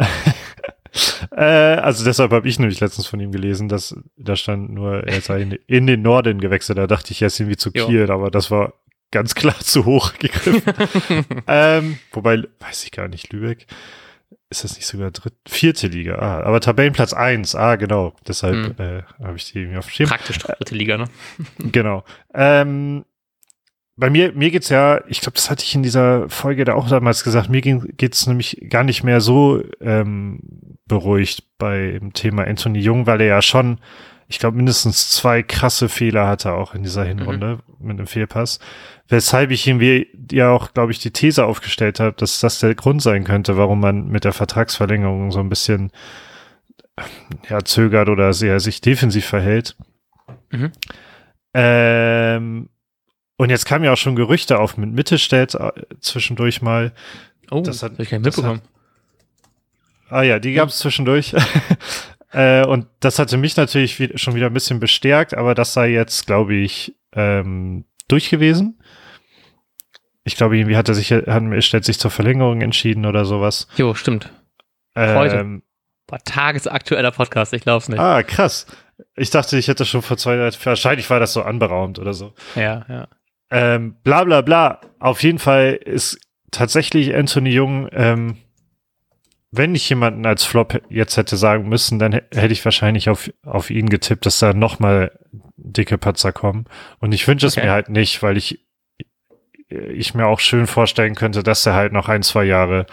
äh, 1.32 1.80
also 1.80 2.04
deshalb 2.04 2.32
habe 2.32 2.48
ich 2.48 2.60
nämlich 2.60 2.80
letztens 2.80 3.08
von 3.08 3.20
ihm 3.20 3.32
gelesen, 3.32 3.70
dass 3.70 3.96
da 4.18 4.36
stand 4.36 4.72
nur, 4.72 5.08
er 5.08 5.22
sei 5.22 5.42
in, 5.42 5.52
in 5.68 5.88
den 5.88 6.02
Norden 6.02 6.40
gewechselt. 6.40 6.78
Da 6.78 6.88
dachte 6.88 7.12
ich, 7.12 7.22
er 7.22 7.28
ist 7.28 7.40
irgendwie 7.40 7.58
zu 7.58 7.72
Kiel, 7.72 8.08
jo. 8.08 8.14
aber 8.14 8.32
das 8.32 8.52
war 8.52 8.74
ganz 9.12 9.36
klar 9.36 9.58
zu 9.60 9.86
hoch 9.86 10.14
gegriffen. 10.14 10.62
ähm, 11.48 12.00
wobei, 12.12 12.44
weiß 12.60 12.84
ich 12.84 12.92
gar 12.92 13.08
nicht, 13.08 13.32
Lübeck. 13.32 13.68
Ist 14.52 14.64
das 14.64 14.76
nicht 14.76 14.88
sogar 14.88 15.12
dritte, 15.12 15.38
vierte 15.48 15.88
Liga? 15.88 16.16
Ah, 16.16 16.42
aber 16.42 16.60
Tabellenplatz 16.60 17.14
eins. 17.14 17.54
Ah, 17.54 17.76
genau. 17.76 18.16
Deshalb 18.28 18.56
hm. 18.56 18.76
äh, 18.80 19.04
habe 19.24 19.38
ich 19.38 19.52
die 19.52 19.60
irgendwie 19.60 19.78
auf 19.78 19.86
dem 19.86 19.92
Schirm. 19.92 20.10
Praktisch 20.10 20.40
dritte 20.40 20.74
Liga, 20.74 20.98
ne? 20.98 21.06
genau. 21.72 22.04
Ähm, 22.34 23.06
bei 24.00 24.10
mir, 24.10 24.32
mir 24.34 24.52
geht's 24.52 24.70
ja, 24.70 25.02
ich 25.08 25.22
glaube, 25.22 25.36
das 25.36 25.50
hatte 25.50 25.64
ich 25.64 25.76
in 25.76 25.84
dieser 25.84 26.30
Folge 26.30 26.66
da 26.66 26.74
auch 26.74 26.90
damals 26.90 27.24
gesagt, 27.24 27.50
mir 27.50 27.62
geht's 27.62 28.28
nämlich 28.28 28.66
gar 28.70 28.84
nicht 28.84 29.04
mehr 29.04 29.22
so 29.22 29.64
ähm, 29.82 30.40
beruhigt 30.88 31.44
beim 31.58 32.14
Thema 32.14 32.46
Anthony 32.46 32.80
Jung, 32.80 33.06
weil 33.06 33.22
er 33.22 33.28
ja 33.28 33.42
schon 33.42 33.80
ich 34.30 34.38
glaube, 34.38 34.58
mindestens 34.58 35.10
zwei 35.10 35.42
krasse 35.42 35.90
Fehler 35.90 36.28
hatte 36.28 36.54
auch 36.54 36.76
in 36.76 36.84
dieser 36.84 37.04
Hinrunde 37.04 37.60
mhm. 37.80 37.88
mit 37.88 37.98
einem 37.98 38.06
Fehlpass. 38.06 38.60
Weshalb 39.08 39.50
ich 39.50 39.66
irgendwie 39.66 40.08
ja 40.32 40.52
auch, 40.52 40.72
glaube 40.72 40.92
ich, 40.92 41.00
die 41.00 41.12
These 41.12 41.46
aufgestellt 41.46 42.00
habe, 42.00 42.16
dass 42.16 42.40
das 42.40 42.60
der 42.60 42.76
Grund 42.76 43.02
sein 43.02 43.24
könnte, 43.24 43.58
warum 43.58 43.80
man 43.80 44.08
mit 44.08 44.26
der 44.26 44.34
Vertragsverlängerung 44.34 45.32
so 45.32 45.40
ein 45.40 45.50
bisschen 45.50 45.92
ja, 47.50 47.66
zögert 47.66 48.08
oder 48.08 48.32
sehr 48.34 48.60
sich 48.60 48.82
defensiv 48.82 49.26
verhält. 49.26 49.76
Mhm. 50.52 50.72
Ähm, 51.56 52.70
und 53.40 53.50
jetzt 53.50 53.66
kamen 53.66 53.86
ja 53.86 53.94
auch 53.94 53.98
schon 53.98 54.18
Gerüchte 54.18 54.60
auf 54.60 54.76
mit 54.76 54.92
Mittelstädt 54.92 55.56
äh, 55.56 55.72
zwischendurch 56.02 56.62
mal. 56.62 56.92
Oh, 57.50 57.62
das 57.62 57.82
hat 57.82 57.94
ich 57.98 58.10
gar 58.10 58.20
nicht 58.20 58.26
mitbekommen. 58.26 58.62
Hat, 60.10 60.12
ah 60.12 60.24
ja, 60.24 60.40
die 60.40 60.54
gab 60.54 60.70
es 60.70 60.78
zwischendurch. 60.80 61.34
Äh, 62.32 62.64
und 62.64 62.86
das 63.00 63.18
hatte 63.18 63.38
mich 63.38 63.58
natürlich 63.58 64.00
wie, 64.00 64.16
schon 64.16 64.36
wieder 64.36 64.46
ein 64.46 64.54
bisschen 64.54 64.80
bestärkt, 64.80 65.34
aber 65.34 65.56
das 65.56 65.74
sei 65.74 65.90
jetzt, 65.90 66.28
glaube 66.28 66.54
ich, 66.54 66.96
ähm, 67.14 67.86
durch 68.08 68.30
gewesen. 68.30 68.80
Ich 70.24 70.36
glaube, 70.36 70.56
irgendwie 70.56 70.78
hat 70.78 70.88
er 70.90 70.94
sich, 70.94 71.12
hat, 71.12 71.64
stellt 71.64 71.86
sich 71.86 71.98
zur 71.98 72.12
Verlängerung 72.12 72.62
entschieden 72.62 73.08
oder 73.08 73.26
sowas. 73.26 73.68
Jo, 73.78 73.96
stimmt. 73.96 74.32
Heute. 74.96 75.38
Ähm, 75.38 75.64
war 76.06 76.24
tagesaktueller 76.24 77.10
Podcast, 77.10 77.52
ich 77.54 77.64
glaube 77.64 77.82
es 77.82 77.90
nicht. 77.90 78.00
Ah, 78.00 78.22
krass. 78.22 78.68
Ich 79.16 79.32
dachte, 79.32 79.58
ich 79.58 79.68
hätte 79.68 79.86
schon 79.86 80.04
vor 80.04 80.18
zwei 80.18 80.36
Jahren, 80.36 80.54
wahrscheinlich 80.66 81.10
war 81.10 81.20
das 81.20 81.34
so 81.34 81.42
anberaumt 81.42 81.98
oder 81.98 82.14
so. 82.14 82.36
Ja, 82.56 82.86
ja. 82.88 83.08
Ähm, 83.52 83.96
bla 84.04 84.24
bla 84.24 84.42
bla. 84.42 84.82
Auf 85.00 85.24
jeden 85.24 85.40
Fall 85.40 85.74
ist 85.74 86.20
tatsächlich 86.52 87.16
Anthony 87.16 87.52
Jung 87.52 87.88
ähm, 87.92 88.38
wenn 89.52 89.74
ich 89.74 89.90
jemanden 89.90 90.26
als 90.26 90.44
Flop 90.44 90.82
jetzt 90.90 91.18
hätte 91.18 91.36
sagen 91.36 91.68
müssen, 91.68 91.98
dann 91.98 92.14
hätte 92.14 92.54
ich 92.54 92.64
wahrscheinlich 92.64 93.10
auf, 93.10 93.32
auf 93.44 93.70
ihn 93.72 93.90
getippt, 93.90 94.26
dass 94.26 94.40
da 94.40 94.54
nochmal 94.54 95.18
dicke 95.58 95.98
Patzer 95.98 96.32
kommen. 96.32 96.66
Und 97.00 97.14
ich 97.14 97.28
wünsche 97.28 97.48
okay. 97.48 97.60
es 97.60 97.64
mir 97.64 97.72
halt 97.72 97.90
nicht, 97.90 98.22
weil 98.22 98.38
ich, 98.38 98.66
ich 99.68 100.14
mir 100.14 100.28
auch 100.28 100.40
schön 100.40 100.68
vorstellen 100.68 101.16
könnte, 101.16 101.42
dass 101.42 101.66
er 101.66 101.74
halt 101.74 101.94
noch 101.94 102.10
ein, 102.10 102.22
zwei 102.22 102.44
Jahre 102.44 102.86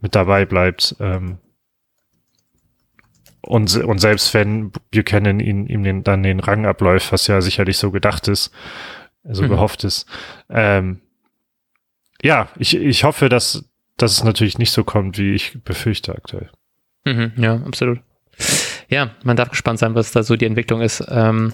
mit 0.00 0.14
dabei 0.14 0.44
bleibt. 0.44 0.96
Ähm, 1.00 1.38
und, 3.40 3.74
und 3.76 3.98
selbst 3.98 4.34
wenn 4.34 4.70
Buchanan 4.90 5.40
ihn, 5.40 5.66
ihm 5.66 5.82
den, 5.82 6.04
dann 6.04 6.22
den 6.22 6.40
Rang 6.40 6.66
abläuft, 6.66 7.10
was 7.10 7.26
ja 7.26 7.40
sicherlich 7.40 7.78
so 7.78 7.90
gedacht 7.90 8.28
ist, 8.28 8.52
so 9.24 9.42
mhm. 9.42 9.48
gehofft 9.48 9.84
ist. 9.84 10.06
Ähm, 10.48 11.00
ja, 12.22 12.48
ich, 12.56 12.76
ich 12.76 13.04
hoffe, 13.04 13.28
dass, 13.28 13.64
dass 13.96 14.12
es 14.12 14.24
natürlich 14.24 14.58
nicht 14.58 14.70
so 14.70 14.84
kommt, 14.84 15.18
wie 15.18 15.34
ich 15.34 15.62
befürchte 15.62 16.14
aktuell. 16.14 16.50
Mhm, 17.04 17.32
ja, 17.36 17.56
absolut. 17.56 18.00
Ja, 18.88 19.10
man 19.24 19.36
darf 19.36 19.50
gespannt 19.50 19.78
sein, 19.78 19.94
was 19.94 20.12
da 20.12 20.22
so 20.22 20.36
die 20.36 20.46
Entwicklung 20.46 20.82
ist. 20.82 21.04
Ähm, 21.08 21.52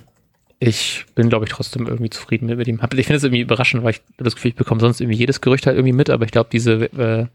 ich 0.61 1.07
bin, 1.15 1.29
glaube 1.29 1.45
ich, 1.45 1.53
trotzdem 1.53 1.87
irgendwie 1.87 2.11
zufrieden 2.11 2.47
mit, 2.47 2.59
mit 2.59 2.67
ihm. 2.67 2.81
Ich 2.97 3.07
finde 3.07 3.17
es 3.17 3.25
irgendwie 3.25 3.43
überraschend, 3.43 3.85
weil 3.85 3.93
ich 3.93 4.03
das 4.17 4.35
Gefühl, 4.35 4.51
ich 4.51 4.57
bekomme 4.57 4.81
sonst 4.81 5.01
irgendwie 5.01 5.19
jedes 5.19 5.41
Gerücht 5.41 5.67
halt 5.67 5.77
irgendwie 5.77 5.95
mit, 5.95 6.11
aber 6.11 6.25
ich 6.25 6.33
glaube, 6.33 6.51
diese 6.53 6.85
äh, 6.99 7.27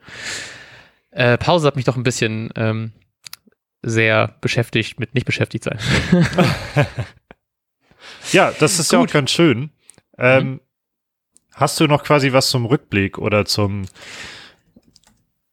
äh, 1.12 1.38
Pause 1.38 1.68
hat 1.68 1.76
mich 1.76 1.86
doch 1.86 1.96
ein 1.96 2.04
bisschen 2.04 2.50
ähm, 2.56 2.92
sehr 3.82 4.36
beschäftigt 4.42 5.00
mit 5.00 5.16
nicht 5.16 5.26
beschäftigt 5.26 5.64
sein. 5.64 5.80
ja, 8.32 8.52
das 8.60 8.80
ist 8.80 8.90
Gut. 8.90 8.94
ja 8.94 9.06
auch 9.06 9.12
ganz 9.12 9.32
schön. 9.32 9.72
Ähm, 10.18 10.52
mhm. 10.52 10.60
Hast 11.54 11.80
du 11.80 11.88
noch 11.88 12.04
quasi 12.04 12.34
was 12.34 12.50
zum 12.50 12.66
Rückblick 12.66 13.18
oder 13.18 13.46
zum 13.46 13.86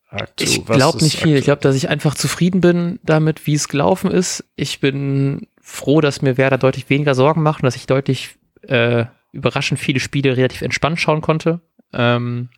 Aktu 0.09 0.45
ich 0.45 0.65
glaube 0.65 1.03
nicht 1.05 1.19
viel. 1.21 1.37
Ich 1.37 1.45
glaube, 1.45 1.61
dass 1.63 1.77
ich 1.77 1.89
einfach 1.89 2.15
zufrieden 2.15 2.61
bin 2.61 2.99
damit, 3.03 3.47
wie 3.47 3.55
es 3.55 3.69
gelaufen 3.69 4.11
ist. 4.11 4.45
Ich 4.57 4.81
bin 4.81 5.47
froh, 5.61 6.01
dass 6.01 6.23
mir 6.23 6.37
Werder 6.37 6.59
deutlich 6.59 6.91
weniger 6.91 7.15
Sorgen 7.15 7.43
macht 7.43 7.63
und 7.63 7.67
dass 7.67 7.77
ich 7.77 7.87
deutlich 7.87 8.37
äh, 8.63 9.05
überraschend 9.33 9.79
viele 9.79 10.01
Spiele 10.01 10.37
relativ 10.37 10.63
entspannt 10.63 11.01
schauen 11.01 11.21
konnte. 11.21 11.61
Ähm, 11.93 12.49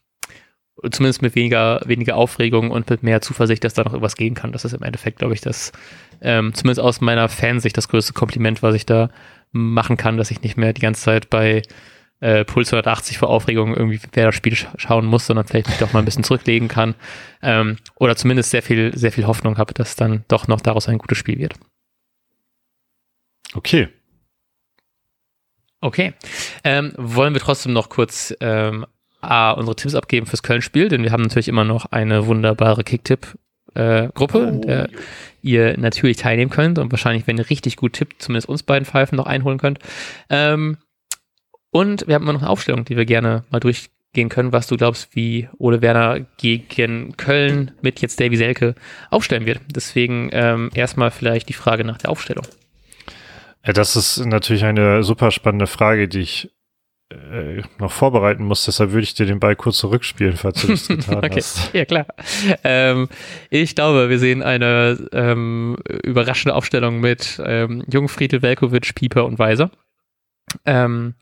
zumindest 0.90 1.20
mit 1.20 1.34
weniger, 1.34 1.82
weniger 1.84 2.16
Aufregung 2.16 2.70
und 2.70 2.88
mit 2.88 3.02
mehr 3.02 3.20
Zuversicht, 3.20 3.62
dass 3.64 3.74
da 3.74 3.84
noch 3.84 3.92
irgendwas 3.92 4.16
gehen 4.16 4.34
kann. 4.34 4.52
Das 4.52 4.64
ist 4.64 4.72
im 4.72 4.82
Endeffekt, 4.82 5.18
glaube 5.18 5.34
ich, 5.34 5.42
das, 5.42 5.72
ähm, 6.22 6.54
zumindest 6.54 6.80
aus 6.80 7.00
meiner 7.02 7.28
Fansicht, 7.28 7.76
das 7.76 7.88
größte 7.88 8.14
Kompliment, 8.14 8.62
was 8.62 8.74
ich 8.74 8.86
da 8.86 9.10
machen 9.52 9.98
kann, 9.98 10.16
dass 10.16 10.30
ich 10.30 10.40
nicht 10.40 10.56
mehr 10.56 10.72
die 10.72 10.80
ganze 10.80 11.02
Zeit 11.02 11.28
bei 11.28 11.62
äh, 12.22 12.44
Puls 12.44 12.72
180 12.72 13.18
vor 13.18 13.28
Aufregung 13.28 13.76
irgendwie 13.76 14.00
wer 14.12 14.26
das 14.26 14.34
Spiel 14.34 14.54
sch 14.54 14.68
schauen 14.76 15.06
muss, 15.06 15.26
sondern 15.26 15.46
vielleicht 15.46 15.68
mich 15.68 15.78
doch 15.78 15.92
mal 15.92 15.98
ein 15.98 16.04
bisschen 16.04 16.24
zurücklegen 16.24 16.68
kann. 16.68 16.94
Ähm, 17.42 17.76
oder 17.96 18.16
zumindest 18.16 18.50
sehr 18.50 18.62
viel, 18.62 18.96
sehr 18.96 19.12
viel 19.12 19.26
Hoffnung 19.26 19.58
habe, 19.58 19.74
dass 19.74 19.96
dann 19.96 20.24
doch 20.28 20.46
noch 20.46 20.60
daraus 20.60 20.88
ein 20.88 20.98
gutes 20.98 21.18
Spiel 21.18 21.38
wird. 21.38 21.54
Okay. 23.54 23.88
Okay. 25.80 26.14
Ähm, 26.62 26.92
wollen 26.96 27.34
wir 27.34 27.40
trotzdem 27.40 27.72
noch 27.72 27.88
kurz 27.88 28.32
ähm, 28.40 28.86
A, 29.20 29.50
unsere 29.50 29.74
Tipps 29.74 29.96
abgeben 29.96 30.26
fürs 30.26 30.44
Köln-Spiel, 30.44 30.88
denn 30.88 31.02
wir 31.02 31.10
haben 31.10 31.22
natürlich 31.22 31.48
immer 31.48 31.64
noch 31.64 31.86
eine 31.86 32.26
wunderbare 32.26 32.84
Kicktipp-Gruppe, 32.84 34.38
äh, 34.38 34.48
in 34.48 34.60
der 34.62 34.88
ihr 35.42 35.76
natürlich 35.76 36.18
teilnehmen 36.18 36.52
könnt 36.52 36.78
und 36.78 36.92
wahrscheinlich, 36.92 37.26
wenn 37.26 37.38
ihr 37.38 37.50
richtig 37.50 37.76
gut 37.76 37.94
tippt, 37.94 38.22
zumindest 38.22 38.48
uns 38.48 38.62
beiden 38.62 38.86
Pfeifen 38.86 39.16
noch 39.16 39.26
einholen 39.26 39.58
könnt. 39.58 39.80
Ähm, 40.30 40.78
und 41.72 42.06
wir 42.06 42.14
haben 42.14 42.22
immer 42.22 42.34
noch 42.34 42.42
eine 42.42 42.50
Aufstellung, 42.50 42.84
die 42.84 42.96
wir 42.96 43.06
gerne 43.06 43.44
mal 43.50 43.58
durchgehen 43.58 44.28
können, 44.28 44.52
was 44.52 44.66
du 44.66 44.76
glaubst, 44.76 45.16
wie 45.16 45.48
Ole 45.58 45.80
Werner 45.80 46.20
gegen 46.36 47.16
Köln 47.16 47.72
mit 47.80 48.00
jetzt 48.00 48.20
Davy 48.20 48.36
Selke 48.36 48.74
aufstellen 49.10 49.46
wird. 49.46 49.60
Deswegen 49.74 50.28
ähm, 50.32 50.70
erstmal 50.74 51.10
vielleicht 51.10 51.48
die 51.48 51.54
Frage 51.54 51.84
nach 51.84 51.96
der 51.96 52.10
Aufstellung. 52.10 52.46
Ja, 53.64 53.72
das 53.72 53.96
ist 53.96 54.18
natürlich 54.18 54.64
eine 54.64 55.02
super 55.02 55.30
spannende 55.30 55.66
Frage, 55.66 56.08
die 56.08 56.20
ich 56.20 56.50
äh, 57.10 57.62
noch 57.78 57.90
vorbereiten 57.90 58.44
musst. 58.44 58.66
Deshalb 58.66 58.90
würde 58.90 59.04
ich 59.04 59.14
dir 59.14 59.24
den 59.24 59.40
Ball 59.40 59.56
kurz 59.56 59.78
zurückspielen, 59.78 60.36
falls 60.36 60.60
du 60.60 60.68
das 60.68 60.88
getan 60.88 61.18
okay. 61.18 61.36
hast. 61.36 61.72
Ja, 61.72 61.86
klar. 61.86 62.06
Ähm, 62.64 63.08
ich 63.48 63.74
glaube, 63.74 64.10
wir 64.10 64.18
sehen 64.18 64.42
eine 64.42 65.08
ähm, 65.12 65.78
überraschende 66.02 66.54
Aufstellung 66.54 67.00
mit 67.00 67.40
ähm, 67.42 67.82
Jungfriedel, 67.90 68.42
Velkovic, 68.42 68.94
Pieper 68.94 69.24
und 69.24 69.38
Weiser. 69.38 69.70
Ähm, 70.66 71.14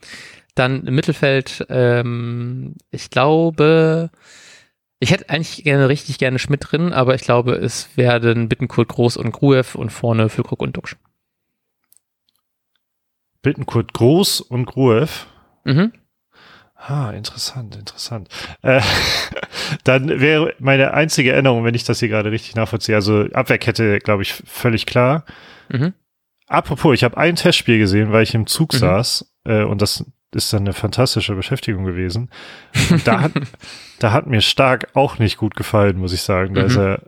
dann 0.54 0.86
im 0.86 0.94
Mittelfeld, 0.94 1.66
ähm, 1.68 2.74
ich 2.90 3.10
glaube, 3.10 4.10
ich 4.98 5.10
hätte 5.10 5.30
eigentlich 5.30 5.64
gerne 5.64 5.88
richtig 5.88 6.18
gerne 6.18 6.38
Schmidt 6.38 6.70
drin, 6.70 6.92
aber 6.92 7.14
ich 7.14 7.22
glaube, 7.22 7.52
es 7.52 7.96
werden 7.96 8.48
Bittenkurt 8.48 8.88
Groß 8.88 9.16
und 9.16 9.32
Gruev 9.32 9.74
und 9.74 9.90
vorne 9.90 10.28
Füllkrug 10.28 10.60
und 10.60 10.76
Duxch. 10.76 10.96
Bittenkurt 13.42 13.94
Groß 13.94 14.42
und 14.42 14.66
Gruev? 14.66 15.26
Mhm. 15.64 15.92
Ah, 16.76 17.10
interessant, 17.10 17.76
interessant. 17.76 18.28
Äh, 18.62 18.80
dann 19.84 20.20
wäre 20.20 20.54
meine 20.58 20.94
einzige 20.94 21.32
Erinnerung, 21.32 21.64
wenn 21.64 21.74
ich 21.74 21.84
das 21.84 22.00
hier 22.00 22.08
gerade 22.08 22.30
richtig 22.30 22.54
nachvollziehe, 22.54 22.96
also 22.96 23.26
Abwehrkette, 23.32 23.98
glaube 23.98 24.22
ich, 24.22 24.32
völlig 24.32 24.86
klar. 24.86 25.24
Mhm. 25.68 25.94
Apropos, 26.46 26.94
ich 26.94 27.04
habe 27.04 27.16
ein 27.16 27.36
Testspiel 27.36 27.78
gesehen, 27.78 28.12
weil 28.12 28.22
ich 28.22 28.34
im 28.34 28.46
Zug 28.46 28.72
mhm. 28.72 28.78
saß 28.78 29.32
äh, 29.44 29.62
und 29.62 29.82
das 29.82 30.04
ist 30.32 30.52
dann 30.52 30.60
eine 30.60 30.72
fantastische 30.72 31.34
Beschäftigung 31.34 31.84
gewesen. 31.84 32.30
Und 32.90 33.06
da 33.06 33.20
hat, 33.20 33.32
da 33.98 34.12
hat 34.12 34.26
mir 34.26 34.40
Stark 34.40 34.88
auch 34.94 35.18
nicht 35.18 35.36
gut 35.36 35.56
gefallen, 35.56 35.98
muss 35.98 36.12
ich 36.12 36.22
sagen. 36.22 36.54
Da 36.54 36.62
mhm. 36.62 36.66
ist 36.66 36.76
er 36.76 37.02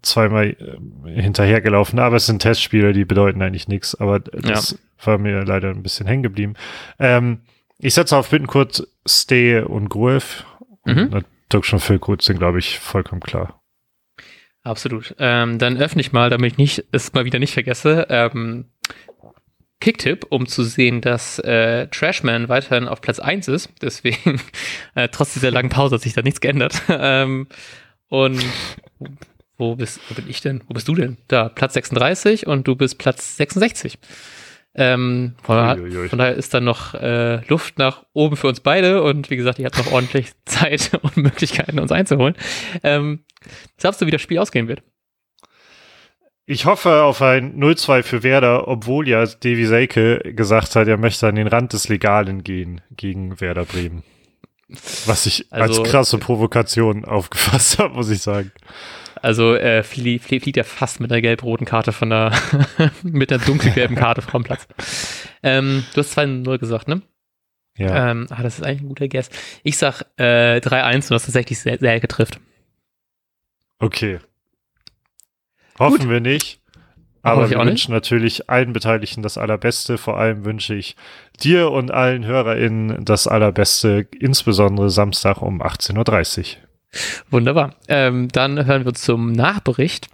zweimal 0.00 0.46
äh, 0.46 1.20
hinterhergelaufen, 1.20 1.98
aber 1.98 2.16
es 2.16 2.26
sind 2.26 2.40
Testspiele, 2.40 2.92
die 2.92 3.04
bedeuten 3.04 3.42
eigentlich 3.42 3.68
nichts, 3.68 3.94
aber 3.94 4.20
das 4.20 4.70
ja. 4.70 4.76
war 5.04 5.18
mir 5.18 5.44
leider 5.44 5.68
ein 5.68 5.82
bisschen 5.82 6.06
hängen 6.06 6.22
geblieben. 6.22 6.54
Ähm, 6.98 7.40
ich 7.78 7.94
setze 7.94 8.16
auf 8.16 8.30
Bittenkurt, 8.30 8.86
Stay 9.06 9.60
und 9.60 9.88
Gruev. 9.88 10.44
Mhm. 10.84 11.08
Und 11.12 11.26
Dirk 11.52 11.66
schon 11.66 11.80
Füllkrug 11.80 12.22
sind, 12.22 12.38
glaube 12.38 12.58
ich, 12.58 12.78
vollkommen 12.78 13.20
klar. 13.20 13.60
Absolut. 14.62 15.14
Ähm, 15.18 15.58
dann 15.58 15.76
öffne 15.76 16.00
ich 16.00 16.12
mal, 16.12 16.30
damit 16.30 16.52
ich 16.52 16.58
nicht, 16.58 16.84
es 16.92 17.12
mal 17.12 17.24
wieder 17.24 17.38
nicht 17.38 17.52
vergesse, 17.52 18.06
ähm, 18.08 18.66
Kicktipp, 19.82 20.26
um 20.28 20.46
zu 20.46 20.62
sehen, 20.62 21.00
dass 21.00 21.40
äh, 21.40 21.88
Trashman 21.88 22.48
weiterhin 22.48 22.86
auf 22.86 23.00
Platz 23.00 23.18
1 23.18 23.48
ist. 23.48 23.68
Deswegen, 23.82 24.40
äh, 24.94 25.08
trotz 25.08 25.34
dieser 25.34 25.50
langen 25.50 25.70
Pause 25.70 25.96
hat 25.96 26.02
sich 26.02 26.14
da 26.14 26.22
nichts 26.22 26.40
geändert. 26.40 26.80
ähm, 26.88 27.48
und 28.08 28.44
wo, 29.58 29.74
bist, 29.74 30.00
wo 30.08 30.14
bin 30.14 30.30
ich 30.30 30.40
denn? 30.40 30.62
Wo 30.68 30.74
bist 30.74 30.86
du 30.86 30.94
denn? 30.94 31.18
Da, 31.26 31.48
Platz 31.48 31.74
36 31.74 32.46
und 32.46 32.68
du 32.68 32.76
bist 32.76 32.98
Platz 32.98 33.36
66. 33.36 33.98
Ähm, 34.74 35.34
von, 35.42 35.56
daher, 35.56 36.08
von, 36.08 36.18
daher 36.18 36.34
ist 36.34 36.54
dann 36.54 36.64
noch 36.64 36.94
äh, 36.94 37.44
Luft 37.48 37.78
nach 37.78 38.04
oben 38.12 38.36
für 38.36 38.46
uns 38.46 38.60
beide 38.60 39.02
und 39.02 39.30
wie 39.30 39.36
gesagt, 39.36 39.58
ihr 39.58 39.66
habt 39.66 39.78
noch 39.78 39.92
ordentlich 39.92 40.30
Zeit 40.44 40.92
und 41.02 41.16
Möglichkeiten, 41.16 41.80
uns 41.80 41.90
einzuholen. 41.90 42.36
Ähm, 42.84 43.24
glaubst 43.78 44.00
du, 44.00 44.06
wie 44.06 44.12
das 44.12 44.22
Spiel 44.22 44.38
ausgehen 44.38 44.68
wird? 44.68 44.82
Ich 46.52 46.66
hoffe 46.66 47.04
auf 47.04 47.22
ein 47.22 47.58
0-2 47.58 48.02
für 48.02 48.22
Werder, 48.22 48.68
obwohl 48.68 49.08
ja 49.08 49.24
Davy 49.24 49.64
Selke 49.64 50.18
gesagt 50.36 50.76
hat, 50.76 50.86
er 50.86 50.98
möchte 50.98 51.26
an 51.26 51.36
den 51.36 51.46
Rand 51.46 51.72
des 51.72 51.88
Legalen 51.88 52.44
gehen 52.44 52.82
gegen 52.94 53.40
Werder 53.40 53.64
Bremen. 53.64 54.02
Was 55.06 55.24
ich 55.24 55.46
also, 55.48 55.80
als 55.80 55.90
krasse 55.90 56.18
Provokation 56.18 57.06
aufgefasst 57.06 57.78
habe, 57.78 57.94
muss 57.94 58.10
ich 58.10 58.20
sagen. 58.20 58.52
Also 59.22 59.54
äh, 59.54 59.82
flie 59.82 60.18
flie 60.18 60.40
fliegt 60.40 60.58
er 60.58 60.64
fast 60.64 61.00
mit 61.00 61.10
der 61.10 61.22
gelb-roten 61.22 61.64
Karte 61.64 61.90
von 61.90 62.10
der, 62.10 62.32
mit 63.02 63.30
der 63.30 63.38
dunkelgelben 63.38 63.96
Karte 63.96 64.20
vom 64.20 64.44
Platz. 64.44 64.68
Ähm, 65.42 65.86
du 65.94 66.00
hast 66.00 66.18
2-0 66.18 66.58
gesagt, 66.58 66.86
ne? 66.86 67.00
Ja. 67.78 68.10
Ähm, 68.10 68.26
ah, 68.28 68.42
das 68.42 68.58
ist 68.58 68.64
eigentlich 68.66 68.82
ein 68.82 68.88
guter 68.88 69.08
Guess. 69.08 69.30
Ich 69.62 69.78
sag 69.78 70.02
äh, 70.18 70.58
3-1 70.58 70.94
und 70.96 71.10
das 71.12 71.24
tatsächlich 71.24 71.58
Selke 71.60 72.08
trifft. 72.08 72.40
Okay. 73.78 74.18
Hoffen 75.78 76.00
Gut. 76.00 76.08
wir 76.08 76.20
nicht. 76.20 76.60
Aber 77.22 77.48
wir 77.50 77.58
wünschen 77.58 77.92
natürlich 77.92 78.50
allen 78.50 78.72
Beteiligten 78.72 79.22
das 79.22 79.38
Allerbeste. 79.38 79.96
Vor 79.96 80.18
allem 80.18 80.44
wünsche 80.44 80.74
ich 80.74 80.96
dir 81.40 81.70
und 81.70 81.92
allen 81.92 82.24
HörerInnen 82.26 83.04
das 83.04 83.28
Allerbeste, 83.28 84.08
insbesondere 84.18 84.90
Samstag 84.90 85.40
um 85.40 85.62
18.30 85.62 86.38
Uhr. 86.40 86.44
Wunderbar. 87.30 87.76
Ähm, 87.88 88.28
dann 88.28 88.66
hören 88.66 88.84
wir 88.84 88.94
zum 88.94 89.32
Nachbericht. 89.32 90.08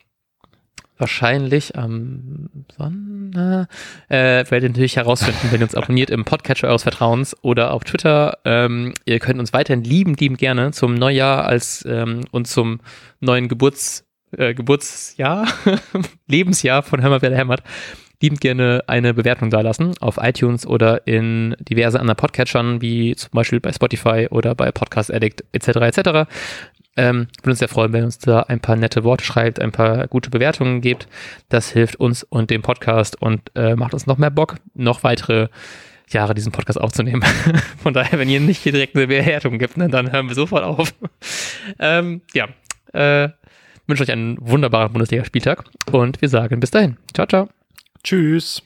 Wahrscheinlich 0.98 1.78
am 1.78 2.48
Sonntag. 2.76 3.68
Äh, 4.08 4.44
werdet 4.50 4.62
ihr 4.64 4.68
natürlich 4.70 4.96
herausfinden, 4.96 5.48
wenn 5.50 5.60
ihr 5.60 5.66
uns 5.66 5.76
abonniert 5.76 6.10
im 6.10 6.24
Podcatcher 6.24 6.68
eures 6.68 6.82
Vertrauens 6.82 7.36
oder 7.42 7.72
auf 7.72 7.84
Twitter. 7.84 8.38
Ähm, 8.44 8.94
ihr 9.04 9.20
könnt 9.20 9.38
uns 9.38 9.52
weiterhin 9.52 9.84
lieben, 9.84 10.14
lieben 10.14 10.36
gerne 10.36 10.72
zum 10.72 10.94
Neujahr 10.94 11.44
als 11.44 11.84
ähm, 11.88 12.24
und 12.32 12.48
zum 12.48 12.80
neuen 13.20 13.46
Geburts, 13.46 14.07
äh, 14.36 14.54
Geburtsjahr, 14.54 15.46
Lebensjahr 16.26 16.82
von 16.82 17.00
mal, 17.00 17.22
wer 17.22 17.36
hämmert 17.36 17.62
liebend 18.20 18.40
gerne 18.40 18.82
eine 18.86 19.14
Bewertung 19.14 19.50
dalassen 19.50 19.94
auf 20.00 20.18
iTunes 20.20 20.66
oder 20.66 21.06
in 21.06 21.56
diverse 21.60 22.00
anderen 22.00 22.16
Podcatchern, 22.16 22.82
wie 22.82 23.14
zum 23.14 23.30
Beispiel 23.32 23.60
bei 23.60 23.72
Spotify 23.72 24.26
oder 24.30 24.54
bei 24.54 24.72
Podcast 24.72 25.12
Addict 25.12 25.44
etc. 25.52 25.68
etc. 25.68 26.30
Ähm, 26.96 27.28
würde 27.42 27.50
uns 27.50 27.60
sehr 27.60 27.68
freuen, 27.68 27.92
wenn 27.92 28.04
uns 28.04 28.18
da 28.18 28.40
ein 28.40 28.60
paar 28.60 28.74
nette 28.74 29.04
Worte 29.04 29.24
schreibt, 29.24 29.60
ein 29.60 29.70
paar 29.70 30.08
gute 30.08 30.30
Bewertungen 30.30 30.80
gibt. 30.80 31.06
Das 31.48 31.70
hilft 31.70 31.96
uns 31.96 32.24
und 32.24 32.50
dem 32.50 32.62
Podcast 32.62 33.20
und 33.22 33.52
äh, 33.54 33.76
macht 33.76 33.94
uns 33.94 34.06
noch 34.06 34.18
mehr 34.18 34.30
Bock, 34.32 34.56
noch 34.74 35.04
weitere 35.04 35.48
Jahre 36.10 36.34
diesen 36.34 36.50
Podcast 36.50 36.80
aufzunehmen. 36.80 37.22
Von 37.82 37.94
daher, 37.94 38.18
wenn 38.18 38.28
ihr 38.28 38.40
nicht 38.40 38.62
hier 38.62 38.72
direkt 38.72 38.96
eine 38.96 39.06
Bewertung 39.06 39.58
gibt, 39.58 39.76
ne, 39.76 39.88
dann 39.88 40.10
hören 40.10 40.26
wir 40.26 40.34
sofort 40.34 40.64
auf. 40.64 40.92
ähm, 41.78 42.22
ja, 42.34 42.48
äh, 42.92 43.28
wünsche 43.88 44.02
euch 44.02 44.12
einen 44.12 44.36
wunderbaren 44.40 44.92
Bundesligaspieltag 44.92 45.64
und 45.90 46.20
wir 46.20 46.28
sagen 46.28 46.60
bis 46.60 46.70
dahin. 46.70 46.96
Ciao, 47.14 47.26
ciao. 47.26 47.48
Tschüss. 48.04 48.62